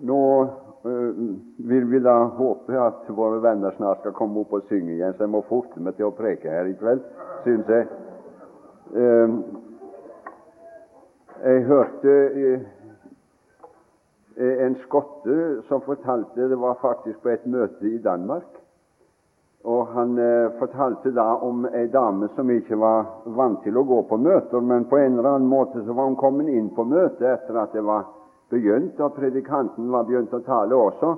Nå 0.00 0.46
øh, 0.84 1.14
vil 1.58 1.90
vi 1.90 2.00
da 2.02 2.14
håpe 2.24 2.80
at 2.80 3.08
våre 3.08 3.42
venner 3.42 3.70
snart 3.76 4.02
skal 4.02 4.12
komme 4.12 4.40
opp 4.40 4.52
og 4.52 4.66
synge 4.68 4.94
igjen, 4.94 5.14
så 5.14 5.24
jeg 5.24 5.32
må 5.32 5.42
forte 5.48 5.80
meg 5.80 5.96
til 5.96 6.08
å 6.08 6.16
preke 6.16 6.50
her 6.52 6.68
i 6.68 6.76
kveld, 6.78 7.04
syns 7.44 7.70
jeg. 7.72 7.88
Uh, 8.86 9.40
jeg 11.42 11.64
hørte 11.66 12.12
uh, 12.36 12.68
en 14.66 14.76
skotte 14.84 15.38
som 15.66 15.82
fortalte 15.82 16.46
Det 16.48 16.58
var 16.60 16.78
faktisk 16.78 17.18
på 17.24 17.32
et 17.32 17.46
møte 17.50 17.88
i 17.88 17.98
Danmark. 17.98 18.46
Og 19.66 19.88
Han 19.96 20.12
fortalte 20.60 21.10
da 21.10 21.24
om 21.42 21.64
ei 21.66 21.88
dame 21.90 22.28
som 22.36 22.50
ikke 22.54 22.76
var 22.78 23.08
vant 23.34 23.64
til 23.64 23.74
å 23.76 23.82
gå 23.82 24.02
på 24.06 24.18
møter, 24.22 24.60
men 24.62 24.86
på 24.86 25.00
en 25.00 25.16
eller 25.18 25.32
annen 25.32 25.48
måte 25.50 25.82
så 25.82 25.96
var 25.96 26.06
hun 26.06 26.20
kommet 26.20 26.52
inn 26.52 26.68
på 26.76 26.84
møtet 26.86 27.26
etter 27.26 27.58
at 27.58 27.74
det 27.74 27.82
var 27.82 28.04
begynt, 28.50 29.00
og 29.00 29.14
predikanten 29.16 29.90
var 29.92 30.06
begynt 30.06 30.34
å 30.34 30.42
tale 30.46 30.74
også. 30.74 31.14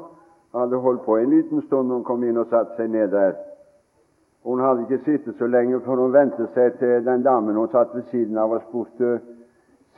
Hadde 0.56 0.80
holdt 0.80 1.05
på 1.05 1.18
en 1.18 1.30
liten 1.30 1.62
stund, 1.66 1.92
hun 1.92 2.04
kom 2.04 2.24
inn 2.24 2.41
og 2.41 2.48
satte 2.51 2.77
seg 2.78 2.91
ned 2.91 3.12
der. 3.12 3.37
Hun 4.48 4.62
hadde 4.64 4.87
ikke 4.87 5.04
sittet 5.04 5.37
så 5.37 5.46
lenge 5.46 5.80
før 5.84 6.04
hun 6.06 6.14
vendte 6.14 6.46
seg 6.54 6.78
til 6.80 7.02
den 7.04 7.24
damen 7.27 7.56
hun 7.59 7.68
satt 7.73 7.92
ved 7.95 8.06
siden 8.12 8.38
av, 8.38 8.54
og 8.56 8.64
spurte 8.68 9.18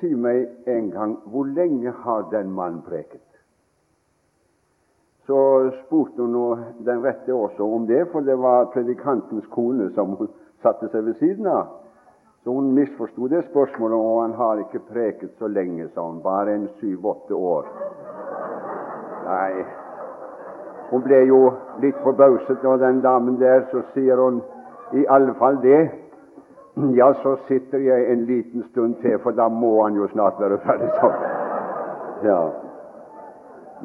Si 0.01 0.15
meg 0.16 0.47
en 0.65 0.87
gang, 0.91 1.19
hvor 1.29 1.45
lenge 1.45 1.91
har 1.93 2.23
den 2.33 2.53
mannen 2.56 2.80
preket? 2.83 3.20
Så 5.28 5.70
spurte 5.83 6.25
hun 6.25 6.62
den 6.87 7.03
rette 7.05 7.34
også 7.37 7.67
om 7.69 7.84
det, 7.87 8.06
for 8.12 8.25
det 8.25 8.39
var 8.41 8.70
predikantens 8.73 9.45
kone 9.53 9.91
som 9.95 10.17
hun 10.17 10.31
satte 10.65 10.89
seg 10.89 11.05
ved 11.05 11.20
siden 11.20 11.51
av. 11.53 11.69
Så 12.45 12.51
hun 12.51 12.73
misforsto 12.75 13.27
det 13.29 13.45
spørsmålet, 13.51 13.97
og 13.99 14.23
han 14.23 14.33
har 14.33 14.59
ikke 14.62 14.81
preket 14.93 15.31
så 15.39 15.48
lenge, 15.48 15.89
sa 15.95 16.01
hun. 16.01 16.23
Bare 16.23 16.55
en 16.55 16.69
syv-åtte 16.81 17.35
år. 17.35 17.67
Nei, 19.27 19.65
hun 20.91 21.03
ble 21.05 21.19
jo 21.29 21.41
litt 21.83 21.98
forbauset, 22.03 22.64
og 22.64 22.81
den 22.81 23.03
damen 23.05 23.37
der, 23.41 23.67
så 23.70 23.83
sier 23.92 24.17
hun 24.17 24.41
i 24.97 25.05
alle 25.09 25.34
fall 25.39 25.61
det. 25.62 25.83
Ja, 26.97 27.12
så 27.23 27.37
sitter 27.48 27.79
jeg 27.84 28.09
en 28.12 28.25
liten 28.25 28.64
stund 28.70 28.97
til, 29.03 29.19
for 29.23 29.36
da 29.36 29.48
må 29.53 29.75
han 29.83 30.01
jo 30.01 30.09
snart 30.14 30.41
være 30.41 30.59
ferdig 30.64 30.89
sånn. 30.97 31.29
Ja. 32.25 32.41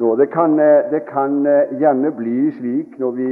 Nå, 0.00 0.16
det, 0.16 0.30
kan, 0.32 0.56
det 0.90 1.04
kan 1.08 1.38
eh, 1.46 1.76
gjerne 1.80 2.10
bli 2.16 2.50
slik 2.56 2.96
når 3.00 3.14
vi 3.16 3.30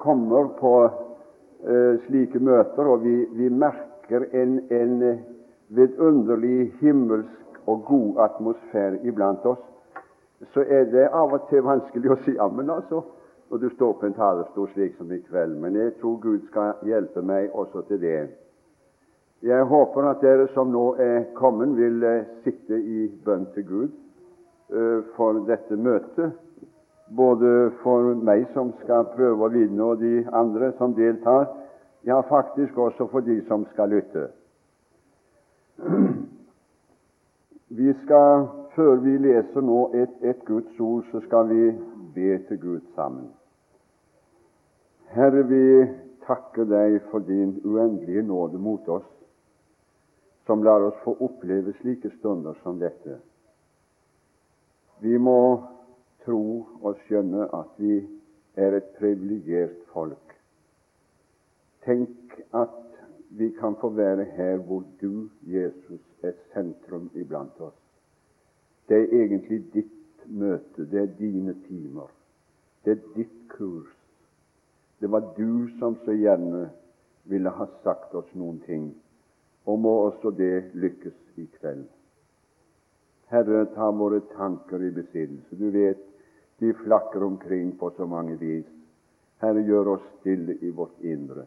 kommer 0.00 0.52
på 0.60 0.72
uh, 0.84 1.92
slike 2.06 2.40
møter, 2.40 2.88
og 2.88 3.04
vi, 3.04 3.18
vi 3.36 3.48
merker 3.48 3.85
merker 4.10 4.26
en, 4.42 4.60
en 4.70 5.18
vidunderlig 5.68 6.72
himmelsk 6.80 7.66
og 7.66 7.84
god 7.84 8.14
atmosfære 8.18 8.98
iblant 9.04 9.46
oss, 9.46 9.58
så 10.54 10.60
er 10.60 10.84
det 10.84 11.08
av 11.12 11.32
og 11.32 11.48
til 11.50 11.62
vanskelig 11.62 12.10
å 12.12 12.18
si 12.24 12.36
ammen, 12.38 12.70
altså, 12.70 13.02
når 13.50 13.58
du 13.58 13.68
står 13.74 13.92
på 13.98 14.06
en 14.06 14.14
talerstol 14.14 14.68
slik 14.74 14.96
som 14.98 15.12
i 15.12 15.20
kveld. 15.20 15.56
Men 15.58 15.76
jeg 15.76 15.94
tror 16.00 16.18
Gud 16.22 16.46
skal 16.50 16.74
hjelpe 16.84 17.22
meg 17.22 17.50
også 17.54 17.82
til 17.88 18.00
det. 18.00 18.28
Jeg 19.42 19.64
håper 19.64 20.10
at 20.10 20.22
dere 20.22 20.48
som 20.54 20.70
nå 20.72 20.94
er 21.00 21.24
kommet, 21.34 21.76
vil 21.76 22.02
eh, 22.04 22.24
sitte 22.44 22.78
i 22.78 23.06
bønn 23.24 23.46
til 23.54 23.66
Gud 23.68 23.90
uh, 24.72 25.02
for 25.16 25.42
dette 25.46 25.76
møtet. 25.76 26.32
Både 27.16 27.70
for 27.82 28.14
meg 28.18 28.48
som 28.54 28.72
skal 28.82 29.06
prøve 29.14 29.46
å 29.46 29.52
vinne, 29.52 29.82
og 29.84 30.00
de 30.02 30.24
andre 30.34 30.72
som 30.78 30.94
deltar 30.96 31.46
ja, 32.06 32.20
faktisk 32.20 32.78
også 32.78 33.08
for 33.10 33.20
de 33.20 33.40
som 33.48 33.66
skal 33.72 33.88
lytte. 33.88 34.28
Vi 37.78 37.92
skal, 38.04 38.46
Før 38.76 38.96
vi 39.00 39.14
leser 39.16 39.64
nå 39.64 39.78
et, 39.96 40.10
et 40.20 40.42
Guds 40.44 40.80
ord, 40.80 41.04
så 41.08 41.20
skal 41.24 41.48
vi 41.48 41.70
be 42.14 42.34
til 42.48 42.58
Gud 42.60 42.80
sammen. 42.94 43.30
Herre, 45.16 45.46
vi 45.48 45.86
takker 46.26 46.68
deg 46.68 46.98
for 47.08 47.24
din 47.24 47.54
uendelige 47.64 48.26
nåde 48.28 48.60
mot 48.60 48.88
oss, 48.88 49.08
som 50.44 50.60
lar 50.66 50.84
oss 50.84 51.00
få 51.06 51.16
oppleve 51.24 51.72
slike 51.80 52.12
stunder 52.18 52.58
som 52.60 52.76
dette. 52.84 53.16
Vi 55.00 55.16
må 55.16 55.40
tro 56.28 56.44
og 56.82 57.00
skjønne 57.06 57.48
at 57.56 57.72
vi 57.80 58.02
er 58.60 58.76
et 58.76 58.92
privilegert 59.00 59.80
folk 59.96 60.25
Tenk 61.86 62.40
at 62.50 62.82
vi 63.38 63.50
kan 63.60 63.76
få 63.80 63.88
være 63.94 64.24
her 64.24 64.56
hvor 64.56 64.82
du, 65.00 65.28
Jesus, 65.46 66.02
er 66.22 66.32
sentrum 66.52 67.10
iblant 67.14 67.60
oss. 67.60 67.78
Det 68.88 68.96
er 68.96 69.22
egentlig 69.22 69.60
ditt 69.74 70.26
møte, 70.26 70.86
det 70.90 71.00
er 71.02 71.12
dine 71.18 71.54
timer, 71.68 72.10
det 72.84 72.96
er 72.96 73.04
ditt 73.14 73.38
kurs. 73.54 73.92
Det 75.00 75.10
var 75.10 75.30
du 75.36 75.68
som 75.78 75.94
så 76.04 76.14
gjerne 76.16 76.70
ville 77.30 77.50
ha 77.50 77.66
sagt 77.82 78.14
oss 78.14 78.34
noen 78.34 78.58
ting, 78.66 78.88
og 79.66 79.78
må 79.78 79.92
også 80.08 80.30
det 80.34 80.72
lykkes 80.74 81.38
i 81.38 81.46
kveld. 81.58 81.86
Herre, 83.30 83.64
ta 83.74 83.90
våre 83.90 84.20
tanker 84.34 84.82
i 84.82 84.92
besittelse. 84.94 85.58
Du 85.58 85.70
vet 85.70 86.02
de 86.62 86.72
flakker 86.82 87.22
omkring 87.26 87.74
på 87.78 87.90
så 87.96 88.06
mange 88.06 88.38
vis. 88.38 88.66
Herre, 89.42 89.62
gjør 89.66 89.96
oss 89.96 90.06
stille 90.20 90.58
i 90.62 90.70
vårt 90.70 91.02
indre. 91.02 91.46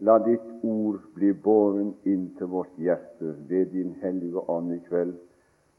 La 0.00 0.18
ditt 0.18 0.64
ord 0.64 1.00
bli 1.14 1.32
båren 1.32 1.92
inn 2.08 2.30
til 2.38 2.48
vårt 2.54 2.72
hjerte 2.80 3.34
ved 3.50 3.74
din 3.74 3.92
hellige 4.00 4.40
ånd 4.48 4.72
i 4.72 4.80
kveld, 4.86 5.12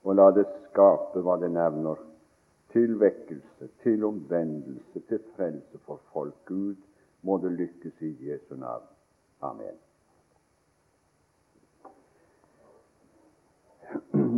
og 0.06 0.18
la 0.18 0.30
det 0.36 0.46
skape 0.68 1.24
hva 1.26 1.40
det 1.42 1.50
nevner, 1.56 1.98
til 2.72 2.94
vekkelse, 3.02 3.68
til 3.84 4.06
omvendelse, 4.06 5.02
til 5.10 5.20
frelse 5.36 5.82
for 5.86 6.00
folk. 6.14 6.38
Gud, 6.46 6.78
må 7.22 7.38
det 7.42 7.52
lykkes 7.58 8.02
i 8.02 8.14
Jesu 8.30 8.56
navn. 8.56 8.86
Amen. 9.42 9.76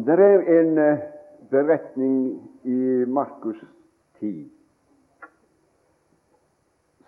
Det 0.08 0.20
er 0.20 0.42
en 0.60 0.78
eh, 0.78 1.06
beretning 1.52 2.18
i 2.64 3.06
Markus 3.08 3.60
10 4.20 4.50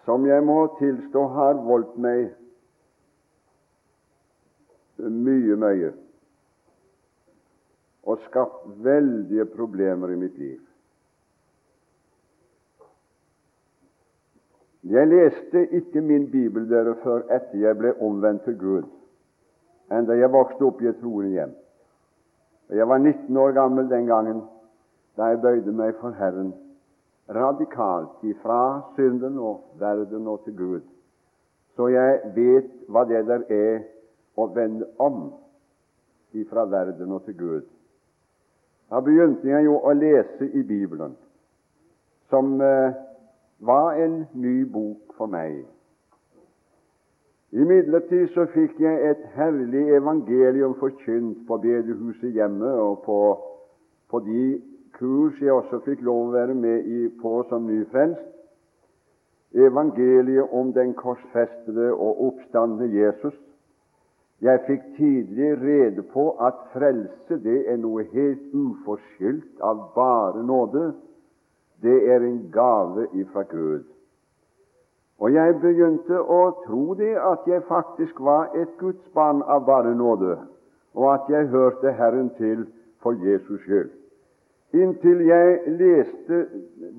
som 0.05 0.25
jeg 0.29 0.43
må 0.45 0.59
tilstå 0.79 1.21
har 1.33 1.57
voldt 1.65 1.95
meg 1.97 2.27
mye, 4.97 5.55
mye 5.55 5.93
og 8.05 8.19
skapt 8.27 8.67
veldige 8.85 9.45
problemer 9.49 10.11
i 10.13 10.15
mitt 10.15 10.37
liv. 10.37 10.59
Jeg 14.85 15.07
leste 15.09 15.63
ikke 15.73 16.01
min 16.05 16.27
bibel 16.29 16.67
dere 16.69 16.93
før 17.01 17.23
etter 17.33 17.57
jeg 17.57 17.77
ble 17.79 17.95
omvendt 18.05 18.43
til 18.45 18.57
Gud, 18.61 18.83
enn 19.89 20.05
da 20.05 20.13
jeg 20.19 20.29
vokste 20.33 20.67
opp 20.67 20.83
i 20.83 20.91
et 20.91 20.99
troende 21.01 21.31
hjem. 21.33 21.55
Jeg 22.69 22.87
var 22.89 23.01
19 23.01 23.37
år 23.37 23.55
gammel 23.57 23.89
den 23.89 24.05
gangen 24.05 24.43
da 25.17 25.31
jeg 25.31 25.41
bøyde 25.41 25.73
meg 25.73 25.97
for 26.01 26.13
Herren 26.13 26.53
radikalt 27.33 28.21
ifra 28.21 28.81
synden 28.95 29.39
og 29.41 29.63
verden 29.81 30.27
og 30.27 30.43
til 30.45 30.57
Gud. 30.57 30.81
Så 31.75 31.87
jeg 31.89 32.19
vet 32.35 32.69
hva 32.87 33.05
det 33.09 33.25
der 33.27 33.41
er 33.49 33.81
å 34.35 34.47
vende 34.55 34.87
om 34.99 35.29
ifra 36.35 36.65
verden 36.69 37.11
og 37.15 37.23
til 37.25 37.37
Gud. 37.37 37.63
Da 38.89 39.01
begynte 39.01 39.49
jeg 39.49 39.65
jo 39.65 39.79
å 39.81 39.93
lese 39.97 40.49
i 40.53 40.61
Bibelen, 40.63 41.15
som 42.29 42.59
eh, 42.61 42.93
var 43.59 43.95
en 44.01 44.25
ny 44.33 44.59
bok 44.69 45.15
for 45.17 45.31
meg. 45.31 45.63
Imidlertid 47.55 48.33
så 48.35 48.45
fikk 48.51 48.79
jeg 48.83 49.09
et 49.09 49.25
herlig 49.37 49.85
evangelium 49.95 50.75
forkynt 50.79 51.45
på 51.47 51.57
bedehuset 51.63 52.35
hjemme 52.35 52.71
og 52.83 53.03
på, 53.05 53.19
på 54.11 54.19
de 54.25 54.45
kurs 54.97 55.39
jeg 55.41 55.53
også 55.53 55.79
fikk 55.85 56.03
lov 56.03 56.27
å 56.27 56.33
være 56.35 56.55
med 56.57 56.87
i 56.87 57.07
på 57.21 57.37
som 57.49 57.67
nyfrelst. 57.69 58.31
Evangeliet 59.55 60.51
om 60.51 60.73
den 60.75 60.91
korsfestede 60.99 61.93
og 61.93 62.25
oppstandende 62.27 62.89
Jesus, 62.91 63.35
jeg 64.41 64.59
fikk 64.67 64.81
tidlig 64.97 65.61
rede 65.61 66.03
på 66.13 66.29
at 66.43 66.57
frelse 66.73 67.37
det 67.43 67.61
er 67.71 67.77
noe 67.79 68.03
helt 68.11 68.53
uforskyldt 68.53 69.61
av 69.63 69.91
bare 69.95 70.43
nåde. 70.43 70.93
Det 71.81 71.95
er 72.11 72.23
en 72.23 72.41
gave 72.51 73.07
ifra 73.13 73.43
Gud. 73.49 73.83
Og 75.19 75.31
jeg 75.33 75.55
begynte 75.61 76.19
å 76.19 76.41
tro 76.65 76.93
det 76.99 77.13
at 77.15 77.47
jeg 77.47 77.63
faktisk 77.67 78.19
var 78.19 78.51
et 78.55 78.71
Guds 78.79 79.05
barn 79.15 79.41
av 79.47 79.63
bare 79.65 79.95
nåde, 79.95 80.37
og 80.93 81.13
at 81.13 81.29
jeg 81.31 81.47
hørte 81.53 81.93
Herren 81.95 82.29
til 82.35 82.65
for 83.03 83.15
Jesus 83.23 83.61
skyld. 83.63 83.93
Inntil 84.75 85.21
jeg 85.23 85.77
leste 85.79 86.41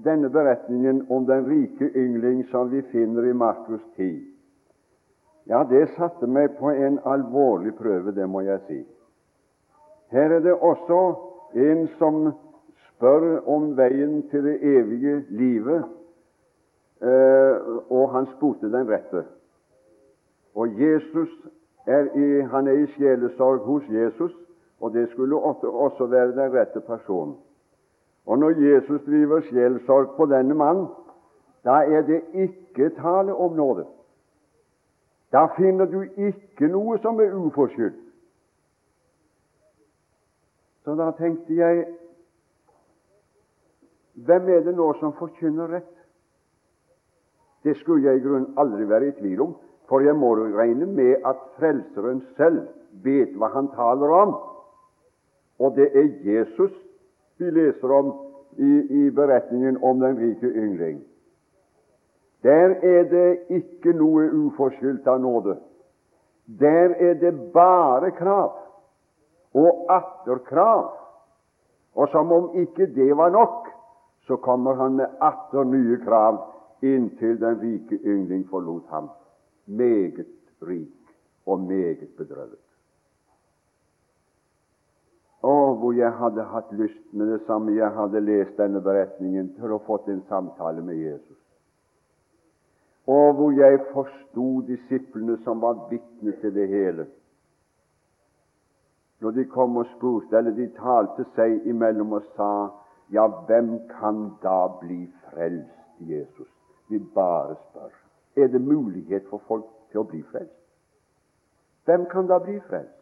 denne 0.05 0.31
beretningen 0.33 1.03
om 1.13 1.27
den 1.29 1.45
rike 1.45 1.91
yngling 1.93 2.47
som 2.49 2.71
vi 2.73 2.81
finner 2.93 3.27
i 3.29 3.37
Markus 3.37 3.83
10. 3.97 4.36
Ja, 5.47 5.63
det 5.71 5.89
satte 5.95 6.27
meg 6.27 6.57
på 6.59 6.71
en 6.71 6.99
alvorlig 7.07 7.75
prøve, 7.79 8.15
det 8.15 8.27
må 8.29 8.41
jeg 8.41 8.61
si. 8.67 8.81
Her 10.11 10.33
er 10.39 10.41
det 10.43 10.55
også 10.55 11.15
en 11.55 11.87
som 11.99 12.33
spør 12.89 13.47
om 13.47 13.77
veien 13.77 14.25
til 14.31 14.45
det 14.45 14.57
evige 14.63 15.25
livet, 15.29 15.85
eh, 17.03 17.55
og 17.91 18.11
han 18.15 18.27
spurte 18.37 18.73
den 18.73 18.91
rette. 18.91 19.25
Og 20.55 20.81
Jesus 20.81 21.31
er 21.87 22.11
i, 22.15 22.41
han 22.41 22.67
er 22.67 22.83
i 22.83 22.87
sjelesorg 22.97 23.59
hos 23.59 23.83
Jesus, 23.91 24.33
og 24.81 24.93
det 24.93 25.09
skulle 25.11 25.37
også 25.37 26.07
være 26.07 26.33
den 26.33 26.55
rette 26.55 26.81
personen. 26.81 27.37
Og 28.27 28.39
når 28.39 28.51
Jesus 28.51 29.03
driver 29.07 29.41
sjelesorg 29.41 30.17
på 30.17 30.27
denne 30.27 30.55
mannen, 30.55 30.89
da 31.65 31.71
er 31.71 32.03
det 32.03 32.23
ikke 32.35 32.91
tale 32.99 33.35
om 33.35 33.53
nåde. 33.53 33.87
Da 35.37 35.43
finner 35.53 35.85
du 35.85 36.01
ikke 36.01 36.69
noe 36.73 36.97
som 37.05 37.19
er 37.21 37.35
uforskyldt. 37.37 37.99
Så 40.85 40.95
da 40.97 41.11
tenkte 41.19 41.53
jeg 41.59 41.83
hvem 44.25 44.49
er 44.49 44.63
det 44.65 44.73
nå 44.79 44.87
som 44.97 45.13
forkynner 45.19 45.69
rett? 45.75 45.93
Det 47.67 47.75
skulle 47.83 48.07
jeg 48.07 48.21
i 48.21 48.23
grunnen 48.25 48.55
aldri 48.57 48.87
være 48.89 49.11
i 49.11 49.17
tvil 49.19 49.43
om, 49.45 49.53
for 49.91 50.01
jeg 50.01 50.17
må 50.17 50.31
regne 50.39 50.87
med 50.89 51.27
at 51.29 51.43
Frelseren 51.59 52.23
selv 52.39 52.63
vet 53.05 53.35
hva 53.37 53.51
han 53.53 53.69
taler 53.75 54.15
om. 54.23 54.33
Og 55.61 55.77
det 55.77 55.91
er 55.93 56.15
Jesus 56.25 56.73
vi 57.37 57.51
leser 57.51 57.93
om 57.93 58.15
i, 58.57 58.73
i 59.03 59.11
beretningen 59.11 59.83
om 59.85 60.01
den 60.01 60.17
rike 60.23 60.49
yngling. 60.49 61.03
Der 62.47 62.77
er 62.95 63.07
det 63.11 63.31
ikke 63.59 63.93
noe 63.99 64.29
uforskyldt 64.47 65.07
av 65.11 65.19
nåde. 65.21 65.57
Der 66.47 66.95
er 67.09 67.17
det 67.19 67.33
bare 67.55 68.13
krav 68.15 68.53
og 69.57 69.91
atter 69.91 70.39
krav. 70.47 70.85
Og 71.97 72.09
som 72.13 72.33
om 72.33 72.51
ikke 72.61 72.87
det 72.95 73.11
var 73.17 73.33
nok, 73.35 73.67
så 74.29 74.37
kommer 74.37 74.75
han 74.79 74.99
med 75.01 75.19
atter 75.21 75.65
nye 75.65 75.99
krav 76.05 76.39
inntil 76.83 77.41
den 77.41 77.61
rike 77.63 77.99
yngling 78.05 78.45
forlot 78.51 78.85
ham 78.91 79.09
meget 79.67 80.27
rik 80.63 81.17
og 81.47 81.61
meget 81.61 82.09
bedrøvet. 82.19 82.63
Å, 85.47 85.55
hvor 85.79 85.95
jeg 85.95 86.11
hadde 86.19 86.47
hatt 86.51 86.71
lyst 86.75 87.03
med 87.15 87.31
det 87.31 87.43
samme 87.47 87.75
jeg 87.77 87.93
hadde 87.95 88.23
lest 88.25 88.57
denne 88.59 88.81
beretningen, 88.83 89.53
til 89.59 89.77
å 89.77 89.83
fått 89.87 90.09
en 90.11 90.25
samtale 90.31 90.83
med 90.83 90.99
Jesus. 90.99 91.36
Og 93.07 93.35
hvor 93.35 93.51
jeg 93.55 93.81
forsto 93.93 94.61
disiplene 94.67 95.39
som 95.45 95.61
var 95.63 95.87
vitne 95.91 96.33
til 96.41 96.55
det 96.55 96.69
hele. 96.69 97.07
Når 99.21 99.31
de 99.31 99.45
kom 99.45 99.77
og 99.77 99.87
spurte, 99.97 100.37
eller 100.37 100.51
de 100.51 100.67
talte 100.77 101.25
seg 101.37 101.63
imellom 101.67 102.19
og 102.19 102.27
sa 102.37 102.51
Ja, 103.15 103.29
hvem 103.47 103.77
kan 103.87 104.33
da 104.43 104.67
bli 104.81 105.05
frelst, 105.29 105.87
Jesus? 106.01 106.51
Vi 106.91 106.99
bare 107.15 107.55
spør 107.55 107.95
er 108.37 108.47
det 108.47 108.61
mulighet 108.61 109.23
for 109.31 109.41
folk 109.49 109.67
til 109.91 110.03
å 110.03 110.09
bli 110.09 110.21
frelst. 110.31 110.53
Hvem 111.87 112.07
kan 112.11 112.29
da 112.29 112.39
bli 112.43 112.59
frelst? 112.69 112.93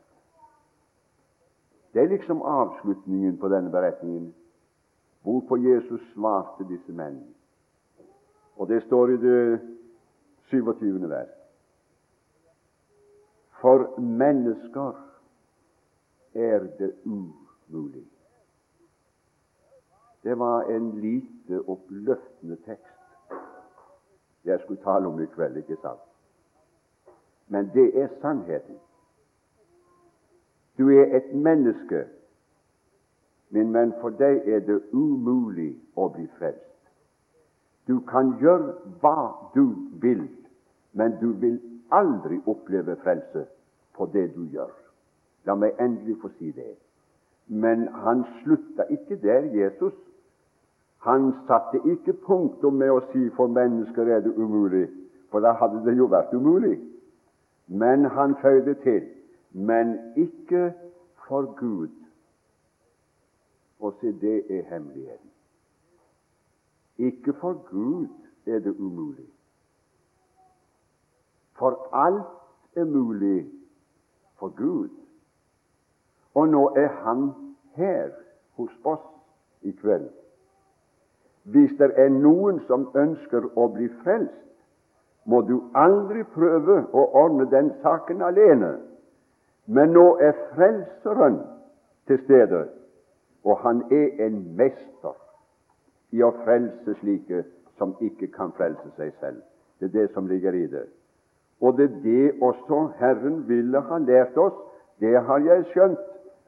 Det 1.94 2.02
er 2.02 2.10
liksom 2.10 2.42
avslutningen 2.42 3.36
på 3.38 3.48
denne 3.48 3.70
beretningen, 3.70 4.32
hvorpå 5.22 5.56
Jesus 5.62 6.02
svarte 6.12 6.66
disse 6.68 6.92
mennene. 6.92 7.32
Og 8.56 8.68
det 8.68 8.82
står 8.86 9.14
i 9.14 9.20
det 9.22 9.40
27. 10.50 11.08
vers. 11.08 11.28
For 13.60 14.00
mennesker 14.00 14.92
er 16.34 16.58
det 16.78 16.94
umulig. 17.04 18.06
Det 20.24 20.38
var 20.38 20.62
en 20.62 20.90
lite 21.00 21.68
oppløftende 21.68 22.56
tekst 22.56 22.94
jeg 24.44 24.60
skulle 24.60 24.82
tale 24.82 25.06
om 25.06 25.20
i 25.20 25.26
kveld, 25.26 25.56
ikke 25.56 25.76
sant? 25.82 26.00
Men 27.48 27.70
det 27.74 28.02
er 28.02 28.08
sannheten. 28.20 28.76
Du 30.78 30.88
er 30.88 31.16
et 31.16 31.34
menneske, 31.34 32.04
min 33.50 33.72
venn, 33.74 33.92
for 34.00 34.10
deg 34.18 34.48
er 34.48 34.60
det 34.66 34.80
umulig 34.92 35.70
å 35.96 36.08
bli 36.12 36.26
frelst. 36.38 36.73
Du 37.88 38.00
kan 38.00 38.34
gjøre 38.40 38.74
hva 39.00 39.50
du 39.54 39.74
vil, 40.00 40.28
men 40.92 41.18
du 41.20 41.32
vil 41.32 41.60
aldri 41.92 42.40
oppleve 42.46 42.96
frelse 43.02 43.46
på 43.96 44.06
det 44.12 44.30
du 44.34 44.46
gjør. 44.52 44.72
La 45.44 45.54
meg 45.54 45.76
endelig 45.80 46.16
få 46.22 46.30
si 46.38 46.50
det. 46.56 46.74
Men 47.48 47.88
han 48.04 48.24
slutta 48.40 48.86
ikke 48.90 49.18
der, 49.22 49.50
Jesus. 49.52 49.94
Han 51.04 51.32
satte 51.46 51.82
ikke 51.84 52.16
punktum 52.24 52.80
med 52.80 52.90
å 52.90 53.00
si 53.12 53.28
'for 53.28 53.46
mennesker 53.46 54.08
er 54.08 54.20
det 54.20 54.32
umulig', 54.36 54.88
for 55.30 55.40
da 55.40 55.52
hadde 55.52 55.84
det 55.84 55.98
jo 55.98 56.06
vært 56.06 56.32
umulig. 56.32 56.80
Men 57.68 58.04
han 58.04 58.36
føyde 58.36 58.74
til 58.74 59.02
'men 59.52 59.98
ikke 60.16 60.72
for 61.28 61.42
Gud'. 61.60 62.00
Og 63.80 63.94
se, 64.00 64.12
det 64.12 64.58
er 64.58 64.62
hemmeligheten. 64.62 65.33
Ikke 66.98 67.32
for 67.32 67.52
Gud 67.70 68.08
er 68.46 68.58
det 68.58 68.76
umulig. 68.78 69.28
For 71.58 71.88
alt 71.92 72.26
er 72.76 72.84
mulig 72.84 73.50
for 74.38 74.48
Gud. 74.56 74.88
Og 76.34 76.48
nå 76.48 76.68
er 76.76 76.88
Han 76.88 77.32
her 77.74 78.10
hos 78.56 78.70
oss 78.84 79.06
i 79.62 79.70
kveld 79.70 80.10
hvis 81.44 81.72
det 81.78 81.90
er 81.96 82.08
noen 82.08 82.60
som 82.68 82.86
ønsker 82.96 83.50
å 83.56 83.68
bli 83.74 83.90
frelst, 84.02 84.40
må 85.28 85.42
du 85.44 85.58
aldri 85.76 86.24
prøve 86.34 86.78
å 86.92 87.04
ordne 87.20 87.46
den 87.52 87.70
saken 87.82 88.22
alene. 88.24 88.78
Men 89.66 89.92
nå 89.96 90.06
er 90.20 90.32
Frelseren 90.52 91.38
til 92.08 92.20
stede, 92.24 92.64
og 93.44 93.60
han 93.64 93.82
er 93.92 94.24
en 94.26 94.40
mester 94.56 95.16
i 96.14 96.22
å 96.22 96.30
frelse 96.44 96.94
slike 97.00 97.42
som 97.78 97.96
ikke 98.00 98.30
kan 98.34 98.52
frelse 98.58 98.90
seg 98.96 99.12
selv. 99.20 99.40
Det 99.80 99.90
er 99.90 99.94
det 99.98 100.10
som 100.14 100.28
ligger 100.30 100.54
i 100.54 100.66
det. 100.70 100.86
Og 101.60 101.76
det 101.78 101.90
er 101.90 102.02
det 102.04 102.42
også 102.42 102.84
Herren 102.98 103.42
ville 103.48 103.80
ha 103.80 103.98
lært 103.98 104.36
oss. 104.38 104.54
Det 105.02 105.16
har 105.26 105.42
jeg 105.42 105.64
skjønt 105.72 106.02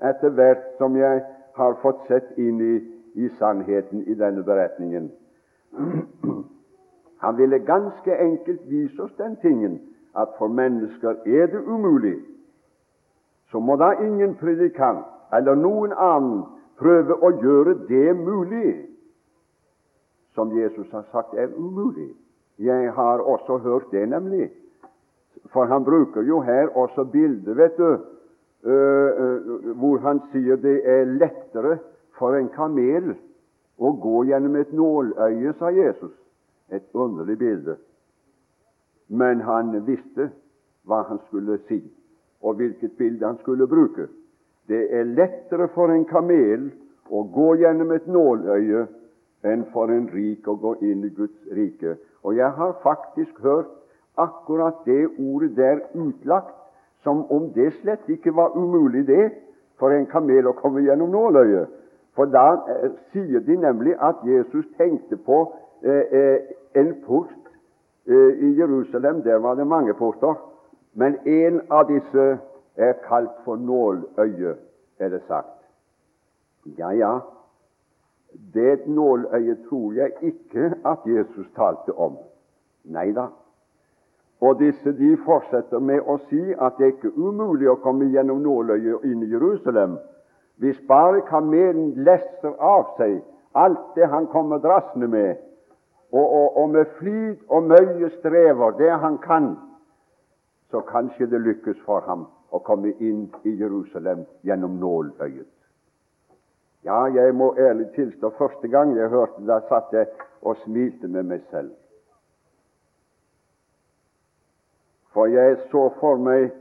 etter 0.04 0.30
hvert 0.38 0.68
som 0.78 0.96
jeg 0.96 1.24
har 1.56 1.78
fått 1.82 2.06
sett 2.08 2.36
inn 2.38 2.60
i 2.62 2.76
i 3.16 3.28
sannheten 3.38 4.04
i 4.06 4.14
denne 4.14 4.42
beretningen. 4.44 5.10
Han 7.24 7.36
ville 7.36 7.58
ganske 7.58 8.16
enkelt 8.16 8.60
vise 8.68 9.02
oss 9.02 9.14
den 9.18 9.36
tingen 9.40 9.78
at 10.16 10.28
for 10.38 10.48
mennesker 10.48 11.16
er 11.24 11.46
det 11.46 11.62
umulig. 11.64 12.18
Så 13.50 13.60
må 13.60 13.76
da 13.76 13.92
ingen 14.04 14.34
predikant 14.34 15.06
eller 15.32 15.56
noen 15.56 15.92
annen 15.96 16.44
prøve 16.76 17.16
å 17.24 17.32
gjøre 17.40 17.74
det 17.88 18.16
mulig, 18.20 18.84
som 20.36 20.52
Jesus 20.52 20.92
har 20.92 21.08
sagt 21.12 21.34
er 21.34 21.48
umulig. 21.56 22.12
Jeg 22.58 22.92
har 22.92 23.24
også 23.24 23.58
hørt 23.64 23.90
det, 23.90 24.08
nemlig. 24.08 24.50
For 25.52 25.64
han 25.64 25.84
bruker 25.84 26.22
jo 26.22 26.40
her 26.40 26.68
også 26.76 27.04
bildet, 27.04 27.56
vet 27.56 27.76
du, 27.76 27.96
hvor 29.80 29.98
han 30.02 30.20
sier 30.32 30.56
det 30.60 30.80
er 30.84 31.04
lettere 31.04 31.78
for 32.18 32.36
en 32.36 32.48
kamel 32.54 33.12
å 33.76 33.92
gå 34.00 34.24
gjennom 34.30 34.56
et 34.56 34.72
nåløye, 34.72 35.52
sa 35.58 35.70
Jesus. 35.70 36.12
Et 36.72 36.84
underlig 36.94 37.38
bilde. 37.38 37.76
Men 39.08 39.44
han 39.46 39.70
visste 39.86 40.30
hva 40.88 41.04
han 41.08 41.20
skulle 41.28 41.60
si, 41.68 41.78
og 42.42 42.58
hvilket 42.58 42.96
bilde 42.98 43.26
han 43.26 43.38
skulle 43.44 43.68
bruke. 43.70 44.08
Det 44.66 44.88
er 44.90 45.06
lettere 45.06 45.68
for 45.74 45.92
en 45.94 46.04
kamel 46.10 46.70
å 47.06 47.22
gå 47.30 47.52
gjennom 47.60 47.92
et 47.94 48.08
nåløye 48.10 48.86
enn 49.46 49.64
for 49.72 49.92
en 49.92 50.08
rik 50.12 50.48
å 50.48 50.56
gå 50.60 50.74
inn 50.82 51.04
i 51.06 51.12
Guds 51.14 51.54
rike. 51.56 51.96
Og 52.24 52.36
jeg 52.36 52.50
har 52.58 52.78
faktisk 52.82 53.40
hørt 53.42 53.70
akkurat 54.18 54.84
det 54.86 55.06
ordet 55.18 55.56
der 55.56 55.80
utlagt 55.94 56.54
som 57.02 57.24
om 57.30 57.52
det 57.54 57.72
slett 57.80 58.08
ikke 58.10 58.34
var 58.34 58.56
umulig, 58.56 59.06
det, 59.06 59.30
for 59.78 59.94
en 59.94 60.08
kamel 60.10 60.48
å 60.48 60.56
komme 60.58 60.82
gjennom 60.82 61.12
nåløyet. 61.14 61.70
For 62.16 62.26
da 62.32 62.46
eh, 62.72 62.90
sier 63.12 63.44
de 63.44 63.58
nemlig 63.60 63.94
at 64.00 64.24
Jesus 64.24 64.64
tenkte 64.80 65.18
på 65.20 65.42
eh, 65.84 66.16
eh, 66.18 66.48
en 66.80 66.94
port 67.04 67.50
eh, 68.08 68.32
i 68.40 68.54
Jerusalem. 68.58 69.22
Der 69.22 69.38
var 69.44 69.54
det 69.54 69.66
mange 69.66 69.94
porter. 69.94 70.34
Men 70.96 71.18
en 71.28 71.60
av 71.70 71.90
disse 71.92 72.26
er 72.76 72.96
kalt 73.04 73.36
for 73.44 73.60
nåløye, 73.60 74.56
er 74.98 75.12
det 75.12 75.22
sagt. 75.28 75.60
Ja, 76.78 76.90
ja, 76.96 77.18
det 78.54 78.86
nåløyet 78.86 79.58
tror 79.68 79.92
jeg 79.92 80.12
ikke 80.22 80.72
at 80.84 80.98
Jesus 81.06 81.46
talte 81.56 81.92
om. 81.92 82.16
Nei 82.84 83.12
da. 83.12 83.28
Og 84.40 84.58
disse 84.58 84.92
de 84.92 85.16
fortsetter 85.24 85.80
med 85.80 86.04
å 86.04 86.18
si 86.28 86.42
at 86.52 86.76
det 86.78 86.84
er 86.84 86.92
ikke 86.94 87.14
umulig 87.16 87.70
å 87.72 87.80
komme 87.80 88.10
gjennom 88.12 88.42
nåløyet 88.44 89.06
inn 89.08 89.22
i 89.24 89.30
Jerusalem. 89.32 89.96
Hvis 90.60 90.78
bare 90.88 91.24
kamelen 91.28 91.94
lesser 92.04 92.52
av 92.60 92.92
seg 92.98 93.22
alt 93.56 93.94
det 93.96 94.08
han 94.12 94.28
kommer 94.32 94.60
drassende 94.60 95.08
med, 95.08 95.36
og, 96.12 96.26
og, 96.26 96.56
og 96.56 96.70
med 96.70 96.92
flid 96.98 97.36
og 97.48 97.68
møye 97.72 98.10
strever 98.18 98.76
det 98.78 98.92
han 99.02 99.18
kan, 99.24 99.54
så 100.70 100.80
kanskje 100.80 101.26
det 101.32 101.40
lykkes 101.40 101.80
for 101.88 102.04
ham 102.06 102.26
å 102.52 102.60
komme 102.64 102.92
inn 103.00 103.26
i 103.44 103.56
Jerusalem 103.56 104.24
gjennom 104.46 104.78
nåløyet. 104.80 105.48
Ja, 106.86 107.04
jeg 107.10 107.34
må 107.34 107.54
ærlig 107.58 107.88
tilstå, 107.94 108.30
første 108.38 108.68
gang 108.68 108.96
jeg 108.96 109.08
hørte 109.08 109.42
det, 109.46 109.62
satt 109.68 109.90
jeg 109.92 110.06
og 110.42 110.54
smilte 110.62 111.08
med 111.10 111.24
meg 111.26 111.40
selv. 111.50 111.72
For 115.10 115.26
jeg 115.26 115.56
så 115.72 115.88
for 115.98 116.20
meg 116.22 116.52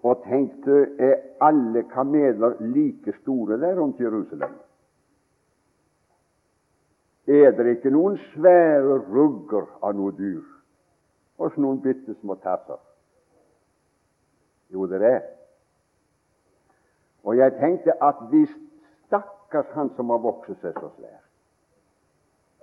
og 0.00 0.22
tenkte 0.24 0.78
er 0.96 1.18
alle 1.44 1.82
kameler 1.92 2.56
like 2.60 3.12
store 3.18 3.58
der 3.60 3.76
rundt 3.76 4.00
Jerusalem? 4.00 4.54
Er 7.28 7.50
det 7.50 7.66
ikke 7.66 7.92
noen 7.92 8.16
svære 8.30 8.96
rugger 9.12 9.68
av 9.84 9.92
noe 9.98 10.16
dyr, 10.16 10.40
og 11.36 11.60
noen 11.60 11.82
bitte 11.84 12.16
små 12.22 12.38
tasser? 12.40 12.80
Jo, 14.72 14.88
det 14.88 15.04
er. 15.04 15.20
Og 17.28 17.36
jeg 17.36 17.58
tenkte 17.60 18.00
at 18.00 18.24
hvis 18.32 18.56
stakkars 19.50 19.74
han 19.74 19.90
som 19.96 20.10
har 20.10 20.18
vokst 20.18 20.60
seg 20.62 20.74
så 20.78 20.90
svær 20.96 21.18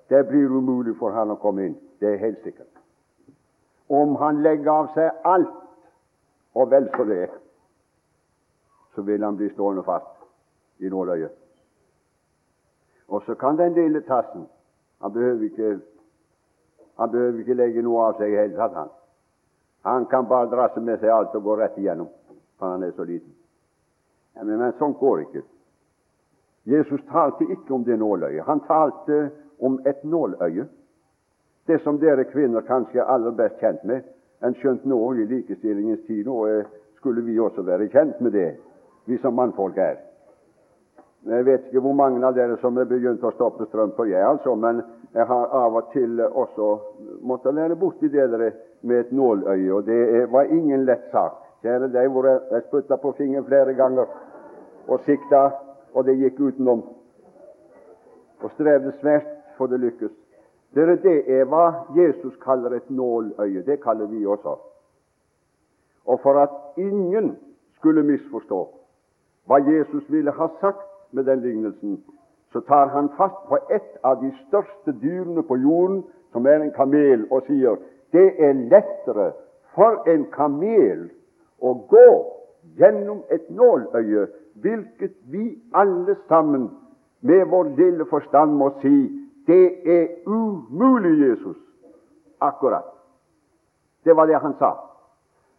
Det 0.09 0.23
blir 0.29 0.47
umulig 0.47 0.95
for 0.99 1.11
han 1.11 1.31
å 1.31 1.35
komme 1.35 1.65
inn, 1.67 1.75
det 1.99 2.13
er 2.13 2.21
helt 2.21 2.43
sikkert. 2.43 2.71
Om 3.87 4.15
han 4.15 4.41
legger 4.41 4.71
av 4.71 4.87
seg 4.95 5.11
alt, 5.23 5.57
og 6.55 6.69
vel 6.71 6.87
så 6.95 7.03
det, 7.03 7.27
så 8.95 9.01
vil 9.01 9.23
han 9.23 9.35
bli 9.35 9.49
stående 9.51 9.83
fast 9.83 10.15
i 10.79 10.89
nåløyet. 10.89 11.33
Og 13.07 13.23
så 13.25 13.35
kan 13.35 13.57
den 13.57 13.73
lille 13.73 14.01
tassen 14.01 14.47
Han 14.99 15.13
behøver 15.13 15.43
ikke, 15.45 15.79
han 16.97 17.11
behøver 17.11 17.39
ikke 17.39 17.53
legge 17.53 17.81
noe 17.85 18.07
av 18.07 18.15
seg 18.17 18.31
i 18.31 18.37
hele 18.39 18.55
tatt. 18.55 18.73
Han. 18.73 18.89
han 19.83 20.05
kan 20.05 20.25
bare 20.27 20.49
drasse 20.49 20.79
med 20.79 20.99
seg 20.99 21.09
alt 21.09 21.35
og 21.35 21.43
gå 21.43 21.55
rett 21.55 21.77
igjennom, 21.77 22.07
for 22.57 22.71
han 22.71 22.83
er 22.83 22.95
så 22.95 23.03
liten. 23.03 23.35
Ja, 24.33 24.43
men, 24.43 24.57
men 24.57 24.73
sånn 24.79 24.95
går 24.97 25.21
ikke. 25.27 25.43
Jesus 26.67 27.01
talte 27.11 27.45
ikke 27.47 27.73
om 27.73 27.83
det 27.83 27.95
nåløyet. 27.99 28.43
Han 28.45 28.59
talte 28.67 29.29
om 29.59 29.79
et 29.87 30.03
nåløye. 30.03 30.65
Det 31.67 31.79
som 31.83 31.99
dere 31.99 32.27
kvinner 32.27 32.61
kanskje 32.67 32.99
er 32.99 33.11
aller 33.11 33.31
best 33.35 33.59
kjent 33.59 33.83
med. 33.87 34.03
En 34.43 34.55
skjønt 34.55 34.83
nå 34.85 34.99
i 35.15 35.25
likestillingens 35.25 36.03
tid 36.07 36.27
nå 36.27 36.41
skulle 36.99 37.23
vi 37.23 37.39
også 37.39 37.63
være 37.63 37.87
kjent 37.93 38.19
med 38.21 38.35
det, 38.35 38.49
vi 39.05 39.17
som 39.23 39.35
mannfolk 39.35 39.77
er. 39.77 39.97
Jeg 41.27 41.45
vet 41.45 41.65
ikke 41.67 41.81
hvor 41.83 41.95
mange 41.97 42.21
av 42.25 42.35
dere 42.35 42.57
som 42.61 42.77
er 42.77 42.87
begynt 42.87 43.23
å 43.25 43.33
stoppe 43.35 43.65
strømper, 43.67 44.07
jeg 44.11 44.23
altså, 44.23 44.55
men 44.55 44.81
jeg 45.15 45.25
har 45.27 45.53
av 45.59 45.75
og 45.75 45.91
til 45.93 46.21
også 46.27 46.67
måttet 47.25 47.55
lære 47.55 47.75
borti 47.79 48.09
det 48.11 48.27
dere 48.31 48.51
med 48.81 48.99
et 48.99 49.11
nåløye, 49.11 49.71
og 49.73 49.85
det 49.87 50.27
var 50.31 50.51
ingen 50.53 50.85
lett 50.85 51.07
sak. 51.11 51.39
Kjære 51.65 51.89
deg, 51.91 52.11
hvor 52.13 52.27
jeg 52.27 52.63
spytta 52.67 52.99
på 53.01 53.15
fingeren 53.17 53.47
flere 53.47 53.73
ganger 53.75 54.11
og 54.87 55.01
sikta, 55.07 55.49
og 55.97 56.05
det 56.05 56.17
gikk 56.21 56.39
utenom. 56.39 56.83
Og 58.45 58.51
strevde 58.53 58.93
svært 59.01 59.29
for 59.57 59.71
det 59.71 59.79
lykkes. 59.81 60.13
Dere, 60.75 60.95
Det 60.95 61.39
er 61.39 61.45
hva 61.49 61.87
Jesus 61.95 62.35
kaller 62.43 62.75
et 62.77 62.89
nåløye. 62.89 63.65
Det 63.65 63.81
kaller 63.81 64.05
vi 64.05 64.25
også. 64.25 64.55
Og 66.05 66.19
for 66.19 66.39
at 66.39 66.49
ingen 66.77 67.37
skulle 67.77 68.03
misforstå 68.03 68.67
hva 69.47 69.57
Jesus 69.63 70.11
ville 70.11 70.31
ha 70.31 70.47
sagt 70.61 70.87
med 71.11 71.23
den 71.23 71.39
lignelsen, 71.41 72.03
så 72.51 72.59
tar 72.59 72.87
han 72.87 73.09
fast 73.17 73.47
på 73.47 73.57
et 73.71 73.97
av 74.03 74.21
de 74.21 74.31
største 74.47 74.91
dyrene 75.01 75.43
på 75.43 75.55
jorden, 75.55 76.03
som 76.31 76.45
er 76.45 76.59
en 76.61 76.71
kamel, 76.71 77.27
og 77.31 77.43
sier 77.47 77.79
det 78.11 78.33
er 78.43 78.53
lettere 78.53 79.31
for 79.75 80.03
en 80.07 80.25
kamel 80.31 81.07
å 81.61 81.73
gå 81.89 82.09
gjennom 82.77 83.23
et 83.31 83.49
nåløye, 83.49 84.27
hvilket 84.61 85.15
vi 85.31 85.61
alle 85.73 86.15
sammen 86.27 86.69
med 87.21 87.45
vår 87.49 87.63
lille 87.77 88.05
forstand 88.05 88.51
må 88.57 88.69
si 88.81 88.97
det 89.47 89.89
er 89.97 90.07
umulig, 90.25 91.29
Jesus. 91.29 91.57
Akkurat. 92.41 92.83
Det 94.03 94.15
var 94.15 94.25
det 94.25 94.39
han 94.39 94.53
sa. 94.59 94.71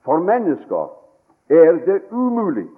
For 0.04 0.18
mennesker 0.18 0.92
er 1.48 1.72
det 1.86 2.02
umulig. 2.10 2.68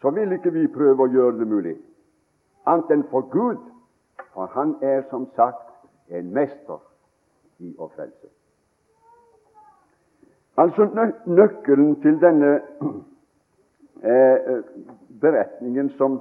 Så 0.00 0.10
vil 0.10 0.32
ikke 0.32 0.50
vi 0.50 0.66
prøve 0.66 1.04
å 1.04 1.10
gjøre 1.10 1.38
det 1.38 1.46
mulig, 1.46 1.76
annet 2.66 2.90
enn 2.90 3.04
for 3.10 3.26
Gud, 3.30 3.60
for 4.34 4.50
Han 4.54 4.74
er 4.82 5.02
som 5.10 5.28
sagt 5.36 5.68
en 6.10 6.32
mester 6.34 6.80
i 7.58 7.74
å 7.78 7.86
frelse. 7.94 8.30
Altså 10.56 10.88
nøkkelen 11.26 12.00
til 12.02 12.18
denne 12.20 12.60
beretningen 15.22 15.90
som 15.98 16.20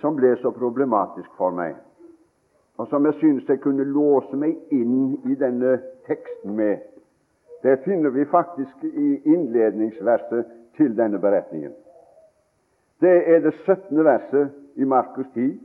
som 0.00 0.14
ble 0.16 0.36
så 0.38 0.50
problematisk 0.54 1.30
for 1.38 1.50
meg, 1.54 1.74
og 2.78 2.86
som 2.88 3.06
jeg 3.06 3.14
synes 3.18 3.48
jeg 3.48 3.60
kunne 3.64 3.84
låse 3.84 4.36
meg 4.38 4.56
inn 4.70 5.16
i 5.26 5.34
denne 5.38 5.76
teksten 6.06 6.54
med, 6.56 6.84
det 7.62 7.80
finner 7.84 8.10
vi 8.14 8.24
faktisk 8.30 8.84
i 8.84 9.08
innledningsverset 9.34 10.46
til 10.78 10.96
denne 10.98 11.18
beretningen. 11.22 11.74
Det 13.02 13.16
er 13.34 13.42
det 13.42 13.54
17. 13.66 14.04
verset 14.04 14.50
i 14.78 14.84
Markus 14.84 15.26
10, 15.34 15.60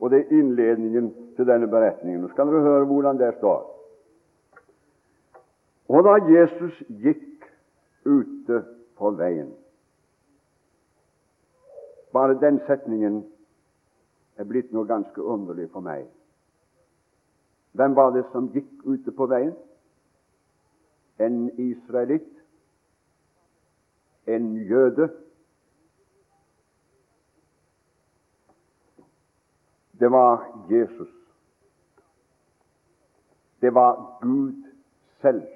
og 0.00 0.10
det 0.10 0.20
er 0.20 0.38
innledningen 0.38 1.12
til 1.36 1.46
denne 1.46 1.66
beretningen. 1.70 2.22
Nå 2.22 2.30
skal 2.32 2.50
dere 2.50 2.66
høre 2.66 2.86
hvordan 2.90 3.18
det 3.18 3.34
står. 3.38 3.60
Og 5.90 6.04
da 6.06 6.16
Jesus 6.26 6.82
gikk 7.02 7.46
ute 8.06 8.62
på 9.00 9.10
veien 9.16 9.50
Bare 12.12 12.34
den 12.40 12.58
setningen 12.66 13.20
er 14.36 14.44
blitt 14.44 14.72
noe 14.74 14.88
ganske 14.88 15.22
underlig 15.22 15.68
for 15.70 15.84
meg. 15.84 16.08
Hvem 17.78 17.94
var 17.94 18.10
det 18.10 18.24
som 18.32 18.48
gikk 18.50 18.82
ute 18.82 19.12
på 19.14 19.28
veien? 19.30 19.52
En 21.22 21.44
israelitt? 21.60 22.32
En 24.26 24.48
jøde? 24.66 25.06
Det 30.00 30.10
var 30.10 30.48
Jesus. 30.70 31.14
Det 33.60 33.74
var 33.74 34.18
Gud 34.22 34.66
selv 35.20 35.46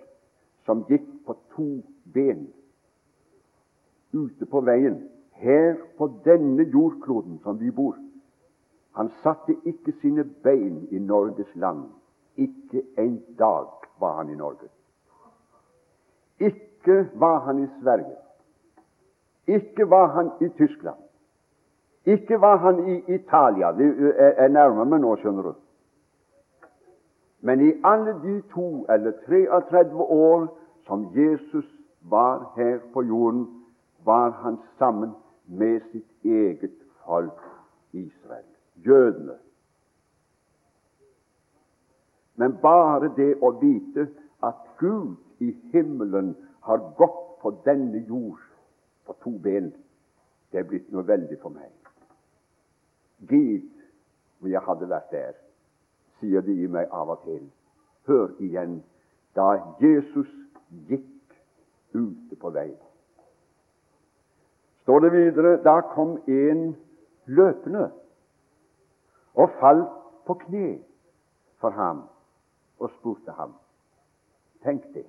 som 0.68 0.84
gikk 0.88 1.08
på 1.26 1.34
to 1.56 1.70
ben 2.14 2.46
ute 4.14 4.46
på 4.46 4.60
veien 4.60 5.02
her 5.42 5.74
på 5.98 6.08
denne 6.24 6.62
jordkloden 6.62 7.38
som 7.42 7.60
vi 7.60 7.70
bor. 7.70 7.96
Han 8.94 9.10
satte 9.22 9.56
ikke 9.66 9.92
sine 10.00 10.24
bein 10.24 10.86
i 10.90 10.98
Norges 10.98 11.50
land. 11.54 11.88
Ikke 12.36 12.82
en 12.98 13.22
dag 13.38 13.66
var 14.00 14.16
han 14.16 14.30
i 14.30 14.36
Norge. 14.38 14.68
Ikke 16.38 17.08
var 17.14 17.38
han 17.38 17.64
i 17.64 17.66
Sverige. 17.80 18.16
Ikke 19.46 19.90
var 19.90 20.06
han 20.06 20.30
i 20.40 20.48
Tyskland. 20.48 20.98
Ikke 22.04 22.40
var 22.40 22.56
han 22.56 22.88
i 22.88 23.14
Italia. 23.14 23.68
Er 24.36 24.48
nærmer 24.48 24.84
meg 24.84 25.00
nå, 25.00 25.16
skjønner 25.16 25.42
du. 25.42 25.52
Men 27.44 27.60
i 27.60 27.72
alle 27.84 28.14
de 28.22 28.40
to 28.54 28.86
eller 28.88 29.12
33 29.26 30.00
år 30.00 30.46
som 30.86 31.06
Jesus 31.16 31.66
var 32.10 32.52
her 32.56 32.78
på 32.92 33.02
jorden, 33.02 33.63
var 34.04 34.30
han 34.30 34.58
sammen 34.78 35.14
med 35.46 35.80
sitt 35.92 36.24
eget 36.24 36.76
folk 37.04 37.40
Israel 37.92 38.44
jødene. 38.74 39.36
Men 42.34 42.56
bare 42.62 43.12
det 43.16 43.34
å 43.42 43.52
vite 43.60 44.08
at 44.42 44.66
Gud 44.78 45.16
i 45.38 45.52
himmelen 45.72 46.34
har 46.66 46.82
gått 46.98 47.20
på 47.42 47.52
denne 47.64 48.02
jord 48.08 48.40
på 49.06 49.16
to 49.22 49.36
ben, 49.38 49.70
det 50.50 50.62
er 50.62 50.68
blitt 50.68 50.90
noe 50.92 51.06
veldig 51.06 51.38
for 51.42 51.54
meg. 51.54 51.70
Gid 53.28 53.68
om 54.40 54.50
jeg 54.50 54.62
hadde 54.66 54.88
vært 54.90 55.12
der, 55.12 55.36
sier 56.18 56.42
de 56.44 56.56
i 56.64 56.70
meg 56.70 56.90
av 56.92 57.12
og 57.14 57.22
til. 57.24 57.44
Hør 58.08 58.34
igjen 58.42 58.80
da 59.36 59.54
Jesus 59.80 60.30
gikk 60.88 61.36
ute 61.94 62.36
på 62.40 62.50
veien. 62.54 62.80
Står 64.84 65.00
det 65.00 65.12
videre 65.12 65.56
da 65.64 65.78
kom 65.94 66.18
en 66.28 66.74
løpende 67.26 67.86
og 69.34 69.50
falt 69.60 69.88
på 70.26 70.36
kne 70.44 70.68
for 71.60 71.72
ham 71.72 72.04
og 72.78 72.90
spurte 72.98 73.32
ham. 73.32 73.54
Tenk 74.62 74.84
det. 74.94 75.06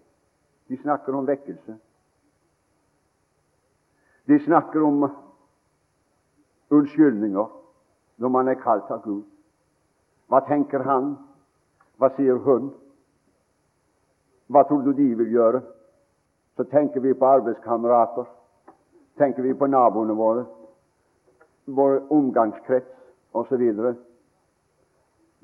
De 0.70 0.77
snakker 0.82 1.13
om 1.13 1.27
vekkelse. 1.27 1.75
De 4.27 4.39
snakker 4.46 4.82
om 4.82 5.10
unnskyldninger. 6.70 7.62
når 8.17 8.29
man 8.29 8.48
er 8.48 8.60
kalt 8.60 8.91
av 8.91 9.01
Gud. 9.03 9.24
Hva 10.32 10.39
tenker 10.48 10.84
han? 10.88 11.15
Hva 12.00 12.10
sier 12.15 12.39
hun? 12.46 12.72
Hva 14.48 14.63
tror 14.67 14.86
du 14.86 14.94
de 14.94 15.10
vil 15.20 15.34
gjøre? 15.36 15.62
Så 16.55 16.63
tenker 16.72 17.03
vi 17.03 17.13
på 17.13 17.27
arbeidskamerater, 17.27 18.25
tenker 19.18 19.44
vi 19.44 19.54
på 19.54 19.68
naboene 19.68 20.14
våre, 20.14 20.46
vår 21.66 22.02
omgangskrets 22.14 22.92
osv. 23.34 23.64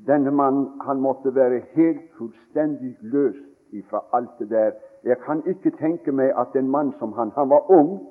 Denne 0.07 0.31
mannen 0.31 0.81
han 0.85 1.01
måtte 1.01 1.35
være 1.35 1.61
helt 1.75 2.07
fullstendig 2.17 2.95
løst 3.01 3.47
ifra 3.71 4.03
alt 4.13 4.39
det 4.39 4.49
der. 4.49 4.71
Jeg 5.03 5.17
kan 5.25 5.43
ikke 5.45 5.71
tenke 5.77 6.11
meg 6.11 6.33
at 6.37 6.55
en 6.55 6.69
mann 6.69 6.93
som 6.99 7.13
han 7.13 7.31
Han 7.35 7.49
var 7.49 7.71
ung, 7.71 8.07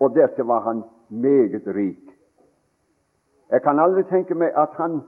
og 0.00 0.14
dertil 0.14 0.44
var 0.44 0.60
han 0.60 0.82
meget 1.08 1.66
rik. 1.66 2.04
Jeg 3.50 3.62
kan 3.62 3.78
aldri 3.78 4.02
tenke 4.02 4.34
meg 4.34 4.52
at 4.56 4.68
han 4.76 5.00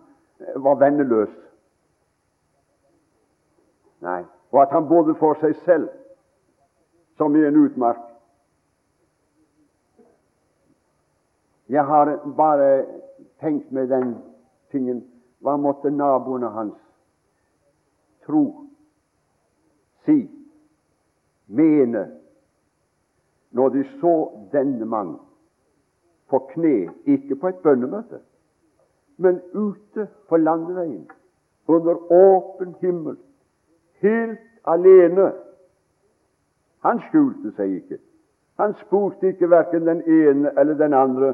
var 0.57 0.75
venneløs. 0.75 1.31
Nei, 4.01 4.25
og 4.51 4.63
at 4.63 4.71
han 4.71 4.89
bodde 4.89 5.15
for 5.15 5.35
seg 5.41 5.55
selv, 5.65 5.89
som 7.17 7.37
i 7.37 7.45
en 7.45 7.57
utmark. 7.57 8.10
Jeg 11.71 11.85
har 11.87 12.33
bare 12.37 12.87
tenkt 13.41 13.73
med 13.73 13.89
den 13.89 14.17
tingen 14.71 15.05
Hva 15.41 15.55
måtte 15.57 15.89
naboene 15.91 16.51
hans 16.53 16.77
tro, 18.27 18.43
si, 20.05 20.27
mene, 21.47 22.03
når 23.57 23.69
de 23.69 23.85
så 24.01 24.13
denne 24.53 24.85
mann 24.85 25.15
på 26.29 26.43
kne, 26.53 26.91
ikke 27.09 27.39
på 27.41 27.49
et 27.49 27.63
bønnemøte, 27.65 28.21
men 29.17 29.41
ute 29.55 30.07
på 30.29 30.37
landeveien, 30.37 31.09
under 31.67 32.13
åpen 32.13 32.75
himmel, 32.81 33.17
helt 34.05 34.45
alene. 34.65 35.33
Han 36.85 37.01
skjulte 37.09 37.55
seg 37.57 37.81
ikke. 37.81 37.99
Han 38.61 38.77
spurte 38.85 39.33
ikke 39.33 39.51
verken 39.51 39.89
den 39.89 40.05
ene 40.05 40.53
eller 40.61 40.77
den 40.77 40.95
andre, 40.95 41.33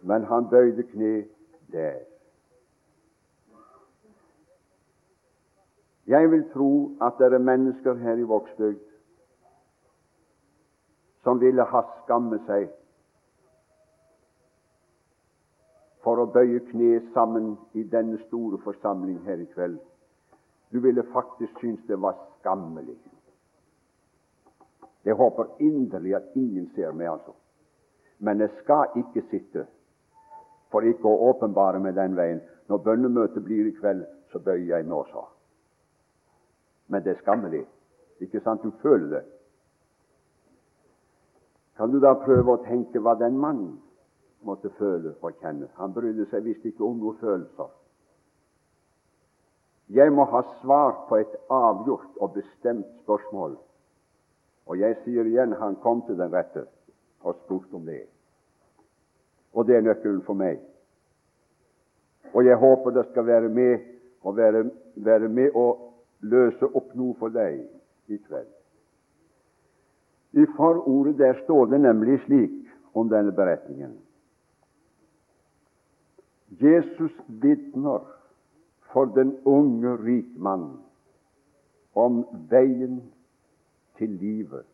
men 0.00 0.24
han 0.24 0.48
bøyde 0.50 0.82
kne 0.82 1.24
der. 1.72 2.00
Jeg 6.06 6.30
vil 6.30 6.44
tro 6.52 6.96
at 7.02 7.18
det 7.18 7.32
er 7.32 7.38
mennesker 7.38 7.94
her 7.94 8.14
i 8.14 8.22
Vågsbygd 8.22 8.82
som 11.22 11.40
ville 11.40 11.64
ha 11.66 11.80
skammet 12.04 12.44
seg 12.46 12.68
for 16.06 16.22
å 16.22 16.28
bøye 16.30 16.60
kne 16.68 17.00
sammen 17.16 17.56
i 17.74 17.82
denne 17.90 18.20
store 18.28 18.60
forsamling 18.62 19.18
her 19.26 19.42
i 19.42 19.48
kveld. 19.50 19.80
Du 20.70 20.78
ville 20.84 21.02
faktisk 21.10 21.58
synes 21.58 21.82
det 21.88 21.98
var 22.02 22.14
skammelig. 22.38 22.94
Jeg 25.04 25.18
håper 25.18 25.50
inderlig 25.58 26.14
at 26.14 26.30
ingen 26.34 26.70
ser 26.74 26.94
meg, 26.94 27.10
altså. 27.10 27.34
Men 28.18 28.40
jeg 28.40 28.50
skal 28.62 28.94
ikke 29.02 29.26
sitte 29.30 29.66
for 30.70 30.86
ikke 30.86 31.08
å 31.08 31.30
åpenbare 31.30 31.80
meg 31.82 31.94
den 31.96 32.16
veien. 32.18 32.42
Når 32.68 32.82
bønnemøtet 32.82 33.44
blir 33.44 33.68
i 33.68 33.74
kveld, 33.76 34.04
så 34.32 34.42
bøyer 34.42 34.76
jeg 34.76 34.86
meg 34.86 34.98
også. 34.98 35.24
Men 36.88 37.02
det 37.02 37.14
er 37.14 37.22
skammelig. 37.22 37.64
Ikke 38.20 38.40
sant? 38.40 38.62
Du 38.62 38.70
føler 38.82 39.08
det. 39.18 39.24
Kan 41.76 41.92
du 41.92 42.00
da 42.00 42.14
prøve 42.16 42.54
å 42.54 42.62
tenke 42.64 43.02
hva 43.04 43.14
den 43.20 43.36
mannen 43.38 43.74
måtte 44.46 44.70
føle 44.78 45.12
og 45.20 45.42
kjenne? 45.42 45.68
Han 45.76 45.92
brydde 45.92 46.24
seg 46.30 46.46
visst 46.46 46.64
ikke 46.64 46.86
om 46.86 47.02
noen 47.02 47.18
følelser. 47.20 47.68
Jeg 49.92 50.10
må 50.12 50.24
ha 50.26 50.42
svar 50.62 51.04
på 51.08 51.20
et 51.20 51.34
avgjort 51.52 52.16
og 52.18 52.32
bestemt 52.34 52.88
spørsmål. 53.04 53.58
Og 54.66 54.80
jeg 54.80 54.96
sier 55.04 55.28
igjen 55.28 55.54
han 55.60 55.76
kom 55.84 56.02
til 56.06 56.18
den 56.18 56.32
rette 56.32 56.64
og 57.22 57.36
spurte 57.44 57.76
om 57.78 57.84
det. 57.86 58.06
Og 59.56 59.66
det 59.66 59.78
er 59.78 59.86
nøkkelen 59.86 60.22
for 60.26 60.36
meg. 60.36 60.60
Og 62.36 62.44
jeg 62.44 62.58
håper 62.60 62.92
det 62.92 63.06
skal 63.10 63.26
være 63.26 63.48
med 63.48 63.78
og 64.26 64.36
være, 64.36 64.66
være 64.96 65.28
med 65.32 65.56
å 65.56 65.66
løse 66.20 66.68
opp 66.68 66.92
noe 66.98 67.16
for 67.20 67.32
deg 67.32 67.62
i 68.12 68.18
kveld. 68.18 68.50
I 70.36 70.44
forordet 70.56 71.16
der 71.18 71.38
står 71.44 71.70
det 71.72 71.80
nemlig 71.80 72.18
slik 72.26 72.58
om 72.92 73.08
denne 73.08 73.32
beretningen. 73.32 73.94
Jesus 76.60 77.12
vitner 77.28 78.04
for 78.92 79.08
den 79.16 79.32
unge 79.44 79.96
rikmann 80.04 80.68
om 81.96 82.22
veien 82.50 83.00
til 83.98 84.12
livet. 84.20 84.66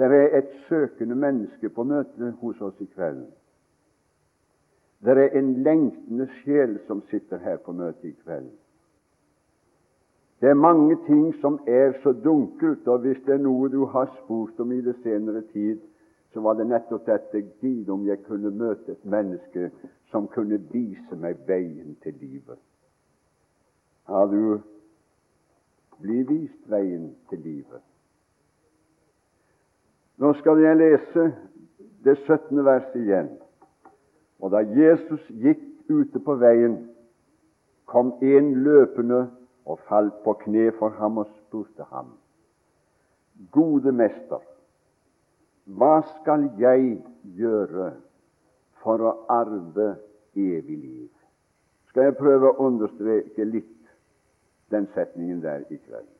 Det 0.00 0.06
er 0.06 0.38
et 0.38 0.52
søkende 0.68 1.14
menneske 1.14 1.68
på 1.68 1.84
møte 1.84 2.30
hos 2.40 2.60
oss 2.64 2.78
i 2.80 2.86
kveld. 2.94 3.26
Det 5.04 5.16
er 5.18 5.36
en 5.36 5.50
lengtende 5.62 6.24
sjel 6.38 6.78
som 6.86 7.02
sitter 7.10 7.36
her 7.38 7.58
på 7.60 7.72
møte 7.76 8.08
i 8.08 8.14
kveld. 8.24 8.48
Det 10.40 10.48
er 10.48 10.56
mange 10.56 10.96
ting 11.06 11.34
som 11.42 11.58
er 11.66 11.92
så 12.02 12.12
dunkelt, 12.12 12.88
og 12.88 12.98
hvis 13.04 13.20
det 13.26 13.34
er 13.34 13.44
noe 13.44 13.68
du 13.68 13.84
har 13.92 14.08
spurt 14.22 14.60
om 14.60 14.72
i 14.72 14.80
det 14.80 14.96
senere 15.02 15.42
tid, 15.52 15.84
så 16.32 16.40
var 16.40 16.56
det 16.56 16.70
nettopp 16.70 17.04
dette 17.06 17.44
Gid, 17.60 17.92
om 17.92 18.08
jeg 18.08 18.24
kunne 18.24 18.54
møte 18.56 18.96
et 18.96 19.04
menneske 19.04 19.68
som 20.08 20.30
kunne 20.32 20.62
vise 20.72 21.20
meg 21.20 21.44
veien 21.46 21.92
til 22.02 22.16
livet. 22.24 22.56
Har 24.08 24.32
du 24.32 24.60
blitt 26.00 26.28
vist 26.32 26.68
veien 26.72 27.10
til 27.28 27.44
livet? 27.44 27.89
Nå 30.20 30.34
skal 30.36 30.58
jeg 30.60 30.76
lese 30.76 31.30
det 32.04 32.18
17. 32.26 32.64
verset 32.64 32.96
igjen. 33.00 33.30
Og 34.40 34.52
da 34.52 34.60
Jesus 34.60 35.22
gikk 35.40 35.62
ute 35.88 36.20
på 36.20 36.34
veien, 36.40 36.76
kom 37.88 38.12
en 38.20 38.50
løpende 38.64 39.22
og 39.64 39.80
falt 39.88 40.20
på 40.24 40.36
kne 40.44 40.68
for 40.76 40.92
ham 41.00 41.22
og 41.22 41.32
spurte 41.38 41.88
ham. 41.88 42.12
Gode 43.52 43.92
mester, 43.96 44.44
hva 45.64 46.02
skal 46.12 46.50
jeg 46.60 47.00
gjøre 47.40 47.90
for 48.84 49.00
å 49.00 49.16
arve 49.32 49.94
evig 50.36 50.76
liv? 50.76 51.10
Skal 51.88 52.10
jeg 52.10 52.20
prøve 52.20 52.52
å 52.52 52.68
understreke 52.68 53.48
litt 53.48 53.76
den 54.70 54.84
setningen 54.94 55.40
der 55.40 55.64
i 55.70 55.80
kveld? 55.80 56.19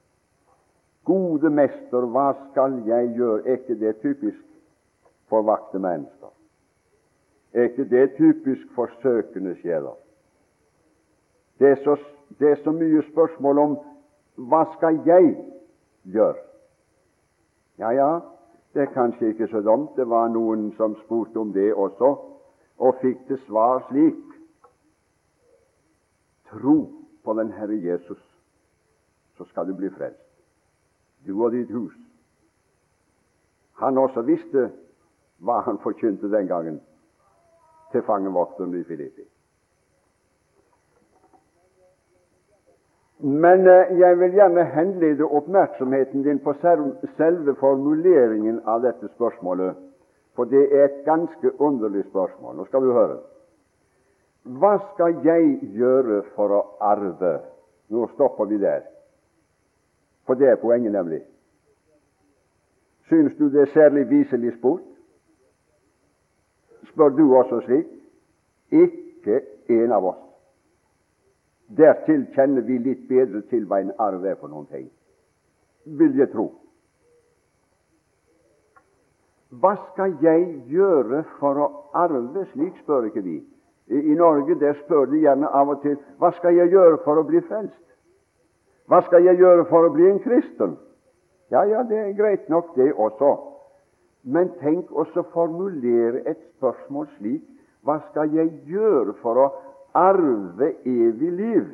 Gode 1.11 1.51
mester, 1.51 2.07
hva 2.07 2.29
skal 2.51 2.77
jeg 2.87 3.15
gjøre? 3.17 3.43
Er 3.47 3.59
ikke 3.59 3.79
det 3.81 3.97
typisk 4.05 4.45
for 5.31 5.43
vakte 5.43 5.79
mennesker? 5.83 6.31
Er 7.53 7.71
ikke 7.71 7.89
det 7.91 8.13
typisk 8.19 8.69
for 8.75 8.93
søkende 9.03 9.57
sjeler? 9.63 9.97
Det 11.59 11.79
det 12.39 12.51
er 12.51 12.57
så 12.65 12.71
mye 12.71 13.03
spørsmål 13.11 13.59
om 13.59 13.75
hva 14.37 14.63
skal 14.77 15.01
jeg 15.07 15.35
gjøre? 16.05 16.39
Ja, 17.79 17.91
ja, 17.91 18.21
det 18.75 18.83
er 18.83 18.95
kanskje 18.95 19.33
ikke 19.33 19.49
så 19.49 19.61
dumt. 19.61 19.97
Det 19.97 20.09
var 20.09 20.29
noen 20.29 20.71
som 20.77 20.97
spurte 21.05 21.43
om 21.43 21.53
det 21.53 21.75
også, 21.75 22.15
og 22.79 23.03
fikk 23.03 23.27
til 23.27 23.39
svar 23.49 23.83
slik 23.91 24.27
Tro 26.51 26.79
på 27.25 27.35
den 27.39 27.53
Herre 27.53 27.77
Jesus, 27.83 28.23
så 29.37 29.45
skal 29.45 29.69
du 29.69 29.75
bli 29.75 29.91
frelst 29.91 30.30
du 31.27 31.35
og 31.43 31.53
ditt 31.53 31.71
hus. 31.71 31.93
Han 33.81 33.99
også 33.99 34.23
visste 34.29 34.71
hva 35.41 35.61
han 35.65 35.81
forkynte 35.83 36.29
den 36.33 36.49
gangen 36.49 36.81
til 37.93 38.03
fangevokteren 38.07 38.75
i 38.77 38.85
Filippi. 38.85 39.25
Men 43.21 43.67
eh, 43.69 43.99
jeg 43.99 44.19
vil 44.19 44.33
gjerne 44.33 44.65
henlede 44.65 45.25
oppmerksomheten 45.25 46.23
din 46.25 46.39
på 46.41 46.55
selve 47.17 47.55
formuleringen 47.61 48.61
av 48.65 48.81
dette 48.85 49.11
spørsmålet, 49.17 49.77
for 50.37 50.49
det 50.49 50.63
er 50.73 50.87
et 50.87 51.03
ganske 51.05 51.53
underlig 51.61 52.07
spørsmål. 52.09 52.57
Nå 52.57 52.65
skal 52.69 52.85
du 52.85 52.93
høre. 52.97 53.19
Hva 54.45 54.79
skal 54.93 55.19
jeg 55.25 55.59
gjøre 55.77 56.23
for 56.37 56.55
å 56.57 56.63
arve? 56.81 57.35
Nå 57.93 58.07
stopper 58.15 58.49
vi 58.49 58.61
der. 58.63 58.87
For 60.27 60.35
det 60.35 60.49
er 60.49 60.57
poenget, 60.57 60.93
nemlig. 60.93 61.23
Synes 63.11 63.35
du 63.39 63.49
det 63.51 63.63
er 63.63 63.73
særlig 63.75 64.11
viselig 64.11 64.53
spurt? 64.59 64.81
Spør 66.93 67.09
du 67.09 67.37
også 67.37 67.61
slik? 67.61 67.87
Ikke 68.71 69.41
en 69.69 69.93
av 69.93 70.05
oss. 70.05 70.23
Dertil 71.77 72.27
kjenner 72.35 72.63
vi 72.67 72.79
litt 72.79 73.07
bedre 73.09 73.43
til 73.51 73.67
hva 73.67 73.81
en 73.83 73.93
arv 73.99 74.25
er 74.27 74.39
for 74.39 74.51
noen 74.51 74.67
ting, 74.71 74.89
vil 75.87 76.17
jeg 76.19 76.31
tro. 76.33 76.49
Hva 79.51 79.75
skal 79.91 80.17
jeg 80.23 80.47
gjøre 80.71 81.25
for 81.39 81.59
å 81.59 81.69
arve? 81.99 82.47
Slik 82.53 82.79
spør 82.83 83.11
ikke 83.11 83.23
vi. 83.27 83.39
I 83.91 84.15
Norge 84.15 84.55
der 84.59 84.77
spør 84.85 85.11
de 85.11 85.23
gjerne 85.25 85.51
av 85.51 85.73
og 85.75 85.81
til 85.83 85.97
hva 86.23 86.31
skal 86.39 86.55
jeg 86.55 86.71
gjøre 86.71 87.01
for 87.05 87.19
å 87.19 87.27
bli 87.27 87.43
frelst? 87.49 87.79
Hva 88.91 89.05
skal 89.07 89.23
jeg 89.23 89.39
gjøre 89.39 89.69
for 89.71 89.87
å 89.87 89.93
bli 89.95 90.09
en 90.11 90.19
kristen? 90.19 90.73
Ja, 91.55 91.63
ja, 91.63 91.85
det 91.87 91.99
er 91.99 92.17
greit 92.19 92.49
nok, 92.51 92.73
det 92.75 92.91
også. 92.99 93.37
Men 94.27 94.51
tenk 94.59 94.91
også 94.91 95.23
formulere 95.31 96.25
et 96.27 96.41
spørsmål 96.57 97.07
slik 97.17 97.47
Hva 97.87 98.01
skal 98.11 98.35
jeg 98.35 98.51
gjøre 98.69 99.15
for 99.23 99.39
å 99.41 99.47
arve 99.97 100.75
evig 100.85 101.31
liv? 101.33 101.69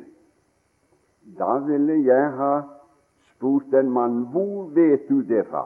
Da 1.35 1.57
ville 1.65 1.97
jeg 2.05 2.29
ha 2.37 2.53
spurt 3.33 3.73
en 3.75 3.89
mann 3.91 4.21
hvor 4.31 4.69
vet 4.77 5.09
du 5.09 5.19
det 5.27 5.43
fra? 5.49 5.65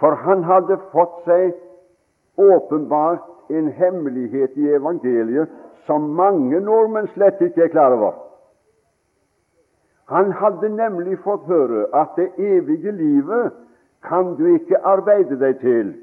For 0.00 0.16
han 0.24 0.46
hadde 0.46 0.78
fått 0.94 1.20
seg 1.26 1.58
åpenbart 2.40 3.50
en 3.52 3.68
hemmelighet 3.76 4.56
i 4.56 4.70
evangeliet 4.78 5.52
som 5.84 6.14
mange 6.16 6.62
nordmenn 6.64 7.10
slett 7.12 7.42
ikke 7.44 7.66
er 7.66 7.74
klar 7.74 7.98
over. 7.98 8.23
Han 10.04 10.32
hadde 10.32 10.68
nemlig 10.68 11.18
fått 11.24 11.46
høre 11.48 11.86
at 11.96 12.16
det 12.16 12.28
evige 12.38 12.92
livet 12.92 13.52
kan 14.04 14.34
du 14.36 14.46
ikke 14.54 14.78
arbeide 14.84 15.38
deg 15.40 15.60
til. 15.60 15.94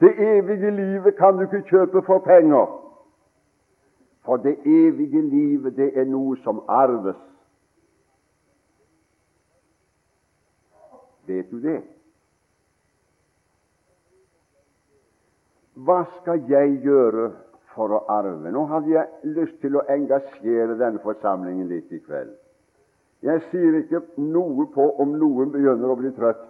Det 0.00 0.14
evige 0.16 0.70
livet 0.70 1.16
kan 1.16 1.36
du 1.36 1.44
ikke 1.44 1.66
kjøpe 1.68 2.02
for 2.06 2.18
penger. 2.24 2.66
For 4.24 4.36
det 4.36 4.56
evige 4.64 5.22
livet, 5.22 5.76
det 5.76 5.92
er 5.98 6.04
noe 6.04 6.36
som 6.44 6.62
arves. 6.68 7.20
Vet 11.28 11.50
du 11.50 11.60
det? 11.60 11.82
Hva 15.74 16.02
skal 16.18 16.42
jeg 16.48 16.80
gjøre 16.82 17.30
for 17.74 17.92
å 17.92 18.04
arve? 18.08 18.50
Nå 18.50 18.64
hadde 18.72 18.94
jeg 18.94 19.34
lyst 19.36 19.60
til 19.60 19.76
å 19.76 19.84
engasjere 19.92 20.78
denne 20.80 21.02
forsamlingen 21.04 21.68
litt 21.68 21.92
i 21.92 22.00
kveld. 22.00 22.32
Jeg 23.22 23.42
sier 23.50 23.80
ikke 23.80 24.02
noe 24.22 24.68
på 24.74 24.84
om 25.02 25.16
noen 25.18 25.50
begynner 25.54 25.90
å 25.90 25.98
bli 25.98 26.12
trøtt. 26.14 26.44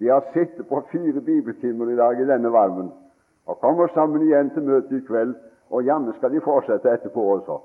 De 0.00 0.08
har 0.10 0.24
sittet 0.34 0.66
på 0.68 0.80
fire 0.90 1.20
bibeltimer 1.20 1.92
i 1.92 1.98
dag 1.98 2.20
i 2.20 2.26
denne 2.26 2.50
varmen 2.52 2.90
og 3.50 3.58
kommer 3.58 3.88
sammen 3.94 4.22
igjen 4.22 4.50
til 4.54 4.62
møtet 4.62 4.92
i 4.94 5.06
kveld, 5.06 5.34
og 5.70 5.82
jammen 5.82 6.14
skal 6.14 6.30
de 6.30 6.42
fortsette 6.44 6.90
etterpå 6.90 7.22
også. 7.34 7.56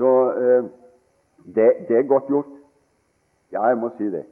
Så 0.00 0.10
eh, 0.40 0.68
det, 1.54 1.68
det 1.88 1.98
er 1.98 2.08
godt 2.08 2.30
gjort. 2.32 2.54
Ja, 3.52 3.66
jeg 3.68 3.78
må 3.78 3.90
si 3.98 4.08
det. 4.12 4.24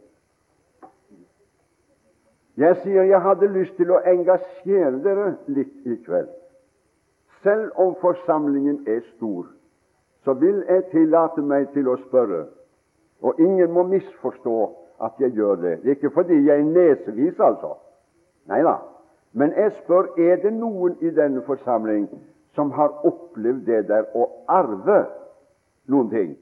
Jeg 2.57 2.77
sier 2.83 3.05
jeg 3.05 3.21
hadde 3.21 3.53
lyst 3.53 3.77
til 3.77 3.93
å 3.93 4.01
engasjere 4.09 5.03
dere 5.05 5.35
litt 5.53 5.85
i 5.85 5.99
kveld. 6.07 6.31
Selv 7.45 7.77
om 7.81 7.93
forsamlingen 8.01 8.81
er 8.89 9.03
stor, 9.17 9.51
så 10.25 10.33
vil 10.41 10.63
jeg 10.69 10.89
tillate 10.95 11.45
meg 11.45 11.69
til 11.75 11.89
å 11.93 11.99
spørre, 12.07 12.47
og 13.23 13.41
ingen 13.41 13.73
må 13.73 13.83
misforstå 13.83 14.57
at 15.05 15.13
jeg 15.19 15.31
gjør 15.31 15.55
det. 15.55 15.83
Det 15.83 15.87
er 15.87 15.95
ikke 15.95 16.11
fordi 16.11 16.47
jeg 16.47 16.61
er 16.61 16.65
nesevis, 16.65 17.41
altså. 17.41 17.75
Nei 18.49 18.63
da. 18.63 18.77
Men 19.33 19.53
jeg 19.57 19.73
spør 19.73 20.09
er 20.19 20.37
det 20.43 20.53
noen 20.53 20.97
i 21.01 21.11
denne 21.11 21.43
forsamling 21.45 22.09
som 22.55 22.71
har 22.73 23.05
opplevd 23.05 23.67
det 23.67 23.83
der 23.89 24.07
å 24.17 24.29
arve 24.49 25.05
noen 25.93 26.11
ting. 26.11 26.37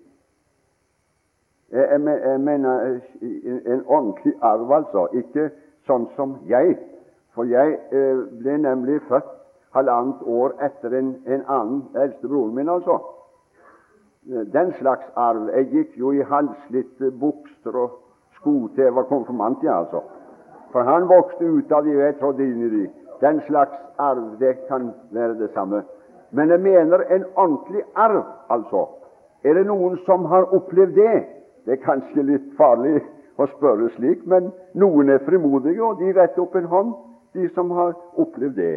Jeg, 1.74 2.00
mener 2.40 3.00
en 3.66 3.82
ordentlig 3.86 4.34
arv, 4.42 4.70
altså. 4.72 5.08
Ikke 5.12 5.48
sånn 5.88 6.06
som 6.14 6.36
jeg. 6.46 6.76
For 7.34 7.48
jeg 7.50 7.80
eh, 7.90 8.20
ble 8.38 8.58
nemlig 8.62 9.00
født 9.08 9.32
halvannet 9.74 10.22
år 10.22 10.54
etter 10.62 10.94
en, 10.94 11.16
en 11.26 11.42
annen 11.50 11.82
eldstebroren 11.98 12.54
min, 12.54 12.70
altså. 12.70 13.00
Den 14.24 14.72
slags 14.72 15.04
arv. 15.16 15.48
Jeg 15.52 15.66
gikk 15.68 15.96
jo 16.00 16.12
i 16.12 16.22
halvslitte 16.24 17.10
bukser 17.20 17.76
og 17.76 17.98
sko 18.38 18.68
til 18.74 18.84
jeg 18.84 18.94
var 18.96 19.02
konfirmant, 19.10 19.62
ja, 19.62 19.78
altså. 19.78 20.00
For 20.72 20.82
han 20.82 21.08
vokste 21.08 21.44
ut 21.44 21.72
av 21.72 21.84
de, 21.84 21.92
og 21.96 22.02
jeg 22.02 22.16
trådte 22.20 22.46
inn 22.46 22.62
i 22.64 22.70
de. 22.72 22.84
Den 23.20 23.40
slags 23.48 23.76
arv, 23.98 24.38
det 24.40 24.56
kan 24.68 24.90
være 25.12 25.36
det 25.38 25.50
samme. 25.54 25.82
Men 26.32 26.50
jeg 26.50 26.60
mener 26.60 27.04
en 27.10 27.24
ordentlig 27.36 27.82
arv, 27.94 28.24
altså. 28.50 28.86
Er 29.44 29.54
det 29.54 29.66
noen 29.66 30.00
som 30.06 30.24
har 30.24 30.48
opplevd 30.56 30.96
det? 30.96 31.24
Det 31.64 31.76
er 31.76 31.84
kanskje 31.84 32.24
litt 32.24 32.48
farlig 32.56 33.02
å 33.36 33.46
spørre 33.52 33.90
slik, 33.98 34.24
men 34.26 34.52
noen 34.74 35.12
er 35.12 35.22
frimodige, 35.28 35.84
og 35.84 36.00
de 36.00 36.12
retter 36.16 36.42
opp 36.42 36.56
en 36.56 36.70
hånd, 36.72 36.94
de 37.36 37.48
som 37.54 37.70
har 37.76 37.92
opplevd 38.16 38.56
det. 38.56 38.76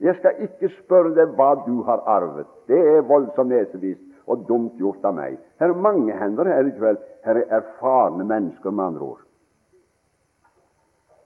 Jeg 0.00 0.14
skal 0.20 0.42
ikke 0.46 0.70
spørre 0.84 1.14
deg 1.16 1.34
hva 1.34 1.54
du 1.66 1.82
har 1.82 2.04
arvet. 2.06 2.46
Det 2.68 2.78
er 2.78 3.06
voldsom 3.08 3.50
nesevist 3.50 4.15
og 4.26 4.46
dumt 4.48 4.78
gjort 4.78 5.04
av 5.06 5.14
meg. 5.14 5.38
Her 5.60 5.70
er 5.70 5.82
mange 5.82 6.14
hender 6.18 6.48
her 6.50 6.66
i 6.66 6.74
kveld. 6.74 6.98
Her 7.24 7.40
er 7.40 7.58
erfarne 7.60 8.24
mennesker, 8.24 8.70
med 8.70 8.84
andre 8.84 9.00
ord. 9.00 9.22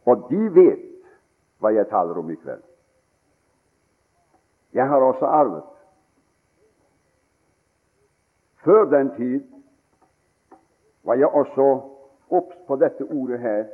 Og 0.06 0.26
de 0.30 0.40
vet 0.54 0.86
hva 1.60 1.72
jeg 1.74 1.88
taler 1.88 2.18
om 2.18 2.30
i 2.30 2.38
kveld. 2.40 2.62
Jeg 4.72 4.86
har 4.88 5.02
også 5.02 5.26
arvet. 5.26 5.66
Før 8.64 8.84
den 8.84 9.10
tid 9.16 9.40
var 11.04 11.14
jeg 11.14 11.28
også 11.28 11.68
obs 12.30 12.56
på 12.66 12.76
dette 12.76 13.04
ordet 13.04 13.40
her. 13.40 13.64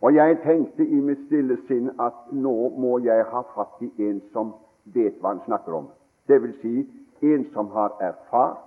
Og 0.00 0.14
jeg 0.14 0.38
tenkte 0.44 0.86
i 0.86 1.00
mitt 1.00 1.24
stille 1.26 1.56
sinn 1.66 1.90
at 2.00 2.32
nå 2.32 2.56
må 2.78 2.98
jeg 3.02 3.24
ha 3.30 3.42
fatt 3.54 3.82
i 3.82 3.90
en 4.10 4.20
som 4.32 4.52
vet 4.94 5.18
hva 5.20 5.34
han 5.34 5.42
snakker 5.46 5.74
om. 5.74 5.88
Det 6.28 6.42
vil 6.42 6.54
si 6.60 6.74
en 7.22 7.46
som 7.52 7.70
har 7.72 7.96
erfart, 8.00 8.64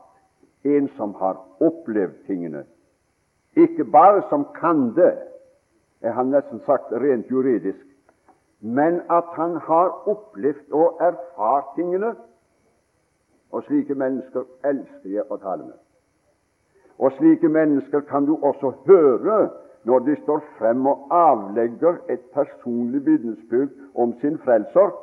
en 0.63 0.89
som 0.97 1.13
har 1.13 1.37
opplevd 1.59 2.25
tingene. 2.27 2.63
Ikke 3.55 3.85
bare 3.85 4.23
som 4.29 4.45
kan 4.55 4.95
det, 4.95 5.17
jeg 6.01 6.13
har 6.13 6.23
nesten 6.23 6.61
sagt 6.65 6.91
rent 6.91 7.29
juridisk, 7.29 7.85
men 8.61 9.01
at 9.09 9.25
han 9.37 9.55
har 9.55 10.09
opplevd 10.09 10.71
og 10.71 10.97
erfart 11.01 11.73
tingene. 11.75 12.15
Og 13.51 13.63
slike 13.63 13.95
mennesker 13.95 14.45
elsker 14.63 15.09
jeg 15.09 15.25
å 15.29 15.37
tale 15.41 15.65
med. 15.65 15.77
Og 17.01 17.11
slike 17.17 17.49
mennesker 17.49 18.05
kan 18.07 18.25
du 18.25 18.37
også 18.41 18.71
høre 18.85 19.49
når 19.83 19.99
de 20.05 20.15
står 20.21 20.43
frem 20.57 20.85
og 20.87 21.07
avlegger 21.09 21.97
et 22.09 22.21
personlig 22.33 23.05
vitnesbyrd 23.05 23.73
om 23.95 24.13
sin 24.21 24.37
frelser. 24.45 24.93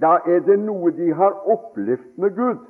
Da 0.00 0.18
er 0.26 0.40
det 0.46 0.58
noe 0.58 0.90
de 0.90 1.12
har 1.14 1.36
opplevd 1.50 2.18
med 2.18 2.34
Gud. 2.36 2.62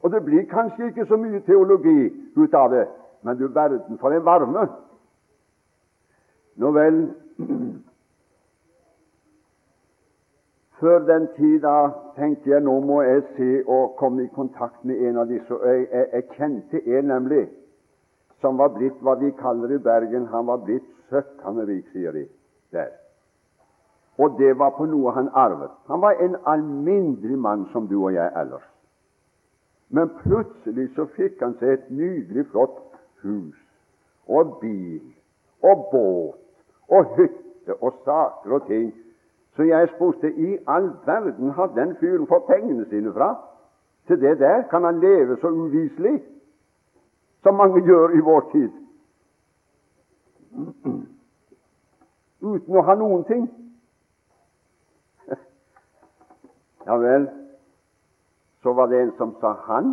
Og 0.00 0.12
det 0.12 0.24
blir 0.24 0.46
kanskje 0.48 0.86
ikke 0.86 1.06
så 1.06 1.16
mye 1.20 1.42
teologi 1.44 2.08
ut 2.36 2.54
av 2.54 2.70
det, 2.72 2.86
men 3.22 3.36
du 3.36 3.48
verden 3.48 3.98
for 3.98 4.14
en 4.16 4.24
varme. 4.24 4.66
Nå 6.56 6.70
vel, 6.76 7.02
Før 10.80 10.98
den 10.98 11.26
tid 11.36 11.64
tenkte 12.16 12.50
jeg 12.50 12.64
nå 12.64 12.78
må 12.80 13.02
jeg 13.04 13.22
se 13.36 13.48
og 13.68 13.98
komme 13.98 14.24
i 14.24 14.30
kontakt 14.32 14.84
med 14.84 15.02
en 15.04 15.18
av 15.20 15.26
disse. 15.28 15.58
Jeg, 15.64 15.88
jeg, 15.92 16.06
jeg 16.12 16.24
kjente 16.38 16.80
en 16.96 17.10
nemlig 17.12 17.42
som 18.40 18.56
var 18.56 18.72
blitt 18.72 18.96
hva 19.04 19.18
de 19.20 19.28
kaller 19.36 19.74
i 19.76 19.82
Bergen 19.84 20.30
Han 20.32 20.48
var 20.48 20.62
blitt 20.64 20.86
søkkende 21.12 21.66
rik, 21.68 21.84
sier 21.92 22.16
de 22.16 22.24
der. 22.72 22.99
Og 24.20 24.36
det 24.38 24.52
var 24.58 24.74
på 24.76 24.84
noe 24.90 25.14
han 25.16 25.30
arvet. 25.32 25.72
Han 25.88 26.02
var 26.02 26.20
en 26.20 26.36
alminnelig 26.46 27.38
mann 27.38 27.64
som 27.72 27.88
du 27.88 27.96
og 28.02 28.12
jeg 28.14 28.32
ellers. 28.36 28.66
Men 29.90 30.10
plutselig 30.20 30.90
så 30.94 31.06
fikk 31.16 31.40
han 31.40 31.56
seg 31.58 31.72
et 31.72 31.86
nydelig, 31.90 32.44
flott 32.52 32.76
hus 33.24 33.56
og 34.30 34.58
bil 34.60 35.00
og 35.66 35.86
båt 35.92 36.92
og 36.92 37.16
hytte 37.16 37.74
og 37.80 37.96
saker 38.04 38.58
og 38.58 38.66
ting 38.68 38.92
så 39.56 39.62
jeg 39.62 39.88
spurte 39.94 40.32
i 40.32 40.58
all 40.66 40.90
verden 41.06 41.50
har 41.50 41.66
den 41.66 41.96
fyren 42.00 42.26
fått 42.26 42.46
pengene 42.46 42.86
sine 42.88 43.12
fra? 43.12 43.34
Til 44.06 44.20
det 44.20 44.38
der 44.38 44.62
kan 44.70 44.84
han 44.84 45.00
leve 45.00 45.36
så 45.40 45.48
uviselig 45.48 46.22
som 47.42 47.54
mange 47.54 47.82
gjør 47.84 48.08
i 48.08 48.20
vår 48.20 48.40
tid. 48.52 48.70
Uten 52.50 52.76
å 52.76 52.82
ha 52.82 52.94
noen 52.94 53.24
ting. 53.28 53.48
Ja 56.90 56.96
vel, 56.98 57.28
så 58.62 58.72
var 58.72 58.86
det 58.90 59.00
en 59.00 59.12
som 59.16 59.34
sa 59.40 59.52
han. 59.66 59.92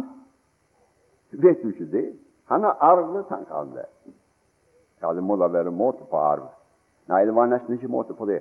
Vet 1.30 1.62
du 1.62 1.70
ikke 1.70 1.86
det? 1.92 2.08
Han 2.50 2.64
har 2.64 2.78
arvet, 2.82 3.26
han 3.30 3.46
kan 3.46 3.70
det. 3.76 3.86
Ja, 5.02 5.14
det 5.14 5.22
må 5.24 5.36
da 5.38 5.46
være 5.48 5.72
måte 5.72 6.08
på 6.10 6.18
arv. 6.18 6.48
Nei, 7.06 7.20
det 7.26 7.36
var 7.36 7.52
nesten 7.52 7.76
ikke 7.76 7.92
måte 7.92 8.16
på 8.18 8.26
det. 8.26 8.40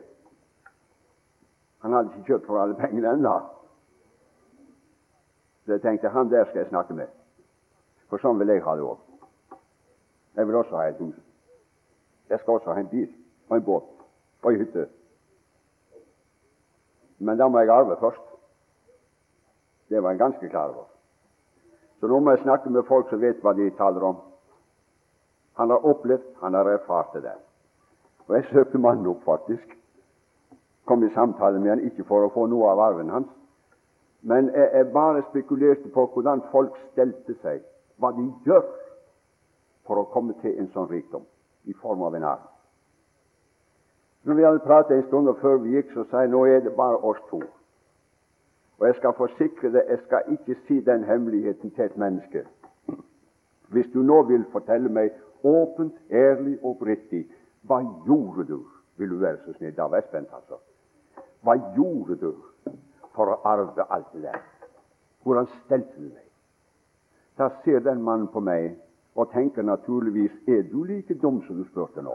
Han 1.85 1.93
hadde 1.93 2.15
ikke 2.15 2.31
kjøpt 2.31 2.47
for 2.47 2.63
alle 2.63 2.79
pengene 2.81 3.13
ennå. 3.13 3.35
Så 5.67 5.77
jeg 5.77 5.83
tenkte 5.85 6.09
han 6.15 6.33
der 6.33 6.49
skal 6.49 6.63
jeg 6.63 6.71
snakke 6.71 6.97
med, 6.97 7.13
for 8.09 8.23
sånn 8.23 8.41
vil 8.41 8.55
jeg 8.55 8.65
ha 8.65 8.77
det 8.79 8.87
òg. 8.89 9.03
Jeg 10.39 10.49
vil 10.49 10.63
også 10.63 10.81
ha 10.81 10.87
et 10.89 11.03
hus. 11.03 11.19
Jeg 12.31 12.41
skal 12.41 12.57
også 12.57 12.73
ha 12.73 12.81
en 12.81 12.89
bil 12.89 13.11
og 13.51 13.59
en 13.59 13.69
båt. 13.69 13.93
og 14.43 14.53
ei 14.53 14.63
hytte. 14.63 14.89
Men 17.19 17.37
da 17.37 17.49
må 17.49 17.61
jeg 17.61 17.75
arve 17.75 17.97
først. 18.01 18.26
Det 19.89 20.03
var 20.03 20.11
en 20.11 20.19
ganske 20.19 20.49
klar 20.49 20.69
over. 20.69 20.89
Så 22.01 22.09
nå 22.11 22.19
må 22.21 22.35
jeg 22.35 22.43
snakke 22.45 22.71
med 22.71 22.87
folk 22.89 23.09
som 23.11 23.21
vet 23.21 23.41
hva 23.43 23.55
de 23.57 23.71
taler 23.79 24.05
om. 24.05 24.17
Han 25.57 25.71
har 25.71 25.87
opplevd, 25.89 26.27
han 26.43 26.55
har 26.55 26.69
erfart 26.69 27.15
det 27.15 27.23
der. 27.23 27.39
Og 28.27 28.35
jeg 28.37 28.49
søkte 28.51 28.79
mannen 28.79 29.07
opp, 29.07 29.23
faktisk. 29.25 29.77
Kom 30.85 31.05
i 31.05 31.13
samtale 31.15 31.61
med 31.61 31.71
han, 31.71 31.85
ikke 31.87 32.05
for 32.05 32.27
å 32.27 32.33
få 32.35 32.47
noe 32.51 32.69
av 32.71 32.83
arven 32.83 33.11
hans, 33.11 33.31
men 34.27 34.51
jeg, 34.55 34.71
jeg 34.75 34.91
bare 34.93 35.23
spekulerte 35.31 35.89
på 35.95 36.07
hvordan 36.15 36.43
folk 36.51 36.77
stelte 36.93 37.35
seg, 37.43 37.63
hva 38.03 38.11
de 38.15 38.27
gjør 38.47 38.65
for 39.87 40.03
å 40.03 40.09
komme 40.11 40.35
til 40.43 40.59
en 40.59 40.71
sånn 40.75 40.89
rikdom 40.91 41.25
i 41.71 41.75
form 41.83 42.03
av 42.07 42.15
en 42.19 42.27
arv. 42.27 42.47
Når 44.27 44.35
vi 44.35 44.47
hadde 44.47 44.65
pratet 44.67 44.97
en 44.97 45.07
stund, 45.07 45.31
og 45.31 45.39
før 45.39 45.61
vi 45.63 45.77
gikk, 45.77 45.93
så 45.95 46.03
sa 46.11 46.25
jeg 46.25 46.33
nå 46.33 46.43
er 46.51 46.65
det 46.65 46.75
bare 46.75 46.99
oss 46.99 47.21
to. 47.31 47.39
Og 48.79 48.87
jeg 48.87 48.95
skal 48.95 49.13
forsikre 49.17 49.71
deg, 49.73 49.85
jeg 49.89 49.99
skal 50.05 50.33
ikke 50.33 50.57
si 50.67 50.81
den 50.85 51.05
hemmeligheten 51.05 51.71
til 51.71 51.85
et 51.85 51.97
menneske. 51.97 52.45
Hvis 53.69 53.89
du 53.95 54.03
nå 54.03 54.23
vil 54.29 54.45
fortelle 54.53 54.89
meg 54.93 55.11
åpent, 55.45 55.95
ærlig 56.11 56.59
og 56.63 56.77
oppriktig 56.77 57.25
hva 57.67 57.81
gjorde 58.07 58.45
du? 58.49 58.61
Vil 58.97 59.11
du 59.11 59.17
være 59.19 59.39
så 59.45 59.53
snill? 59.57 59.75
Da 59.77 59.89
vær 59.91 60.05
spent, 60.07 60.29
altså. 60.33 60.61
Hva 61.43 61.57
gjorde 61.77 62.17
du 62.21 62.31
for 63.15 63.33
å 63.33 63.41
arve 63.45 63.85
alt 63.91 64.13
det 64.15 64.23
der? 64.23 64.39
Hvordan 65.25 65.49
stelte 65.65 65.99
du 65.99 66.09
deg? 66.09 66.23
Da 67.37 67.51
ser 67.65 67.83
den 67.85 68.03
mannen 68.03 68.29
på 68.33 68.41
meg 68.41 68.77
og 69.17 69.33
tenker 69.33 69.65
naturligvis 69.65 70.33
er 70.49 70.63
du 70.71 70.85
like 70.85 71.15
dum 71.21 71.43
som 71.45 71.59
du 71.59 71.65
spurte 71.69 72.05
nå? 72.05 72.15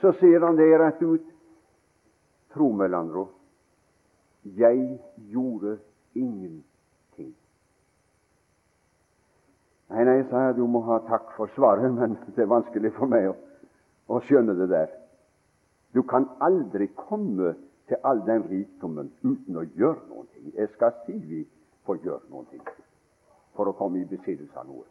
Så 0.00 0.12
sier 0.18 0.42
han 0.44 0.56
det 0.58 0.72
rett 0.80 1.02
ut. 1.02 1.33
Tro 2.54 2.70
meg, 2.72 2.90
Landro, 2.90 3.28
jeg 4.44 4.98
gjorde 5.30 5.78
ingenting. 6.14 7.32
Nei, 9.90 10.04
nei, 10.06 10.20
sa 10.30 10.46
jeg, 10.48 10.56
du 10.58 10.68
må 10.70 10.84
ha 10.86 11.00
takk 11.08 11.32
for 11.36 11.50
svaret, 11.56 11.90
men 11.96 12.14
det 12.36 12.44
er 12.44 12.50
vanskelig 12.50 12.94
for 12.94 13.10
meg 13.10 13.32
å, 13.32 13.34
å 14.14 14.20
skjønne 14.28 14.54
det 14.60 14.70
der. 14.70 14.94
Du 15.94 16.02
kan 16.06 16.28
aldri 16.42 16.88
komme 16.94 17.56
til 17.88 18.00
all 18.06 18.22
den 18.26 18.46
rikdommen 18.50 19.10
uten 19.22 19.58
å 19.58 19.66
gjøre 19.74 20.00
noe. 20.08 20.26
Jeg 20.54 20.70
skal 20.74 20.94
si 21.04 21.18
vi 21.18 21.42
får 21.86 22.00
gjøre 22.06 22.30
noe 22.30 22.62
for 23.54 23.70
å 23.70 23.76
komme 23.78 24.00
i 24.00 24.08
besittelse 24.08 24.58
av 24.58 24.70
noe. 24.70 24.86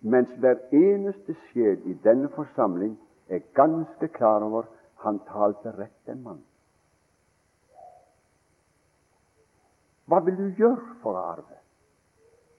Mens 0.00 0.32
hver 0.40 0.60
eneste 0.72 1.36
sjel 1.48 1.80
i 1.88 1.94
denne 2.04 2.28
forsamling 2.32 2.96
er 3.28 3.44
ganske 3.56 4.08
klar 4.16 4.44
over 4.44 4.68
han 5.02 5.18
talte 5.28 5.72
rett, 5.76 5.96
den 6.06 6.22
mann. 6.22 6.40
Hva 10.10 10.20
vil 10.26 10.36
du 10.36 10.48
gjøre 10.58 10.96
for 11.02 11.14
å 11.14 11.26
arve? 11.36 11.58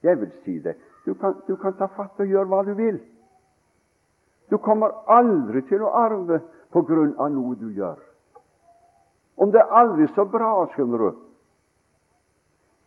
Jeg 0.01 0.17
vil 0.21 0.31
si 0.45 0.59
det. 0.63 0.77
Du 1.05 1.13
kan, 1.13 1.35
du 1.47 1.55
kan 1.59 1.75
ta 1.77 1.89
fatt 1.91 2.19
og 2.21 2.29
gjøre 2.29 2.49
hva 2.49 2.61
du 2.65 2.71
vil. 2.77 3.01
Du 4.49 4.57
kommer 4.57 4.93
aldri 5.11 5.61
til 5.69 5.83
å 5.83 5.91
arve 5.95 6.41
på 6.71 6.83
grunn 6.87 7.13
av 7.19 7.31
noe 7.33 7.57
du 7.59 7.69
gjør. 7.75 7.99
Om 9.41 9.51
det 9.51 9.61
er 9.61 9.75
aldri 9.81 10.07
så 10.15 10.25
bra, 10.29 10.53
skjønner 10.73 11.05
du. 11.05 11.11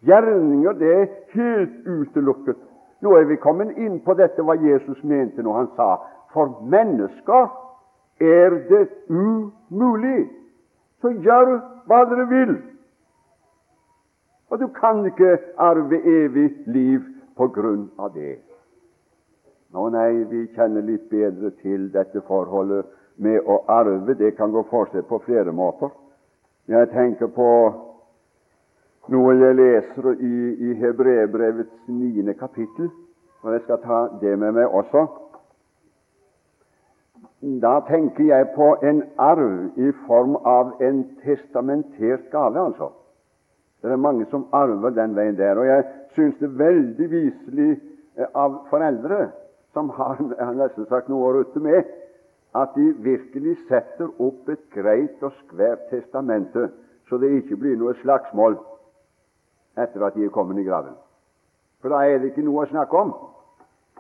Gjerninger, 0.04 0.76
det 0.80 0.90
er 0.94 1.12
helt 1.32 1.86
utelukket. 1.86 2.58
Nå 3.04 3.14
er 3.18 3.28
vi 3.28 3.40
kommet 3.40 3.76
inn 3.80 4.00
på 4.04 4.16
dette 4.16 4.42
hva 4.44 4.56
Jesus 4.60 5.00
mente 5.04 5.42
når 5.44 5.60
han 5.60 5.70
sa 5.76 5.88
for 6.32 6.60
mennesker 6.68 7.48
er 8.20 8.56
det 8.68 8.88
umulig. 9.08 10.30
Så 11.00 11.12
gjør 11.24 11.58
hva 11.88 12.04
dere 12.08 12.26
vil. 12.30 12.54
Og 14.50 14.60
du 14.60 14.68
kan 14.68 15.04
ikke 15.06 15.38
arve 15.58 15.98
evig 15.98 16.50
liv 16.66 17.00
på 17.36 17.48
grunn 17.48 17.88
av 17.98 18.14
det. 18.14 18.38
Nå 19.74 19.88
nei, 19.90 20.22
vi 20.30 20.44
kjenner 20.54 20.84
litt 20.86 21.08
bedre 21.10 21.50
til 21.64 21.88
dette 21.92 22.22
forholdet 22.28 22.86
med 23.16 23.42
å 23.50 23.64
arve. 23.68 24.14
Det 24.14 24.36
kan 24.38 24.54
gå 24.54 24.62
for 24.70 24.86
seg 24.92 25.08
på 25.08 25.18
flere 25.26 25.52
måter. 25.52 25.90
Jeg 26.70 26.88
tenker 26.94 27.32
på 27.34 27.48
noe 29.12 29.34
jeg 29.36 29.56
leser 29.58 30.14
i, 30.14 30.36
i 30.68 30.76
Hebrebrevets 30.80 31.90
niende 31.90 32.36
kapittel, 32.38 32.88
og 33.42 33.52
jeg 33.52 33.64
skal 33.66 33.82
ta 33.82 33.98
det 34.22 34.38
med 34.38 34.54
meg 34.56 34.70
også. 34.70 35.04
Da 37.44 37.80
tenker 37.88 38.24
jeg 38.24 38.46
på 38.54 38.70
en 38.82 39.02
arv 39.20 39.76
i 39.76 39.90
form 40.06 40.36
av 40.48 40.78
en 40.80 41.02
testamentert 41.24 42.30
gave, 42.32 42.60
altså. 42.60 42.88
Det 43.82 43.92
er 43.92 44.00
mange 44.00 44.24
som 44.30 44.46
arver 44.52 44.94
den 44.96 45.16
veien 45.16 45.36
der. 45.36 45.58
Og 45.60 45.66
jeg 45.66 45.84
syns 46.16 46.38
det 46.40 46.48
er 46.48 46.62
veldig 46.62 47.10
viselig 47.10 47.74
eh, 48.16 48.30
av 48.32 48.62
foreldre 48.70 49.26
som 49.76 49.90
har, 49.92 50.16
har 50.40 50.56
nesten 50.56 50.88
sagt 50.88 51.12
noe 51.12 51.26
å 51.28 51.34
rutte 51.36 51.60
med, 51.60 51.84
at 52.56 52.72
de 52.78 52.88
virkelig 53.04 53.58
setter 53.68 54.08
opp 54.22 54.48
et 54.48 54.64
greit 54.72 55.20
og 55.20 55.36
skvært 55.42 55.90
testamente, 55.90 56.70
så 57.10 57.20
det 57.20 57.34
ikke 57.42 57.60
blir 57.60 57.76
noe 57.76 57.92
slagsmål 58.00 58.56
etter 59.76 60.06
at 60.06 60.16
de 60.16 60.24
er 60.24 60.32
kommet 60.32 60.62
i 60.62 60.64
graven. 60.64 60.96
For 61.82 61.92
da 61.92 62.06
er 62.08 62.22
det 62.22 62.32
ikke 62.32 62.46
noe 62.46 62.64
å 62.64 62.70
snakke 62.72 62.96
om. 62.96 63.16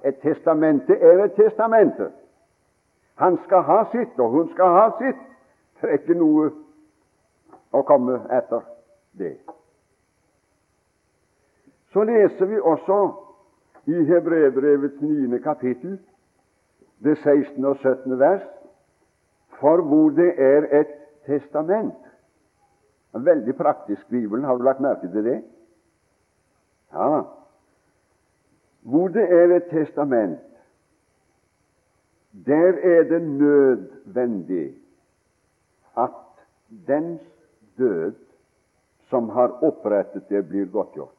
Et 0.00 0.16
testamente 0.22 0.96
er 0.96 1.26
et 1.26 1.36
testamente. 1.36 2.08
Han 3.14 3.38
skal 3.44 3.62
ha 3.62 3.84
sitt, 3.92 4.18
og 4.18 4.30
hun 4.30 4.48
skal 4.52 4.78
ha 4.78 4.86
sitt. 4.98 5.20
Det 5.80 5.90
er 5.90 6.00
ikke 6.00 6.16
noe 6.18 6.48
å 7.74 7.82
komme 7.86 8.16
etter 8.32 8.64
det. 9.18 9.36
Så 11.92 12.02
leser 12.08 12.48
vi 12.50 12.58
også 12.58 12.98
i 13.86 14.00
Hebrebrevets 14.08 15.00
9. 15.00 15.38
kapittel, 15.44 15.98
det 17.04 17.18
16. 17.18 17.64
og 17.64 17.76
17. 17.76 18.18
vers, 18.18 18.46
for 19.60 19.82
hvor 19.82 20.10
det 20.16 20.32
er 20.40 20.66
et 20.80 20.94
testament. 21.26 22.00
En 23.14 23.26
veldig 23.26 23.54
praktisk 23.56 24.08
Bibelen. 24.08 24.44
Har 24.44 24.56
du 24.56 24.64
lagt 24.64 24.80
merke 24.80 25.10
til 25.12 25.24
det? 25.24 25.42
Ja. 26.92 27.20
Hvor 28.82 29.08
det 29.08 29.28
er 29.32 29.56
et 29.56 29.70
testament, 29.70 30.40
der 32.46 32.72
er 32.82 33.02
det 33.02 33.22
nødvendig 33.22 34.74
at 35.96 36.10
dens 36.86 37.20
død 37.78 38.12
som 39.08 39.28
har 39.28 39.64
opprettet 39.64 40.28
det, 40.28 40.48
blir 40.48 40.66
godtgjort. 40.66 41.14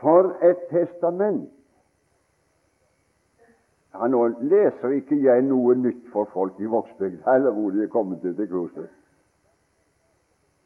For 0.00 0.36
et 0.42 0.58
testament! 0.70 1.50
Ja, 3.94 4.06
Nå 4.06 4.26
leser 4.40 4.92
ikke 4.98 5.16
jeg 5.24 5.42
noe 5.42 5.74
nytt 5.74 6.04
for 6.12 6.28
folk 6.32 6.60
i 6.60 6.68
Vågsbygda, 6.68 7.34
eller 7.34 7.50
hvor 7.50 7.70
de 7.72 7.82
er 7.82 7.90
kommet 7.90 8.24
ut 8.24 8.36
til 8.36 8.48
Kroset. 8.50 8.88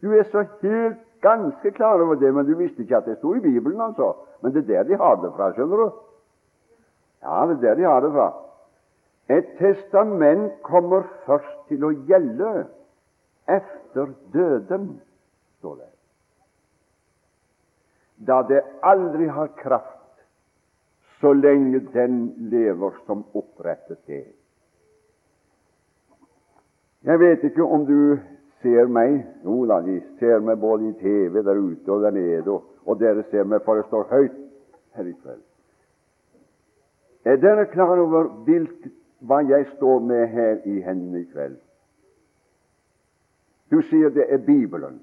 Du 0.03 0.13
er 0.13 0.27
så 0.33 0.45
helt 0.63 0.99
ganske 1.23 1.71
klar 1.71 2.03
over 2.03 2.15
det, 2.15 2.35
men 2.35 2.47
du 2.47 2.57
visste 2.59 2.83
ikke 2.83 2.97
at 2.97 3.07
det 3.07 3.19
sto 3.19 3.35
i 3.35 3.41
Bibelen, 3.41 3.81
altså. 3.81 4.13
Men 4.43 4.53
det 4.53 4.65
er 4.65 4.83
der 4.83 4.83
de 4.83 4.97
har 4.97 5.21
det 5.23 5.33
fra, 5.37 5.53
skjønner 5.53 5.77
du. 5.77 5.91
Ja, 7.23 7.47
det 7.47 7.57
er 7.57 7.61
der 7.61 7.75
de 7.75 7.83
har 7.83 8.01
det 8.01 8.13
fra. 8.13 8.29
Et 9.31 9.47
testament 9.61 10.51
kommer 10.67 11.07
først 11.27 11.69
til 11.69 11.87
å 11.87 11.93
gjelde 12.09 12.51
efter 13.51 14.11
døden, 14.35 14.91
står 15.61 15.79
det 15.79 15.91
da 18.27 18.43
det 18.49 18.61
aldri 18.83 19.27
har 19.27 19.49
kraft 19.57 19.97
så 21.21 21.33
lenge 21.33 21.81
den 21.93 22.35
lever 22.53 22.93
som 23.07 23.25
opprettet 23.35 23.99
det. 24.07 24.25
Jeg 27.05 27.21
vet 27.21 27.45
ikke 27.45 27.65
om 27.65 27.87
du 27.89 28.19
ser 28.61 28.89
meg. 28.93 29.23
Jo 29.45 29.63
da, 29.69 29.81
de 29.85 30.01
ser 30.21 30.41
meg 30.45 30.61
både 30.61 30.91
i 30.91 30.97
TV 31.01 31.41
der 31.45 31.61
ute 31.61 31.93
og 31.93 32.05
der 32.05 32.17
nede, 32.17 32.45
og, 32.49 32.65
og 32.85 33.01
dere 33.01 33.25
ser 33.33 33.49
meg, 33.49 33.65
for 33.65 33.81
det 33.81 33.89
står 33.89 34.09
høyt 34.13 34.37
her 34.97 35.09
i 35.09 35.17
kveld. 35.17 35.45
Er 37.25 37.41
dere 37.41 37.69
klar 37.73 38.01
over 38.01 38.29
hvilket, 38.45 38.93
hva 39.21 39.41
jeg 39.49 39.67
står 39.77 39.99
med 39.99 40.27
her 40.29 40.57
i 40.65 40.81
hendene 40.81 41.21
i 41.21 41.29
kveld? 41.33 41.57
Du 43.71 43.81
sier 43.83 44.09
det 44.09 44.27
er 44.33 44.39
Bibelen. 44.39 45.01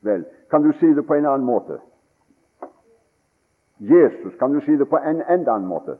Vel, 0.00 0.24
kan 0.50 0.62
du 0.62 0.72
si 0.72 0.86
det 0.94 1.06
på 1.06 1.14
en 1.14 1.26
annen 1.26 1.46
måte? 1.46 1.80
Jesus, 3.78 4.34
kan 4.38 4.52
du 4.52 4.60
si 4.60 4.76
det 4.76 4.88
på 4.88 4.96
en 4.96 5.22
enda 5.22 5.52
annen 5.52 5.68
måte? 5.68 5.98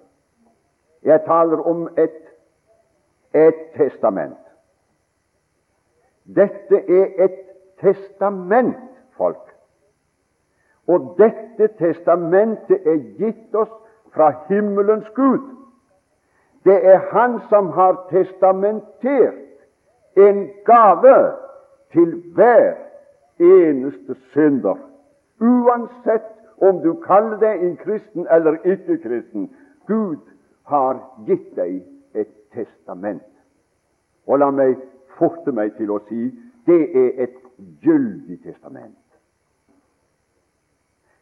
Jeg 1.02 1.20
taler 1.26 1.60
om 1.60 1.88
et, 1.98 2.22
et 3.34 3.58
testament. 3.76 4.38
Dette 6.24 6.76
er 6.88 7.24
et 7.24 7.42
testament, 7.80 8.76
folk. 9.16 9.52
Og 10.86 11.14
dette 11.18 11.68
testamentet 11.78 12.86
er 12.86 12.98
gitt 13.18 13.54
oss 13.54 13.72
fra 14.14 14.32
himmelens 14.48 15.08
Gud. 15.14 15.42
Det 16.66 16.76
er 16.86 16.98
Han 16.98 17.40
som 17.48 17.68
har 17.70 18.06
testamentert 18.10 19.34
en 20.16 20.50
gave 20.64 21.32
til 21.92 22.22
hver 22.34 22.74
eneste 23.38 24.16
synder, 24.32 24.76
uansett 25.40 26.32
om 26.58 26.80
du 26.80 26.94
kaller 27.04 27.38
deg 27.38 27.62
en 27.62 27.76
kristen 27.76 28.26
eller 28.30 28.58
ikke 28.64 28.98
kristen. 29.04 29.50
Gud 29.86 30.18
har 30.66 30.98
gitt 31.26 31.54
deg 31.56 31.82
et 32.14 32.32
testament. 32.56 33.22
Og 34.26 34.38
la 34.42 34.50
meg 34.50 34.80
forte 35.18 35.52
meg 35.54 35.76
til 35.78 35.92
å 35.94 36.00
si 36.08 36.30
det 36.66 36.82
er 36.96 37.26
et 37.28 37.40
gyldig 37.84 38.40
testament. 38.42 38.98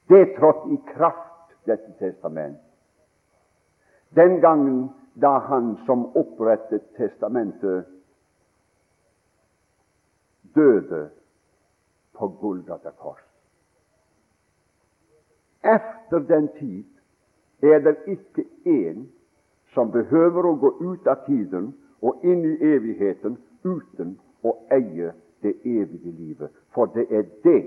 Det 0.09 0.35
trådte 0.38 0.72
i 0.72 0.80
kraft, 0.94 1.52
dette 1.66 1.92
testament, 1.98 2.61
den 4.16 4.40
gangen 4.40 4.90
da 5.14 5.38
han 5.38 5.77
som 5.87 6.07
opprettet 6.16 6.96
testamentet, 6.96 7.87
døde 10.55 11.11
på 12.18 12.29
Golgata 12.29 12.90
kors. 12.90 13.20
Efter 15.62 16.18
den 16.18 16.48
tid 16.59 16.85
er 17.62 17.79
det 17.79 17.96
ikke 18.07 18.44
én 18.66 19.07
som 19.74 19.90
behøver 19.90 20.46
å 20.46 20.55
gå 20.61 20.70
ut 20.81 21.07
av 21.07 21.24
tiden 21.27 21.72
og 22.03 22.24
inn 22.24 22.44
i 22.44 22.57
evigheten 22.74 23.38
uten 23.64 24.18
å 24.44 24.53
eie 24.74 25.14
det 25.42 25.55
evige 25.64 26.12
livet. 26.12 26.53
For 26.74 26.87
det 26.94 27.07
er 27.11 27.24
det 27.44 27.62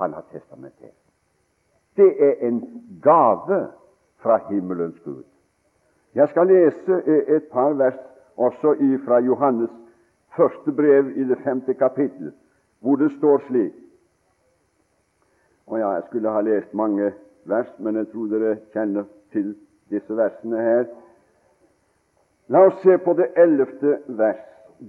han 0.00 0.12
har 0.12 0.26
testamentert. 0.32 0.98
Det 1.96 2.10
er 2.18 2.48
en 2.48 2.60
gave 3.02 3.68
fra 4.22 4.40
himmelens 4.48 4.98
Gud. 5.04 5.24
Jeg 6.14 6.28
skal 6.28 6.46
lese 6.46 7.02
eh, 7.06 7.36
et 7.36 7.44
par 7.52 7.72
vers 7.72 7.98
også 8.36 8.74
fra 9.04 9.18
Johannes 9.20 9.70
første 10.36 10.72
brev 10.72 11.10
i 11.16 11.24
det 11.24 11.38
femte 11.44 11.74
kapittel, 11.74 12.32
hvor 12.80 12.96
det 12.96 13.12
står 13.12 13.38
slik 13.48 13.72
Og 15.66 15.78
ja, 15.78 15.90
Jeg 15.90 16.02
skulle 16.06 16.30
ha 16.30 16.40
lest 16.40 16.74
mange 16.74 17.12
vers, 17.44 17.78
men 17.78 17.96
jeg 17.96 18.08
tror 18.08 18.26
dere 18.26 18.56
kjenner 18.72 19.04
til 19.32 19.54
disse 19.90 20.16
versene 20.16 20.58
her. 20.60 20.84
La 22.48 22.66
oss 22.66 22.82
se 22.82 22.98
på 22.98 23.14
det 23.16 23.30
ellevte 23.36 23.98
vers. 24.06 24.42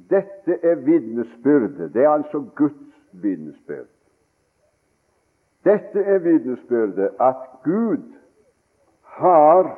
Dette 0.09 0.57
er 0.63 0.75
vitnesbyrdet. 0.75 1.93
Det 1.93 2.03
er 2.03 2.09
altså 2.09 2.43
Guds 2.55 2.97
vitnesbyrd. 3.11 3.87
Dette 5.63 6.03
er 6.03 6.19
vitnesbyrdet 6.19 7.09
at 7.19 7.45
Gud 7.63 8.13
har 9.01 9.77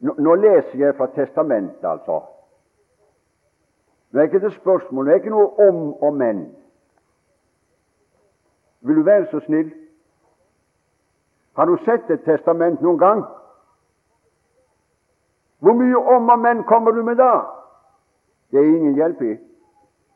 nå, 0.00 0.14
nå, 0.18 0.34
leser 0.34 0.78
jeg 0.78 0.96
fra 0.96 1.06
Testamentet, 1.14 1.84
altså. 1.84 2.20
Nå 4.10 4.20
er 4.20 4.28
ikke 4.28 4.40
det 4.42 4.52
spørsmål, 4.56 5.06
det 5.06 5.12
er 5.12 5.20
ikke 5.22 5.34
noe 5.34 5.68
om 5.68 5.82
og 6.02 6.16
men. 6.16 6.40
Vil 8.80 8.96
du 8.96 9.02
være 9.02 9.26
så 9.30 9.40
snill? 9.44 9.70
Har 11.56 11.64
du 11.64 11.76
sett 11.84 12.10
et 12.10 12.24
testament 12.24 12.80
noen 12.80 12.98
gang? 12.98 13.22
Hvor 15.60 15.76
mye 15.76 15.96
om 16.16 16.28
og 16.32 16.38
men 16.38 16.62
kommer 16.64 16.90
du 16.96 17.02
med 17.04 17.20
da? 17.20 17.44
Det 18.50 18.58
er 18.58 18.70
ingen 18.70 18.96
hjelp 18.96 19.20
i 19.22 19.34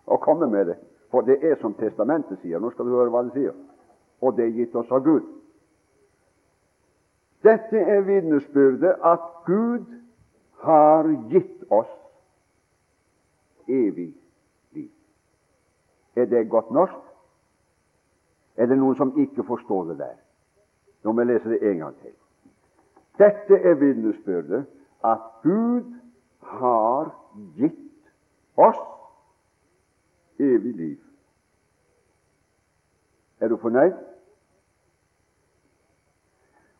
å 0.06 0.16
komme 0.16 0.48
med 0.50 0.70
det, 0.72 0.78
for 1.10 1.26
det 1.26 1.36
er 1.44 1.58
som 1.60 1.74
testamentet 1.78 2.40
sier. 2.40 2.58
Nå 2.58 2.70
skal 2.72 2.88
du 2.88 2.96
høre 2.96 3.12
hva 3.12 3.22
det 3.26 3.34
sier. 3.36 3.52
Og 4.24 4.36
det 4.36 4.46
er 4.46 4.56
gitt 4.56 4.74
oss 4.76 4.90
av 4.90 5.04
Gud. 5.04 5.26
Dette 7.44 7.78
er 7.78 8.00
vitnesbyrdet 8.00 8.96
at 9.04 9.20
Gud 9.46 9.84
har 10.64 11.08
gitt 11.30 11.64
oss 11.70 11.90
evig 13.68 14.14
liv. 14.72 14.90
Er 16.16 16.24
det 16.24 16.48
godt 16.50 16.70
norsk? 16.70 17.00
Er 18.56 18.66
det 18.66 18.78
noen 18.78 18.96
som 18.96 19.12
ikke 19.20 19.44
forstår 19.44 19.84
det 19.90 19.98
der? 19.98 20.16
Nå 21.04 21.12
må 21.12 21.20
jeg 21.20 21.34
lese 21.34 21.52
det 21.52 21.70
en 21.70 21.78
gang 21.78 21.96
til. 22.00 22.14
Dette 23.18 23.60
er 23.60 23.74
vitnesbyrdet 23.74 24.64
at 25.04 25.28
Gud 25.42 25.92
har 26.40 27.12
gitt 27.58 28.08
oss 28.56 28.80
evig 30.40 30.74
liv. 30.74 30.98
Er 33.40 33.48
du 33.48 33.56
fornøyd? 33.56 34.13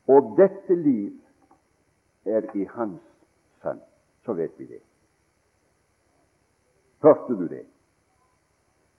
Og 0.09 0.35
dette 0.37 0.75
liv 0.75 1.13
er 2.25 2.43
i 2.55 2.65
Hans 2.65 3.01
Sønn. 3.63 3.81
Så 4.25 4.33
vet 4.33 4.59
vi 4.59 4.67
det. 4.67 4.81
Hørte 7.03 7.37
du 7.37 7.47
det? 7.49 7.67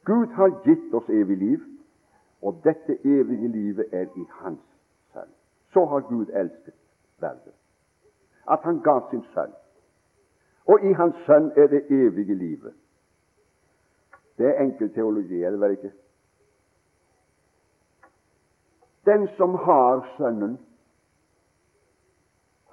Gud 0.05 0.27
har 0.27 0.61
gitt 0.65 0.93
oss 0.93 1.09
evig 1.09 1.37
liv, 1.37 1.61
og 2.41 2.61
dette 2.63 2.97
evige 3.05 3.47
livet 3.47 3.85
er 3.91 4.05
i 4.15 4.25
Hans 4.29 4.61
Sønn. 5.13 5.29
Så 5.73 5.85
har 5.85 5.99
Gud 5.99 6.25
elsket 6.33 6.73
verden, 7.19 7.53
at 8.51 8.59
Han 8.63 8.81
ga 8.81 8.99
sin 9.09 9.23
Sønn. 9.33 9.53
Og 10.65 10.83
i 10.83 10.93
Hans 10.93 11.15
Sønn 11.25 11.51
er 11.55 11.67
det 11.67 11.85
evige 11.89 12.35
livet. 12.35 12.73
Det 14.37 14.45
er 14.47 14.61
enkel 14.61 14.93
teologi, 14.93 15.43
er 15.43 15.51
det 15.51 15.59
vel 15.59 15.71
ikke? 15.71 15.91
Den 19.05 19.27
som 19.37 19.55
har 19.55 20.07
Sønnen, 20.17 20.57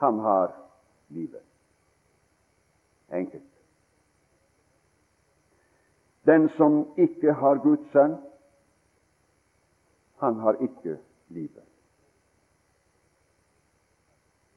han 0.03 0.19
har 0.19 0.53
livet. 1.09 1.43
Enkelt. 3.13 3.51
Den 6.27 6.49
som 6.49 6.95
ikke 6.97 7.33
har 7.33 7.63
Guds 7.63 7.91
sønn, 7.93 8.17
han 10.19 10.35
har 10.35 10.53
ikke 10.53 10.99
livet. 11.29 11.65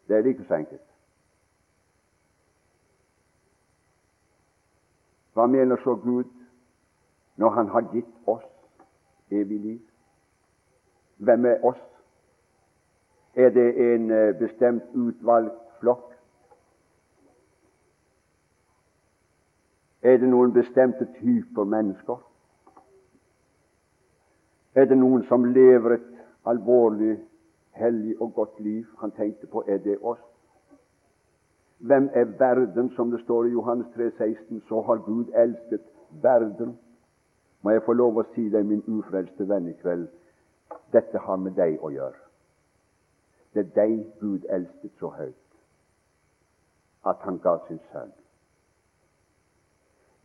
Det 0.08 0.18
er 0.18 0.22
like 0.22 0.46
så 0.48 0.56
enkelt. 0.56 0.90
Hva 5.34 5.46
mener 5.46 5.78
så 5.84 5.96
Gud 5.96 6.30
når 7.36 7.50
Han 7.50 7.68
har 7.68 7.92
gitt 7.92 8.14
oss 8.28 8.46
evig 9.32 9.60
liv? 9.60 9.82
Hvem 11.18 11.46
er 11.46 11.66
oss? 11.66 11.95
Er 13.36 13.50
det 13.50 13.94
en 13.94 14.12
eh, 14.12 14.36
bestemt 14.40 14.84
utvalgt 14.94 15.60
flokk? 15.80 16.12
Er 20.02 20.18
det 20.18 20.30
noen 20.30 20.54
bestemte 20.54 21.08
typer 21.20 21.64
mennesker? 21.64 22.22
Er 24.76 24.86
det 24.86 24.98
noen 24.98 25.24
som 25.28 25.46
lever 25.46 25.98
et 25.98 26.08
alvorlig, 26.46 27.18
hellig 27.72 28.16
og 28.22 28.34
godt 28.34 28.60
liv? 28.60 28.86
Han 29.02 29.12
tenkte 29.12 29.48
på 29.48 29.64
er 29.68 29.78
det 29.84 29.98
oss. 30.02 30.22
Hvem 31.78 32.10
er 32.14 32.26
verden, 32.40 32.92
som 32.96 33.12
det 33.12 33.20
står 33.24 33.46
i 33.46 33.56
Johannes 33.56 33.88
3, 33.96 34.12
16? 34.18 34.62
Så 34.68 34.82
har 34.82 35.04
Gud 35.06 35.26
elsket 35.36 35.84
verden. 36.22 36.78
Må 37.62 37.72
jeg 37.72 37.84
få 37.86 37.94
lov 37.94 38.18
å 38.18 38.28
si 38.36 38.48
deg, 38.50 38.66
min 38.66 38.84
ufrelste 38.88 39.48
venn, 39.50 39.68
i 39.70 39.76
kveld, 39.82 40.08
dette 40.94 41.18
har 41.18 41.42
med 41.42 41.58
deg 41.58 41.82
å 41.84 41.92
gjøre. 41.92 42.25
Det 43.56 43.64
er 43.64 43.74
deg 43.76 44.00
Gud 44.20 44.44
elsket 44.52 44.92
så 45.00 45.10
høyt 45.16 45.42
at 47.06 47.22
han 47.24 47.38
ga 47.40 47.54
sin 47.68 47.80
sønn. 47.92 48.12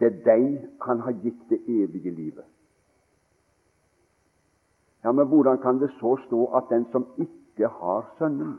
Det 0.00 0.08
er 0.08 0.16
deg 0.24 0.46
han 0.82 1.02
har 1.04 1.12
gitt 1.22 1.42
det 1.50 1.60
evige 1.68 2.10
livet. 2.10 2.44
Ja, 5.04 5.12
Men 5.12 5.26
hvordan 5.28 5.58
kan 5.58 5.78
det 5.80 5.90
så 6.00 6.16
stå 6.26 6.44
at 6.56 6.64
den 6.70 6.86
som 6.92 7.06
ikke 7.18 7.68
har 7.68 8.14
Sønnen 8.18 8.58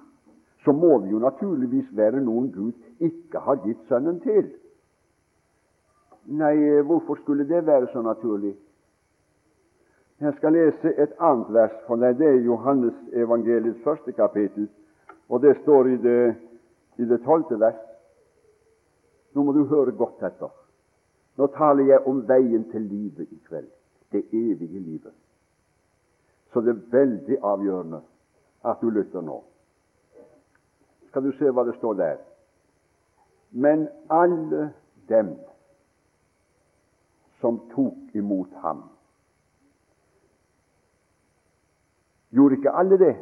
Så 0.63 0.71
må 0.71 0.99
det 1.01 1.11
jo 1.11 1.19
naturligvis 1.19 1.87
være 1.97 2.21
noen 2.21 2.51
Gud 2.53 2.73
ikke 2.99 3.39
har 3.39 3.55
gitt 3.65 3.79
Sønnen 3.89 4.19
til. 4.21 4.51
Nei, 6.25 6.81
hvorfor 6.81 7.15
skulle 7.15 7.47
det 7.49 7.65
være 7.65 7.87
så 7.93 8.01
naturlig? 8.01 8.55
Jeg 10.21 10.33
skal 10.37 10.53
lese 10.53 10.93
et 11.01 11.13
annet 11.19 11.53
vers 11.53 11.77
for. 11.87 11.95
Det 11.95 12.27
er 12.27 12.43
Johannes 12.45 12.93
evangeliets 13.13 13.83
første 13.83 14.11
kapittel, 14.11 14.69
og 15.29 15.41
det 15.41 15.57
står 15.61 15.85
i 15.85 15.97
det, 15.97 16.35
i 16.97 17.05
det 17.05 17.23
tolvte 17.25 17.59
vers. 17.59 17.79
Nå 19.33 19.43
må 19.43 19.51
du 19.51 19.63
høre 19.65 19.95
godt 19.97 20.21
etter. 20.21 20.51
Nå 21.37 21.47
taler 21.57 21.89
jeg 21.89 22.05
om 22.05 22.21
veien 22.27 22.67
til 22.69 22.81
livet 22.81 23.31
i 23.31 23.39
kveld, 23.47 23.67
det 24.11 24.23
evige 24.29 24.79
livet. 24.79 25.13
Så 26.53 26.61
det 26.61 26.75
er 26.75 26.85
veldig 26.91 27.37
avgjørende 27.41 28.01
at 28.65 28.77
du 28.81 28.89
lytter 28.89 29.25
nå. 29.25 29.41
Skal 31.09 31.23
du 31.23 31.31
se 31.39 31.49
hva 31.49 31.65
det 31.65 31.79
står 31.79 31.97
der? 31.97 32.17
Men 33.51 33.87
alle 34.09 34.69
dem 35.09 35.33
som 37.41 37.57
tok 37.73 38.13
imot 38.13 38.53
ham 38.61 38.83
Gjorde 42.31 42.55
ikke 42.55 42.71
alle 42.71 42.99
det? 42.99 43.15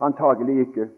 Antagelig 0.00 0.60
ikke. 0.60 0.88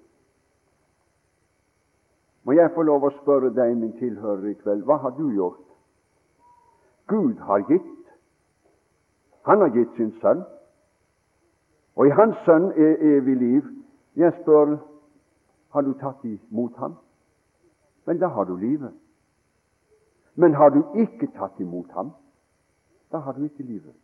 Må 2.42 2.52
jeg 2.52 2.70
få 2.74 2.82
lov 2.82 3.04
å 3.06 3.12
spørre 3.20 3.52
deg, 3.54 3.76
min 3.78 3.92
tilhører 3.98 4.48
i 4.50 4.56
kveld, 4.62 4.82
hva 4.86 4.96
har 5.02 5.14
du 5.18 5.28
gjort? 5.34 5.60
Gud 7.10 7.38
har 7.46 7.62
gitt. 7.68 7.90
Han 9.46 9.60
har 9.62 9.70
gitt 9.74 9.94
sin 9.96 10.14
sønn. 10.22 10.42
Og 11.96 12.08
i 12.08 12.14
Hans 12.16 12.38
sønn 12.46 12.70
er 12.72 13.02
evig 13.16 13.36
liv. 13.36 13.68
Jeg 14.16 14.32
spør 14.40 14.78
har 15.72 15.82
du 15.82 15.92
tatt 16.00 16.24
imot 16.24 16.76
ham? 16.76 16.96
Vel, 18.04 18.20
da 18.20 18.28
har 18.28 18.44
du 18.44 18.56
livet. 18.56 18.92
Men 20.34 20.54
har 20.54 20.70
du 20.70 20.82
ikke 20.96 21.30
tatt 21.36 21.60
imot 21.60 21.90
ham, 21.92 22.12
da 23.12 23.18
har 23.18 23.32
du 23.32 23.44
ikke 23.44 23.62
livet. 23.62 23.94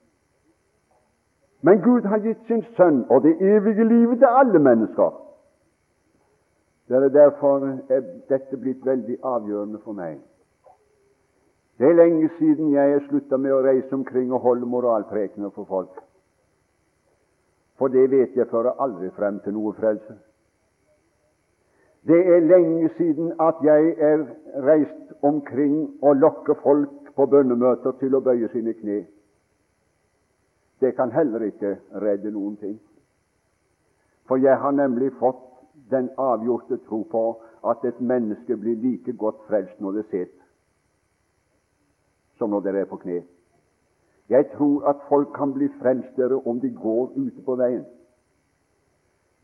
Men 1.60 1.80
Gud 1.82 2.06
har 2.06 2.18
gitt 2.22 2.44
sin 2.46 2.62
sønn 2.76 3.04
og 3.10 3.22
det 3.22 3.36
evige 3.42 3.84
livet 3.84 4.18
til 4.18 4.30
alle 4.40 4.58
mennesker. 4.58 5.10
Det 6.88 6.96
er 6.96 7.08
Derfor 7.08 7.66
er 7.88 8.00
dette 8.28 8.56
blitt 8.56 8.86
veldig 8.86 9.18
avgjørende 9.22 9.78
for 9.84 9.92
meg. 9.92 10.20
Det 11.78 11.86
er 11.88 11.98
lenge 11.98 12.30
siden 12.38 12.72
jeg 12.72 12.92
har 12.92 13.02
slutta 13.08 13.36
med 13.36 13.52
å 13.52 13.62
reise 13.62 13.94
omkring 13.94 14.32
og 14.32 14.40
holde 14.40 14.66
moralprekener 14.66 15.50
for 15.50 15.64
folk. 15.64 16.00
For 17.78 17.88
det 17.88 18.10
vet 18.10 18.36
jeg 18.36 18.48
fører 18.50 18.80
aldri 18.82 19.10
frem 19.14 19.38
til 19.44 19.54
noe 19.54 19.74
frelse. 19.76 20.16
Det 22.08 22.18
er 22.34 22.40
lenge 22.40 22.88
siden 22.96 23.32
at 23.40 23.60
jeg 23.62 23.94
er 23.98 24.24
reist 24.66 25.12
omkring 25.22 25.76
og 26.02 26.16
lokker 26.16 26.54
folk 26.62 27.12
på 27.14 27.26
bønnemøter 27.26 27.94
til 28.00 28.14
å 28.14 28.20
bøye 28.24 28.48
sine 28.54 28.74
kne. 28.74 29.04
Det 30.80 30.94
kan 30.96 31.12
heller 31.12 31.42
ikke 31.42 31.76
redde 31.92 32.30
noen 32.30 32.56
ting. 32.56 32.78
For 34.28 34.36
jeg 34.36 34.58
har 34.60 34.70
nemlig 34.70 35.12
fått 35.18 35.44
den 35.90 36.10
avgjorte 36.18 36.78
tro 36.88 37.02
på 37.10 37.24
at 37.66 37.84
et 37.84 38.00
menneske 38.00 38.56
blir 38.56 38.76
like 38.76 39.12
godt 39.12 39.40
frelst 39.48 39.80
når 39.80 39.92
det 39.92 40.04
sitter, 40.10 40.44
som 42.38 42.50
når 42.50 42.60
dere 42.60 42.84
er 42.84 42.90
på 42.90 43.00
kne. 43.02 43.22
Jeg 44.28 44.50
tror 44.56 44.84
at 44.90 44.96
folk 45.08 45.32
kan 45.34 45.54
bli 45.56 45.68
frelst 45.80 46.16
dere 46.16 46.38
om 46.46 46.60
de 46.60 46.70
går 46.70 47.12
ute 47.16 47.42
på 47.44 47.56
veien. 47.56 47.86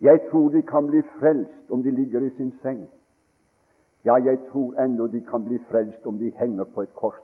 Jeg 0.01 0.21
tror 0.31 0.49
de 0.49 0.63
kan 0.63 0.87
bli 0.87 1.03
frelst 1.19 1.71
om 1.71 1.83
de 1.83 1.91
ligger 1.91 2.21
i 2.21 2.31
sin 2.37 2.53
seng. 2.63 2.85
Ja, 4.05 4.15
jeg 4.15 4.39
tror 4.51 4.75
ennå 4.81 5.07
de 5.07 5.21
kan 5.21 5.45
bli 5.45 5.59
frelst 5.71 6.07
om 6.07 6.19
de 6.19 6.33
henger 6.37 6.65
på 6.65 6.83
et 6.83 6.95
kors 6.95 7.23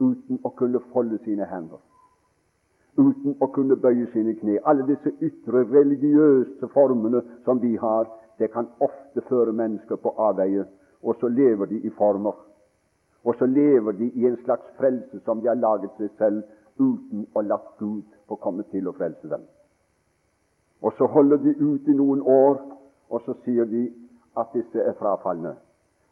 uten 0.00 0.38
å 0.46 0.50
kunne 0.54 0.80
folde 0.92 1.18
sine 1.24 1.46
hender, 1.50 1.80
uten 2.98 3.36
å 3.40 3.46
kunne 3.54 3.76
bøye 3.76 4.08
sine 4.12 4.34
kne. 4.40 4.58
Alle 4.66 4.86
disse 4.88 5.12
ytre 5.22 5.64
religiøse 5.70 6.68
formene 6.74 7.22
som 7.44 7.62
vi 7.62 7.76
har, 7.76 8.08
det 8.38 8.50
kan 8.52 8.68
ofte 8.80 9.22
føre 9.28 9.52
mennesker 9.52 10.00
på 10.02 10.14
avveie, 10.18 10.66
og 11.02 11.16
så 11.20 11.28
lever 11.28 11.70
de 11.70 11.80
i 11.86 11.90
former. 11.90 12.34
Og 13.24 13.34
så 13.38 13.46
lever 13.46 13.92
de 13.92 14.10
i 14.14 14.26
en 14.26 14.38
slags 14.44 14.66
frelse 14.78 15.20
som 15.24 15.40
de 15.40 15.48
har 15.50 15.58
laget 15.58 15.94
seg 15.98 16.10
selv, 16.18 16.42
uten 16.78 17.26
å 17.34 17.42
la 17.42 17.58
Gud 17.78 18.04
få 18.30 18.38
komme 18.38 18.62
til 18.72 18.86
å 18.88 18.94
frelse 18.94 19.30
dem. 19.30 19.42
Og 20.82 20.94
så 20.98 21.06
holder 21.10 21.40
de 21.42 21.54
ut 21.58 21.88
i 21.88 21.96
noen 21.98 22.22
år, 22.22 22.60
og 23.10 23.22
så 23.26 23.34
sier 23.44 23.66
de 23.66 23.88
at 24.38 24.52
disse 24.54 24.78
er 24.78 24.94
frafalne. 24.98 25.56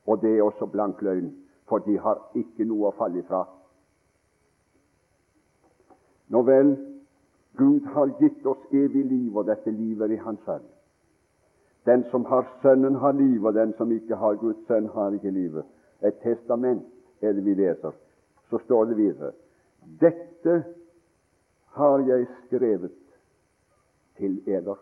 Og 0.06 0.22
det 0.22 0.36
er 0.36 0.42
også 0.42 0.66
blank 0.66 1.02
løgn, 1.02 1.30
for 1.68 1.78
de 1.86 1.98
har 2.02 2.18
ikke 2.34 2.66
noe 2.66 2.90
å 2.90 2.96
falle 2.98 3.22
ifra. 3.22 3.44
Nå 6.28 6.42
vel, 6.42 6.76
Gud 7.56 7.86
har 7.94 8.10
gitt 8.20 8.46
oss 8.46 8.64
evig 8.72 9.04
liv, 9.04 9.36
og 9.36 9.46
dette 9.48 9.70
livet 9.70 10.10
er 10.10 10.16
i 10.16 10.24
Hans 10.24 10.42
Sønn. 10.44 10.64
Den 11.86 12.04
som 12.10 12.24
har 12.24 12.48
Sønnen, 12.62 12.94
har 12.94 13.12
liv, 13.12 13.44
og 13.44 13.54
den 13.54 13.72
som 13.78 13.92
ikke 13.92 14.16
har 14.16 14.34
Guds 14.40 14.66
sønn, 14.66 14.88
har 14.94 15.14
ikke 15.14 15.30
livet. 15.30 15.64
Et 16.02 16.16
testament 16.22 16.82
er 17.22 17.32
det 17.32 17.44
vi 17.44 17.54
leser. 17.54 17.94
Så 18.50 18.58
står 18.64 18.84
det 18.84 18.96
videre 18.96 19.32
Dette 20.00 20.64
har 21.76 22.02
jeg 22.08 22.26
skrevet 22.46 22.92
til 24.18 24.40
eder, 24.46 24.78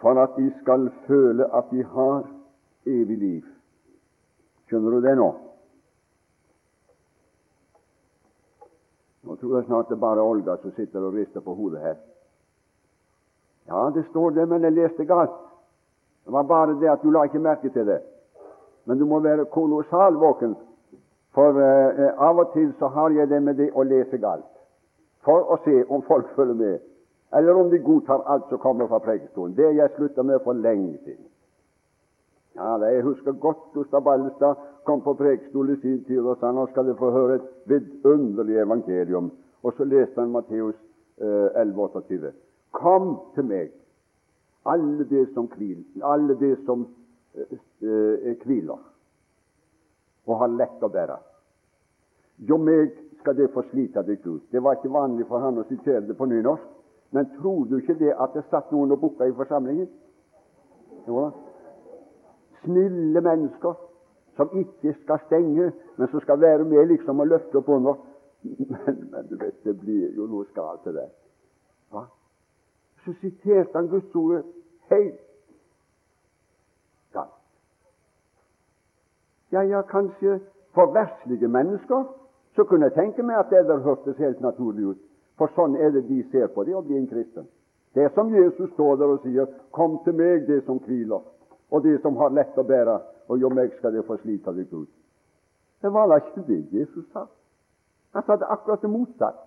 for 0.00 0.20
at 0.20 0.36
de 0.36 0.52
skal 0.60 0.90
føle 1.06 1.46
at 1.56 1.64
de 1.70 1.84
har 1.84 2.28
evig 2.86 3.18
liv. 3.18 3.42
Skjønner 4.66 4.90
du 4.90 5.00
det 5.00 5.16
nå? 5.16 5.30
Nå 9.22 9.36
tror 9.36 9.56
jeg 9.56 9.64
snart 9.66 9.88
det 9.88 9.96
er 9.96 10.02
bare 10.02 10.22
Olga 10.22 10.56
som 10.62 10.72
sitter 10.76 11.04
og 11.06 11.14
rister 11.14 11.40
på 11.40 11.54
hodet 11.54 11.80
her. 11.80 11.96
Ja, 13.68 13.90
det 13.94 14.04
står 14.10 14.30
det, 14.30 14.48
men 14.48 14.62
jeg 14.62 14.72
leste 14.72 15.04
galt. 15.04 15.38
Det 16.24 16.32
var 16.32 16.42
bare 16.42 16.80
det 16.80 16.90
at 16.90 17.02
du 17.02 17.10
la 17.10 17.22
ikke 17.24 17.38
merke 17.38 17.70
til 17.70 17.86
det. 17.86 18.00
Men 18.84 18.98
du 18.98 19.06
må 19.06 19.20
være 19.20 19.44
kolossal 19.44 20.14
våken, 20.18 20.56
for 21.34 21.58
eh, 21.60 22.08
av 22.18 22.38
og 22.38 22.50
til 22.52 22.72
så 22.78 22.88
har 22.88 23.10
jeg 23.10 23.28
det 23.30 23.42
med 23.42 23.54
det 23.54 23.70
å 23.74 23.82
lese 23.86 24.18
galt, 24.18 24.50
for 25.24 25.46
å 25.54 25.60
se 25.64 25.84
om 25.88 26.02
folk 26.02 26.34
følger 26.36 26.58
med 26.58 26.80
eller 27.32 27.54
om 27.54 27.70
de 27.70 27.78
godtar 27.78 28.22
alt 28.28 28.48
som 28.48 28.58
kommer 28.58 28.86
fra 28.86 28.98
prekestolen. 28.98 29.54
Det 29.56 29.70
jeg 29.72 29.90
slutta 29.96 30.22
med 30.22 30.40
for 30.44 30.52
lenge 30.52 30.98
siden. 31.04 31.24
Ja, 32.54 32.76
Jeg 32.76 33.02
husker 33.02 33.32
godt 33.32 33.72
Gustav 33.74 34.02
Ballestad 34.04 34.54
kom 34.84 35.00
på 35.00 35.14
prekestolen 35.14 35.76
i 35.76 35.80
sin 35.80 36.04
tid 36.04 36.20
og 36.20 36.38
sa 36.40 36.50
nå 36.52 36.66
skal 36.70 36.88
dere 36.88 36.98
få 36.98 37.10
høre 37.14 37.38
et 37.38 37.50
vidunderlig 37.70 38.58
evangelium. 38.62 39.30
Og 39.62 39.74
så 39.76 39.86
leste 39.86 40.20
han 40.20 40.32
Matteus 40.34 40.74
eh, 41.22 41.62
11,28. 41.62 42.32
Kom 42.72 43.14
til 43.34 43.46
meg, 43.46 43.70
alle 44.66 45.06
de 45.10 45.26
som 45.34 45.46
hviler, 45.50 45.84
alle 46.02 46.38
de 46.40 46.54
som 46.66 46.86
eh, 47.34 47.58
eh, 47.82 48.34
hviler 48.44 48.80
og 50.26 50.38
har 50.38 50.52
lett 50.54 50.82
å 50.82 50.90
bære. 50.90 51.18
Jo 52.46 52.58
meg 52.58 52.94
skal 53.20 53.36
det 53.38 53.50
få 53.54 53.64
slite 53.70 54.02
deg 54.06 54.24
ut. 54.26 54.44
Det 54.50 54.62
var 54.62 54.78
ikke 54.78 54.92
vanlig 54.94 55.26
for 55.28 55.42
han 55.42 55.58
å 55.58 55.66
sitere 55.68 56.04
det 56.06 56.16
på 56.18 56.26
nynorsk. 56.30 56.68
Men 57.12 57.28
tror 57.36 57.66
du 57.68 57.76
ikke 57.76 57.98
det 58.00 58.14
at 58.16 58.34
det 58.34 58.46
satt 58.48 58.70
noen 58.72 58.94
og 58.94 59.02
bukka 59.02 59.26
i 59.28 59.34
forsamlingen? 59.36 59.88
Jo 61.06 61.26
da. 61.26 61.30
Snille 62.62 63.20
mennesker 63.20 63.74
som 64.36 64.50
ikke 64.58 64.94
skal 65.02 65.18
stenge, 65.26 65.72
men 65.96 66.08
som 66.08 66.20
skal 66.20 66.40
være 66.40 66.64
med 66.64 66.86
liksom 66.86 67.20
og 67.20 67.26
løfte 67.26 67.60
opp 67.60 67.68
under. 67.68 67.94
Men, 68.42 69.10
men 69.10 69.26
du 69.30 69.36
vet, 69.36 69.64
det 69.64 69.76
blir 69.78 70.16
jo 70.16 70.26
noe 70.26 70.48
skal 70.50 70.80
til 70.82 70.96
det. 70.96 71.04
Hva? 71.94 72.00
Så 73.04 73.14
siterte 73.20 73.76
han 73.76 73.86
Guds 73.92 74.14
ord 74.18 74.42
helt 74.90 75.20
galt. 77.14 77.38
Ja, 79.52 79.62
ja, 79.62 79.82
kanskje 79.86 80.40
for 80.74 80.90
verslige 80.92 81.48
mennesker 81.48 82.04
så 82.56 82.64
kunne 82.64 82.88
jeg 82.88 82.96
tenke 82.96 83.22
meg 83.22 83.38
at 83.38 83.50
det 83.50 83.66
der 83.68 83.84
hørtes 83.84 84.18
helt 84.18 84.40
naturlig 84.40 84.86
ut. 84.86 85.00
For 85.38 85.52
sånn 85.56 85.76
er 85.76 85.92
det 85.94 86.08
de 86.08 86.22
ser 86.32 86.50
på 86.52 86.64
det 86.64 86.74
å 86.76 86.82
bli 86.84 86.98
en 86.98 87.08
kristen. 87.08 87.46
Det 87.94 88.04
er 88.04 88.12
som 88.14 88.32
Jesus 88.34 88.70
står 88.72 88.96
der 88.96 89.14
og 89.14 89.20
sier, 89.22 89.46
'Kom 89.72 90.00
til 90.04 90.14
meg, 90.14 90.46
det 90.46 90.64
som 90.64 90.78
hviler, 90.78 91.20
og 91.70 91.82
det 91.82 92.00
som 92.02 92.16
har 92.16 92.30
lett 92.30 92.58
å 92.58 92.62
bære, 92.62 93.00
og 93.28 93.40
jo 93.40 93.48
meg 93.48 93.72
skal 93.76 93.92
dere 93.92 94.06
få 94.06 94.16
slite 94.16 94.54
dere 94.54 94.66
ut.' 94.72 94.98
Det 95.82 95.92
var 95.92 96.06
da 96.06 96.14
ikke 96.14 96.44
det 96.46 96.72
Jesus 96.72 97.04
sa. 97.12 97.26
Han 98.12 98.22
sa 98.22 98.36
det 98.36 98.46
akkurat 98.48 98.82
det 98.82 98.90
motsatte. 98.90 99.38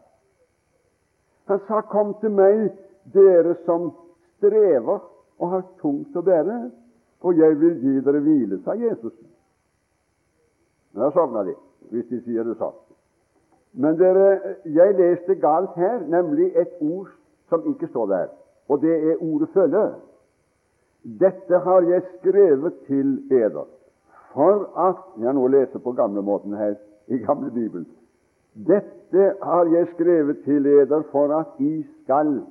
Han 1.47 1.59
sa, 1.67 1.81
'Kom 1.81 2.15
til 2.21 2.31
meg, 2.31 2.71
dere 3.13 3.55
som 3.65 3.91
strever 4.37 4.99
og 5.39 5.49
har 5.49 5.63
tungt 5.81 6.15
å 6.15 6.21
bære, 6.21 6.71
og 7.21 7.37
jeg 7.37 7.59
vil 7.59 7.79
gi 7.81 8.01
dere 8.01 8.19
hvile', 8.19 8.63
sa 8.63 8.71
Jesus. 8.71 9.13
Men 10.93 11.03
da 11.03 11.11
sovna 11.11 11.43
de, 11.43 11.55
hvis 11.89 12.07
de 12.07 12.21
sier 12.21 12.43
det 12.43 12.57
sånn. 12.57 12.73
Men 13.73 13.97
dere, 13.99 14.55
jeg 14.65 14.95
leste 14.95 15.35
galt 15.35 15.75
her, 15.75 15.99
nemlig 16.07 16.51
et 16.55 16.73
ord 16.81 17.09
som 17.49 17.65
ikke 17.67 17.87
står 17.87 18.05
der, 18.07 18.27
og 18.67 18.81
det 18.81 19.11
er 19.11 19.15
ordet 19.21 19.49
'følge'. 19.49 19.93
Dette 21.05 21.57
har 21.61 21.85
jeg 21.85 22.01
skrevet 22.17 22.79
til 22.87 23.17
eder 23.31 23.67
for 24.33 24.65
at 24.87 25.03
Jeg 25.21 25.33
nå 25.33 25.47
leser 25.47 25.79
på 25.79 25.91
gamlemåten 25.91 26.53
her 26.57 26.73
i 27.07 27.17
gamle 27.21 27.51
Bibelen. 27.51 27.87
Dette 28.55 29.35
har 29.41 29.65
jeg 29.69 29.87
skrevet 29.93 30.41
til 30.43 30.65
eder 30.65 31.03
for 31.11 31.31
at 31.39 31.59
I 31.59 31.85
skal 32.01 32.41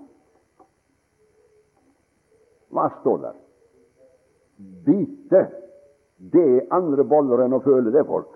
Hva 2.71 2.89
står 3.01 3.19
der? 3.23 3.35
Bite. 4.87 5.47
Det 6.33 6.45
er 6.57 6.71
andre 6.75 7.05
boller 7.05 7.45
enn 7.45 7.55
å 7.55 7.63
føle 7.63 7.91
det, 7.93 8.07
folk. 8.07 8.31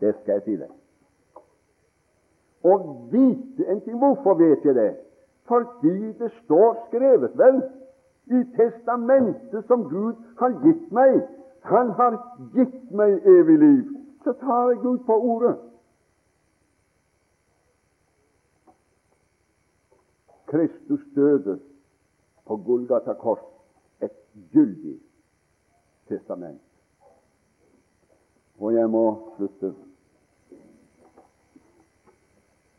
Det 0.00 0.14
skal 0.20 0.38
jeg 0.38 0.42
si 0.44 0.56
deg 0.56 0.72
Og 2.64 3.08
vite 3.12 3.68
en 3.68 3.80
ting. 3.84 3.98
Hvorfor 4.00 4.34
vet 4.40 4.64
jeg 4.64 4.74
det? 4.74 4.90
Fordi 5.48 6.12
det 6.18 6.30
står 6.44 6.86
skrevet, 6.88 7.36
vel, 7.36 7.60
i 8.26 8.40
testamentet 8.56 9.66
som 9.66 9.88
Gud 9.88 10.14
har 10.38 10.56
gitt 10.64 10.92
meg. 10.92 11.20
Han 11.68 11.90
har 11.90 12.16
gitt 12.54 12.90
meg 12.90 13.26
evig 13.26 13.58
liv. 13.58 13.84
Så 14.24 14.32
tar 14.40 14.70
jeg 14.70 14.80
Gud 14.82 14.98
på 15.06 15.16
ordet. 15.20 15.56
Kristus 20.46 21.00
døde 21.14 21.58
på 22.46 22.56
Golgata 22.56 23.12
kors 23.18 23.42
et 24.00 24.14
gyldig 24.52 24.98
testament. 26.08 26.62
Og 28.58 28.74
jeg 28.74 28.90
må 28.90 29.04
slutte. 29.36 29.74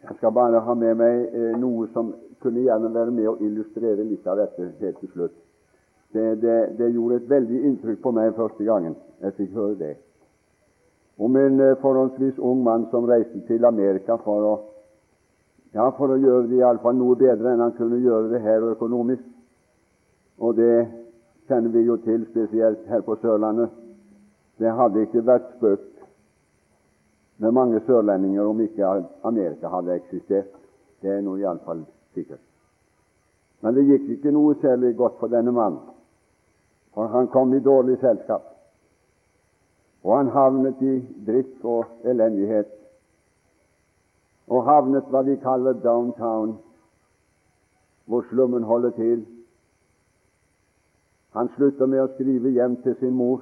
Jeg 0.06 0.18
skal 0.18 0.32
bare 0.32 0.60
ha 0.62 0.74
med 0.78 0.98
meg 1.00 1.34
eh, 1.34 1.54
noe 1.58 1.88
som 1.94 2.12
kunne 2.44 2.62
gjerne 2.62 2.92
være 2.94 3.12
med 3.12 3.30
å 3.32 3.38
illustrere 3.42 4.04
litt 4.06 4.28
av 4.30 4.38
dette 4.38 4.68
helt 4.80 5.00
til 5.02 5.10
slutt. 5.14 5.38
Det, 6.14 6.26
det, 6.42 6.58
det 6.78 6.92
gjorde 6.94 7.18
et 7.20 7.30
veldig 7.30 7.62
inntrykk 7.70 8.04
på 8.04 8.12
meg 8.14 8.36
første 8.38 8.64
gangen 8.64 8.94
jeg 9.24 9.36
fikk 9.40 9.56
høre 9.58 9.78
det. 9.80 9.96
Om 11.18 11.40
en 11.42 11.64
eh, 11.64 11.78
forholdsvis 11.82 12.38
ung 12.38 12.62
mann 12.64 12.86
som 12.92 13.08
reiste 13.10 13.42
til 13.48 13.66
Amerika 13.66 14.20
for 14.22 14.46
å, 14.46 14.54
ja, 15.74 15.90
for 15.98 16.14
å 16.14 16.20
gjøre 16.22 16.52
det 16.52 16.62
iallfall 16.62 17.00
noe 17.00 17.18
bedre 17.20 17.56
enn 17.56 17.66
han 17.66 17.74
kunne 17.80 18.04
gjøre 18.04 18.30
det 18.36 18.44
her 18.46 18.70
økonomisk. 18.76 19.26
Og 20.38 20.54
det 20.60 20.86
kjenner 21.50 21.74
vi 21.74 21.86
jo 21.88 21.98
til, 22.04 22.28
spesielt 22.30 22.86
her 22.92 23.02
på 23.08 23.18
Sørlandet. 23.24 23.74
Det 24.62 24.72
hadde 24.72 25.08
ikke 25.08 25.26
vært 25.26 25.50
spøkt 25.58 25.95
med 27.38 27.52
mange 27.52 27.80
sørlendinger 27.86 28.42
om 28.48 28.62
ikke 28.62 29.04
Amerika 29.24 29.68
hadde 29.68 29.96
eksistert. 29.96 30.52
Det 31.02 31.12
er 31.12 31.22
nå 31.22 31.36
iallfall 31.38 31.84
sikkert. 32.16 32.42
Men 33.62 33.76
det 33.76 33.86
gikk 33.90 34.10
ikke 34.18 34.32
noe 34.32 34.56
særlig 34.62 34.96
godt 34.98 35.20
for 35.20 35.32
denne 35.32 35.52
mannen, 35.52 35.82
for 36.94 37.12
han 37.12 37.28
kom 37.34 37.54
i 37.54 37.64
dårlig 37.64 37.98
selskap. 38.00 38.46
Og 40.04 40.18
han 40.18 40.30
havnet 40.30 40.82
i 40.86 40.96
dritt 41.28 41.64
og 41.66 42.06
elendighet, 42.06 42.72
og 44.48 44.68
havnet 44.68 45.08
hva 45.10 45.24
vi 45.26 45.36
kaller 45.42 45.80
downtown, 45.82 46.58
hvor 48.06 48.26
slummen 48.30 48.64
holder 48.64 48.94
til. 48.96 49.24
Han 51.34 51.50
slutter 51.56 51.90
med 51.90 52.04
å 52.04 52.12
skrive 52.14 52.54
hjem 52.54 52.78
til 52.84 52.96
sin 53.00 53.16
mor. 53.18 53.42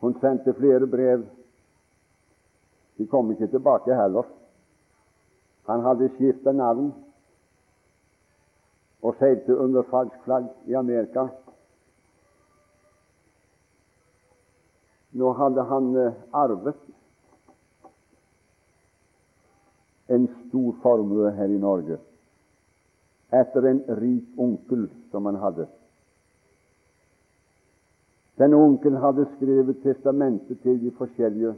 Hun 0.00 0.14
sendte 0.22 0.54
flere 0.54 0.86
brev 0.86 1.26
de 2.98 3.06
kom 3.06 3.30
ikke 3.30 3.46
tilbake 3.46 3.94
heller. 3.94 4.26
Han 5.66 5.80
hadde 5.80 6.10
skiftet 6.16 6.54
navn 6.54 6.92
og 9.02 9.16
seilte 9.18 9.56
under 9.58 9.82
falsk 9.90 10.16
flagg 10.24 10.48
i 10.66 10.76
Amerika. 10.78 11.26
Nå 15.14 15.32
hadde 15.38 15.62
han 15.70 15.92
eh, 15.96 16.16
arvet 16.32 16.80
en 20.08 20.26
stor 20.48 20.74
formue 20.82 21.30
her 21.36 21.52
i 21.52 21.60
Norge 21.60 21.98
etter 23.34 23.66
en 23.66 23.80
rik 23.98 24.38
onkel 24.38 24.88
som 25.10 25.26
han 25.26 25.38
hadde. 25.42 25.66
Denne 28.38 28.58
onkelen 28.58 28.98
hadde 29.02 29.26
skrevet 29.36 29.80
testamentet 29.82 30.60
til 30.62 30.80
de 30.82 30.90
forskjellige 30.98 31.54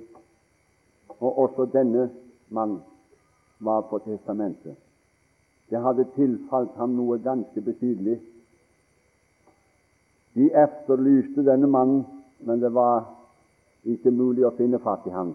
og 1.21 1.39
også 1.39 1.67
denne 1.73 2.11
mann 2.49 2.81
var 3.59 3.81
på 3.91 3.99
testamentet. 4.05 4.77
Det 5.71 5.81
hadde 5.83 6.07
tilfalt 6.15 6.77
ham 6.77 6.95
noe 6.95 7.19
ganske 7.19 7.61
betydelig. 7.61 8.21
De 10.37 10.51
efterlyste 10.53 11.43
denne 11.45 11.67
mannen, 11.67 12.05
men 12.39 12.61
det 12.61 12.71
var 12.75 13.09
ikke 13.85 14.13
mulig 14.13 14.45
å 14.47 14.55
finne 14.59 14.79
fatt 14.83 15.07
i 15.09 15.15
ham. 15.15 15.33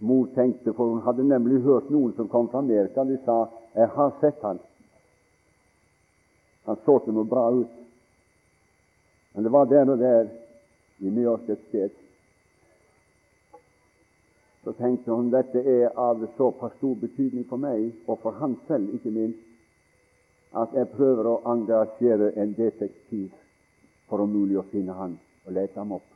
Mor 0.00 0.30
tenkte, 0.34 0.72
for 0.72 0.94
hun 0.94 1.02
hadde 1.04 1.26
nemlig 1.28 1.60
hørt 1.64 1.90
noen 1.92 2.14
som 2.16 2.28
kom 2.28 2.48
fra 2.48 2.62
Amerika. 2.64 3.04
De 3.04 3.18
sa 3.24 3.48
'Jeg 3.74 3.88
har 3.88 4.12
sett 4.20 4.42
han. 4.42 4.58
Han 6.64 6.76
så 6.84 6.98
til 6.98 7.12
noe 7.12 7.24
bra 7.24 7.50
ut.' 7.50 7.76
Men 9.34 9.44
det 9.44 9.52
var 9.52 9.64
der 9.64 9.90
og 9.90 9.98
der 9.98 10.28
i 11.00 11.10
New 11.10 11.22
York 11.22 11.48
et 11.48 11.60
sted. 11.68 11.90
Så 14.64 14.72
tenkte 14.72 15.12
hun 15.12 15.30
dette 15.32 15.62
er 15.64 15.94
av 15.98 16.26
såpass 16.36 16.76
stor 16.76 16.94
betydning 17.00 17.46
for 17.48 17.56
meg, 17.56 17.92
og 18.06 18.20
for 18.22 18.36
han 18.40 18.58
selv 18.68 18.94
ikke 18.94 19.12
minst, 19.14 19.46
at 20.52 20.74
jeg 20.74 20.90
prøver 20.92 21.28
å 21.30 21.40
engasjere 21.52 22.32
en 22.42 22.52
detektiv 22.58 23.30
for 24.10 24.24
om 24.24 24.32
mulig 24.34 24.58
å 24.58 24.66
finne 24.72 24.96
han 24.98 25.14
og 25.46 25.54
lete 25.54 25.78
ham 25.78 25.94
opp. 25.96 26.06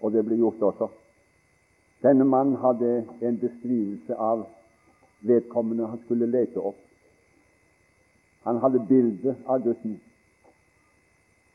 Og 0.00 0.14
det 0.14 0.22
ble 0.26 0.38
gjort 0.38 0.62
også. 0.70 0.88
Denne 2.02 2.24
mannen 2.26 2.56
hadde 2.62 3.04
en 3.20 3.38
beskrivelse 3.38 4.16
av 4.18 4.46
vedkommende 5.26 5.90
han 5.90 6.00
skulle 6.06 6.30
lete 6.30 6.62
opp. 6.62 6.78
Han 8.46 8.58
hadde 8.62 8.86
bilde 8.88 9.36
av 9.46 9.62
gutten. 9.62 10.00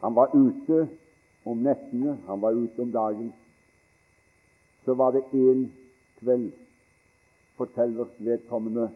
Han 0.03 0.15
var 0.15 0.35
ute 0.35 0.85
om 1.47 1.63
nettene, 1.63 2.17
han 2.27 2.41
var 2.41 2.57
ute 2.57 2.81
om 2.81 2.91
dagen. 2.91 3.33
Så 4.85 4.93
var 4.93 5.11
det 5.15 5.23
en 5.33 5.67
kveld, 6.19 6.51
forteller 7.57 8.09
vedkommende, 8.19 8.89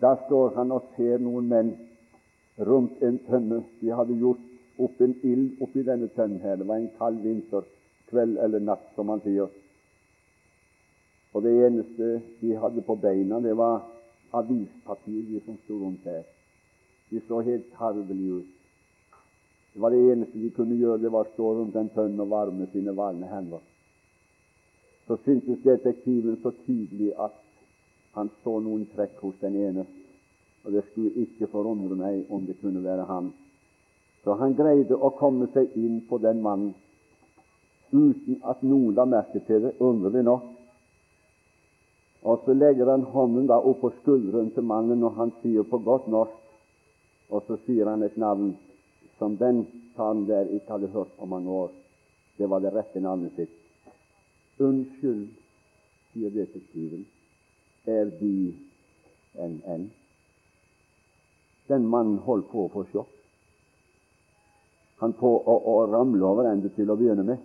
da 0.00 0.14
står 0.26 0.54
han 0.56 0.72
og 0.72 0.92
ser 0.96 1.18
noen 1.20 1.48
menn 1.50 1.72
rundt 2.58 3.02
en 3.02 3.18
tønne. 3.26 3.62
De 3.80 3.90
hadde 3.92 4.16
gjort 4.20 4.44
opp 4.80 5.00
en 5.04 5.16
ild 5.26 5.60
oppi 5.64 5.82
denne 5.84 6.08
tønnen 6.14 6.40
her. 6.44 6.56
Det 6.56 6.68
var 6.68 6.80
en 6.80 6.92
kald 6.98 7.20
vinterkveld 7.24 8.38
eller 8.44 8.64
natt, 8.64 8.86
som 8.96 9.10
han 9.12 9.22
sier. 9.24 9.50
Og 11.34 11.44
det 11.44 11.52
eneste 11.66 12.20
de 12.40 12.54
hadde 12.58 12.82
på 12.86 12.96
beina, 12.98 13.40
det 13.40 13.56
var 13.58 13.82
avispapir 14.34 15.26
de 15.28 15.42
som 15.44 15.58
sto 15.64 15.78
rundt 15.82 16.04
der. 16.04 16.24
De 17.10 17.20
så 17.26 17.40
helt 17.46 17.68
tarvelige 17.76 18.40
ut. 18.40 18.56
Det 19.72 19.82
var 19.82 19.90
det 19.90 20.12
eneste 20.12 20.38
de 20.38 20.50
kunne 20.50 20.76
gjøre, 20.76 20.98
det 20.98 21.12
var 21.12 21.28
å 21.28 21.32
stå 21.34 21.52
rundt 21.54 21.76
en 21.78 21.92
tønne 21.94 22.24
og 22.24 22.30
varme 22.30 22.66
sine 22.72 22.94
varme 22.96 23.28
hender. 23.30 23.62
Så 25.06 25.16
syntes 25.24 25.62
detektiven 25.62 26.38
så 26.42 26.50
tydelig 26.66 27.12
at 27.18 27.36
han 28.14 28.30
så 28.42 28.58
noen 28.60 28.86
trekk 28.94 29.20
hos 29.22 29.38
den 29.42 29.56
ene, 29.62 29.86
og 30.64 30.74
det 30.74 30.82
skulle 30.90 31.22
ikke 31.22 31.48
forundre 31.52 31.96
meg 31.98 32.30
om 32.30 32.46
det 32.46 32.58
kunne 32.60 32.82
være 32.84 33.06
han. 33.08 33.30
Så 34.24 34.34
han 34.36 34.56
greide 34.58 34.98
å 34.98 35.12
komme 35.18 35.48
seg 35.54 35.76
inn 35.78 36.00
på 36.08 36.18
den 36.18 36.42
mannen 36.44 36.74
uten 37.90 38.40
at 38.46 38.62
noen 38.62 38.94
la 38.94 39.06
merke 39.08 39.40
til 39.46 39.62
det, 39.64 39.76
underlig 39.80 40.22
nok. 40.26 40.44
Og 42.22 42.42
så 42.44 42.54
legger 42.54 42.90
han 42.90 43.06
hånden 43.14 43.46
da 43.48 43.56
oppå 43.58 43.88
på 43.88 43.96
skulderen 44.02 44.50
til 44.54 44.66
mannen, 44.66 45.02
og 45.06 45.16
han 45.16 45.32
sier 45.40 45.64
på 45.66 45.80
godt 45.82 46.10
norsk, 46.12 46.36
og 47.30 47.46
så 47.46 47.56
sier 47.64 47.88
han 47.88 48.02
et 48.02 48.18
navn 48.20 48.52
som 49.20 49.36
den 49.36 49.66
karen 49.96 50.24
der 50.28 50.48
ikke 50.48 50.72
hadde 50.72 50.88
hørt 50.94 51.12
på 51.18 51.26
mange 51.28 51.50
år. 51.50 51.70
Det 52.38 52.48
var 52.48 52.62
det 52.64 52.72
rette 52.72 53.00
navnet 53.04 53.34
sitt. 53.36 53.52
Unnskyld, 54.60 55.26
sier 56.12 56.32
detektiven, 56.32 57.04
er 57.84 58.08
De 58.20 58.54
en 59.44 59.60
N? 59.76 59.90
Den 61.68 61.86
mannen 61.86 62.16
holdt 62.24 62.48
på 62.48 62.64
å 62.64 62.72
få 62.72 62.86
sjokk. 62.88 63.12
Han 65.04 65.12
på 65.20 65.28
å, 65.36 65.58
å 65.72 65.76
ramle 65.92 66.24
over 66.24 66.48
ende 66.48 66.72
til 66.72 66.88
å 66.88 66.96
begynne 66.96 67.24
med. 67.28 67.44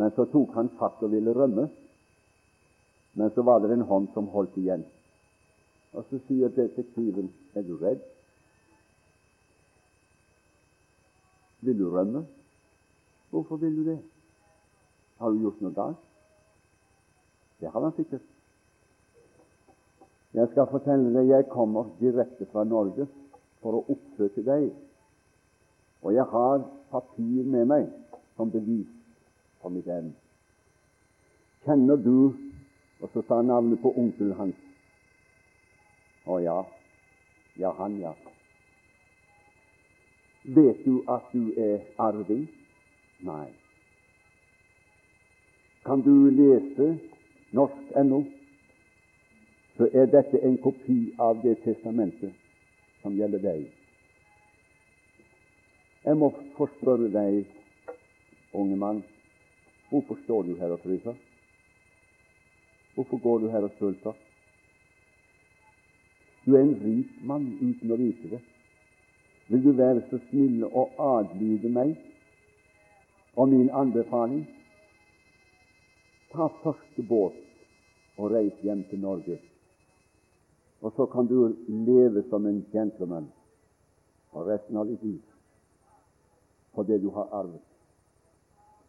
Men 0.00 0.16
så 0.16 0.24
tok 0.32 0.56
han 0.56 0.72
fatt 0.80 1.04
og 1.04 1.12
ville 1.12 1.36
rømme. 1.36 1.68
Men 3.16 3.32
så 3.36 3.44
var 3.44 3.60
det 3.60 3.76
en 3.76 3.88
hånd 3.92 4.08
som 4.16 4.32
holdt 4.32 4.56
igjen. 4.60 4.88
Og 5.92 6.04
så 6.08 6.20
sier 6.26 6.52
detektiven, 6.52 7.28
er 7.52 7.64
du 7.64 7.76
redd? 7.80 8.00
Vil 11.66 11.78
du 11.78 11.90
rømme? 11.90 12.22
Hvorfor 13.30 13.56
vil 13.56 13.76
du 13.76 13.84
det? 13.90 13.98
Har 15.18 15.30
du 15.30 15.40
gjort 15.42 15.60
noe 15.64 15.74
galt? 15.74 16.02
Det 17.60 17.70
har 17.72 17.82
han 17.82 17.94
sikkert. 17.96 18.22
Jeg 20.36 20.50
skal 20.52 20.68
fortelle 20.70 21.10
deg 21.14 21.32
jeg 21.32 21.48
kommer 21.50 21.88
direkte 21.98 22.46
fra 22.52 22.62
Norge 22.68 23.08
for 23.64 23.78
å 23.78 23.84
oppsøke 23.96 24.44
deg. 24.46 24.68
Og 26.04 26.14
jeg 26.14 26.28
har 26.30 26.62
papir 26.92 27.48
med 27.56 27.66
meg 27.72 27.90
som 28.36 28.52
bevis 28.52 28.92
på 29.62 29.72
mitt 29.72 29.88
evne. 29.90 30.14
Kjenner 31.66 31.96
du 31.96 32.36
Og 32.96 33.10
så 33.12 33.20
sa 33.28 33.42
navnet 33.44 33.76
på 33.82 33.90
onkelen 33.92 34.32
hans. 34.38 34.60
Å 36.24 36.38
ja. 36.40 36.54
Ja, 37.60 37.74
han, 37.76 37.98
ja. 38.00 38.14
Vet 40.46 40.84
du 40.84 41.02
at 41.10 41.26
du 41.32 41.50
er 41.58 41.80
arving? 41.98 42.46
Nei. 43.26 43.48
Kan 45.86 46.02
du 46.06 46.30
lese 46.30 46.98
norsk 47.50 47.96
ennå, 47.98 48.22
så 49.76 49.88
er 49.92 50.06
dette 50.10 50.38
en 50.46 50.56
kopi 50.62 50.98
av 51.18 51.42
det 51.42 51.56
testamentet 51.64 52.32
som 53.02 53.18
gjelder 53.18 53.42
deg. 53.42 53.66
Jeg 56.06 56.18
må 56.18 56.30
få 56.56 56.70
spørre 56.78 57.10
deg, 57.10 57.42
unge 58.54 58.78
mann, 58.78 59.02
hvorfor 59.90 60.18
står 60.24 60.46
du 60.46 60.54
her 60.60 60.74
og 60.74 60.82
fryser? 60.86 61.18
Hvorfor 62.94 63.18
går 63.22 63.38
du 63.42 63.50
her 63.50 63.66
og 63.66 63.74
sulter? 63.78 64.14
Du 66.46 66.54
er 66.54 66.62
en 66.62 66.76
rik 66.84 67.16
mann 67.26 67.50
uten 67.60 67.90
å 67.90 67.98
vite 67.98 68.30
det. 68.36 68.40
Vil 69.48 69.64
du 69.64 69.72
være 69.78 70.02
så 70.10 70.18
snill 70.28 70.64
å 70.66 70.88
adlyde 70.98 71.70
meg 71.70 71.94
og 73.36 73.48
min 73.52 73.68
anbefaling? 73.70 74.42
Ta 76.32 76.48
første 76.64 77.04
båt 77.06 77.36
og 78.18 78.32
reis 78.32 78.56
hjem 78.66 78.82
til 78.90 79.04
Norge. 79.04 79.38
Og 80.82 80.92
så 80.96 81.06
kan 81.12 81.30
du 81.30 81.54
leve 81.68 82.24
som 82.30 82.46
en 82.46 82.64
gentleman 82.72 83.30
og 84.32 84.50
resten 84.50 84.76
av 84.76 84.90
ditt 84.90 85.02
liv 85.06 85.22
på 86.74 86.82
det 86.84 86.98
du 87.00 87.08
har 87.14 87.30
arvet. 87.32 87.62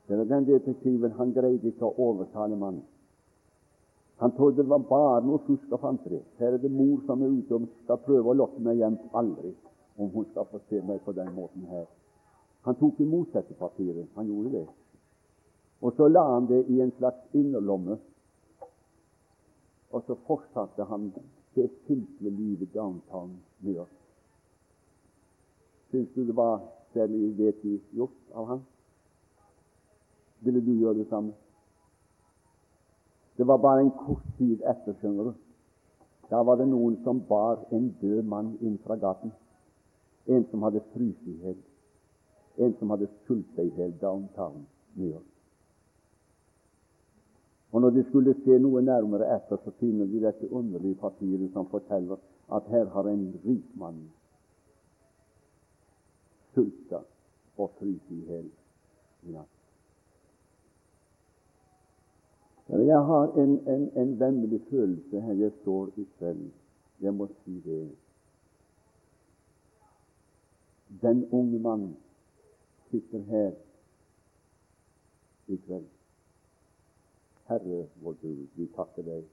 Den 0.08 0.48
detektiven 0.48 1.14
han 1.20 1.32
greide 1.36 1.70
ikke 1.70 1.86
å 1.88 2.10
overtale 2.10 2.58
mannen. 2.58 2.84
Han 4.18 4.34
trodde 4.34 4.64
det 4.64 4.72
var 4.72 4.82
bare 4.90 5.22
noe 5.22 5.44
fusk 5.46 5.72
og 5.72 5.84
fanteri. 5.84 6.20
Her 6.40 6.56
er 6.56 6.62
det 6.64 6.72
mor 6.74 7.04
som 7.06 7.22
er 7.22 7.30
ute 7.30 7.54
og 7.54 7.68
skal 7.84 8.02
prøve 8.02 8.32
å 8.32 8.38
lokke 8.42 8.64
meg 8.66 8.82
hjem. 8.82 8.98
Aldri 9.14 9.54
om 9.98 10.10
hun 10.10 10.26
skal 10.32 10.46
få 10.52 10.60
se 10.70 10.82
meg 10.82 11.02
på 11.06 11.12
den 11.12 11.34
måten 11.36 11.66
her. 11.70 11.86
Han 12.68 12.76
tok 12.76 13.00
imot 13.00 13.34
dette 13.34 13.54
papiret. 13.54 14.08
Han 14.16 14.28
gjorde 14.28 14.52
det. 14.52 14.68
Og 15.82 15.94
så 15.98 16.08
la 16.08 16.24
han 16.34 16.48
det 16.50 16.66
i 16.70 16.82
en 16.82 16.92
slags 16.98 17.34
innerlomme. 17.34 17.98
Og 19.92 20.04
så 20.08 20.16
fortsatte 20.28 20.84
han 20.84 21.12
det 21.56 21.70
simple 21.88 22.30
livet 22.30 22.74
downtown 22.74 23.38
med 23.60 23.80
oss. 23.80 23.96
Syns 25.92 26.10
du 26.16 26.26
det 26.28 26.36
var 26.36 26.62
særlig 26.94 27.38
vettig 27.38 27.82
gjort 27.96 28.34
av 28.34 28.46
han? 28.46 28.66
Ville 30.40 30.62
du 30.62 30.74
gjøre 30.74 30.98
det 30.98 31.08
samme? 31.10 31.34
Det 33.38 33.48
var 33.48 33.58
bare 33.58 33.82
en 33.82 33.92
kort 33.92 34.26
tid 34.38 34.62
etter, 34.66 34.94
skjønner 35.00 35.24
du. 35.24 35.34
Da 36.30 36.42
var 36.44 36.58
det 36.60 36.68
noen 36.68 36.98
som 37.04 37.22
bar 37.30 37.62
en 37.72 37.92
død 38.02 38.24
mann 38.28 38.58
inn 38.62 38.78
fra 38.84 38.98
gaten. 39.00 39.32
En 40.28 40.46
som 40.52 40.64
hadde 40.64 40.82
fryst. 40.94 41.64
En 42.58 42.76
som 42.80 42.90
hadde 42.90 43.08
seg 43.28 43.66
i 43.66 43.74
hjel 43.78 43.94
downtown 44.02 44.66
New 44.96 45.10
York. 45.12 45.34
Og 47.72 47.82
når 47.82 47.90
de 47.90 48.04
skulle 48.10 48.34
se 48.44 48.60
noe 48.64 48.82
nærmere 48.82 49.28
etter, 49.36 49.60
så 49.64 49.72
finner 49.80 50.08
de 50.08 50.22
dette 50.24 50.52
underlige 50.52 50.96
papiret 50.96 51.52
som 51.54 51.68
forteller 51.70 52.18
at 52.56 52.70
her 52.72 52.86
har 52.94 53.10
en 53.12 53.26
rik 53.44 53.76
mann 53.76 54.08
sulta 56.58 57.04
og 57.58 57.70
fryst 57.78 58.12
i 58.12 58.24
hjel 58.26 58.48
i 59.28 59.36
natt. 59.36 59.54
Jeg 62.68 63.04
har 63.10 63.32
en, 63.42 63.54
en, 63.74 63.86
en 63.96 64.20
vemmelig 64.20 64.62
følelse 64.70 65.22
her 65.22 65.38
jeg 65.40 65.54
står 65.62 65.94
i 65.98 66.08
kveld. 66.18 66.50
Jeg 67.02 67.14
må 67.14 67.28
si 67.44 67.62
det. 67.66 67.84
Den 70.90 71.28
unge 71.32 71.60
mannen 71.60 71.98
sitter 72.90 73.20
her 73.20 73.52
i 75.48 75.58
kveld. 75.58 75.90
Herre 77.48 77.88
vår 78.04 78.16
Gud, 78.22 78.48
vi 78.56 78.68
takker 78.76 79.04
deg 79.04 79.26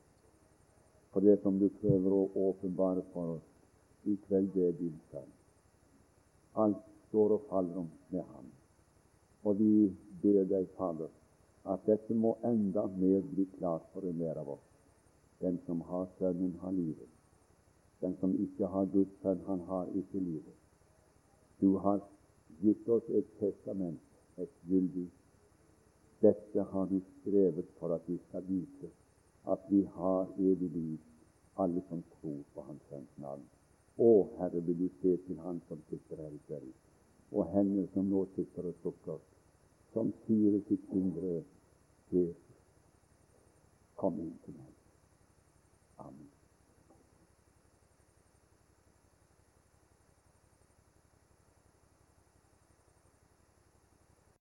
for 1.15 1.23
det 1.23 1.37
som 1.43 1.59
du 1.59 1.69
prøver 1.79 2.11
å 2.11 2.25
åpenbare 2.49 3.05
for 3.13 3.37
oss 3.37 4.09
i 4.11 4.17
kveld. 4.27 4.51
Det 4.55 4.65
er 4.69 4.73
din 4.81 4.97
sønn. 5.13 5.31
Alt 6.65 6.83
står 7.09 7.37
og 7.37 7.47
faller 7.51 7.85
om 7.85 7.91
med 8.11 8.27
ham. 8.35 8.49
Og 9.47 9.61
vi 9.61 9.71
ber 10.23 10.43
deg, 10.51 10.67
Fader, 10.75 11.13
at 11.71 11.87
dette 11.87 12.19
må 12.19 12.35
enda 12.43 12.89
mer 12.99 13.23
bli 13.31 13.47
klart 13.55 13.87
for 13.93 14.07
enhver 14.11 14.43
av 14.43 14.57
oss. 14.57 14.67
Den 15.39 15.61
som 15.67 15.87
har 15.87 16.11
Sønnen, 16.19 16.59
har 16.63 16.75
livet. 16.75 17.11
Den 18.03 18.19
som 18.21 18.35
ikke 18.43 18.67
har 18.75 18.91
Guds 18.91 19.15
sønn, 19.23 19.43
han 19.47 19.63
har 19.71 19.87
ikke 19.95 20.19
livet. 20.19 20.64
Du 21.61 21.77
har 21.85 22.01
gitt 22.63 22.89
oss 22.89 23.09
et 23.09 23.31
testament, 23.39 24.03
et 24.39 24.51
gyldig. 24.69 25.09
Dette 26.25 26.67
har 26.73 26.87
du 26.91 27.01
skrevet 27.21 27.69
for 27.79 27.95
at 27.95 28.07
vi 28.09 28.19
skal 28.29 28.47
vite 28.49 28.91
at 29.47 29.61
vi 29.69 29.83
har 29.97 30.27
evig 30.39 30.71
liv, 30.71 30.99
alle 31.57 31.83
som 31.89 32.03
tror 32.15 32.41
på 32.55 32.61
Hans 32.61 32.83
hans 32.91 33.19
navn. 33.21 33.45
Å, 33.99 34.11
Herre, 34.39 34.63
vil 34.67 34.79
du 34.79 34.89
se 35.03 35.17
til 35.27 35.39
Han 35.45 35.61
som 35.69 35.83
sitter 35.91 36.23
her 36.25 36.33
i 36.33 36.41
kveld, 36.49 36.73
og 37.33 37.51
henne 37.53 37.87
som 37.95 38.09
nå 38.11 38.25
sitter 38.35 38.71
og 38.71 38.81
sukker, 38.83 39.21
som 39.93 40.13
sier 40.25 40.59
i 40.59 40.63
sitt 40.69 40.95
indre 40.97 41.43
Se, 42.11 42.25
kom 43.97 44.19
inn 44.21 44.35
til 44.45 44.57
meg. 44.59 44.74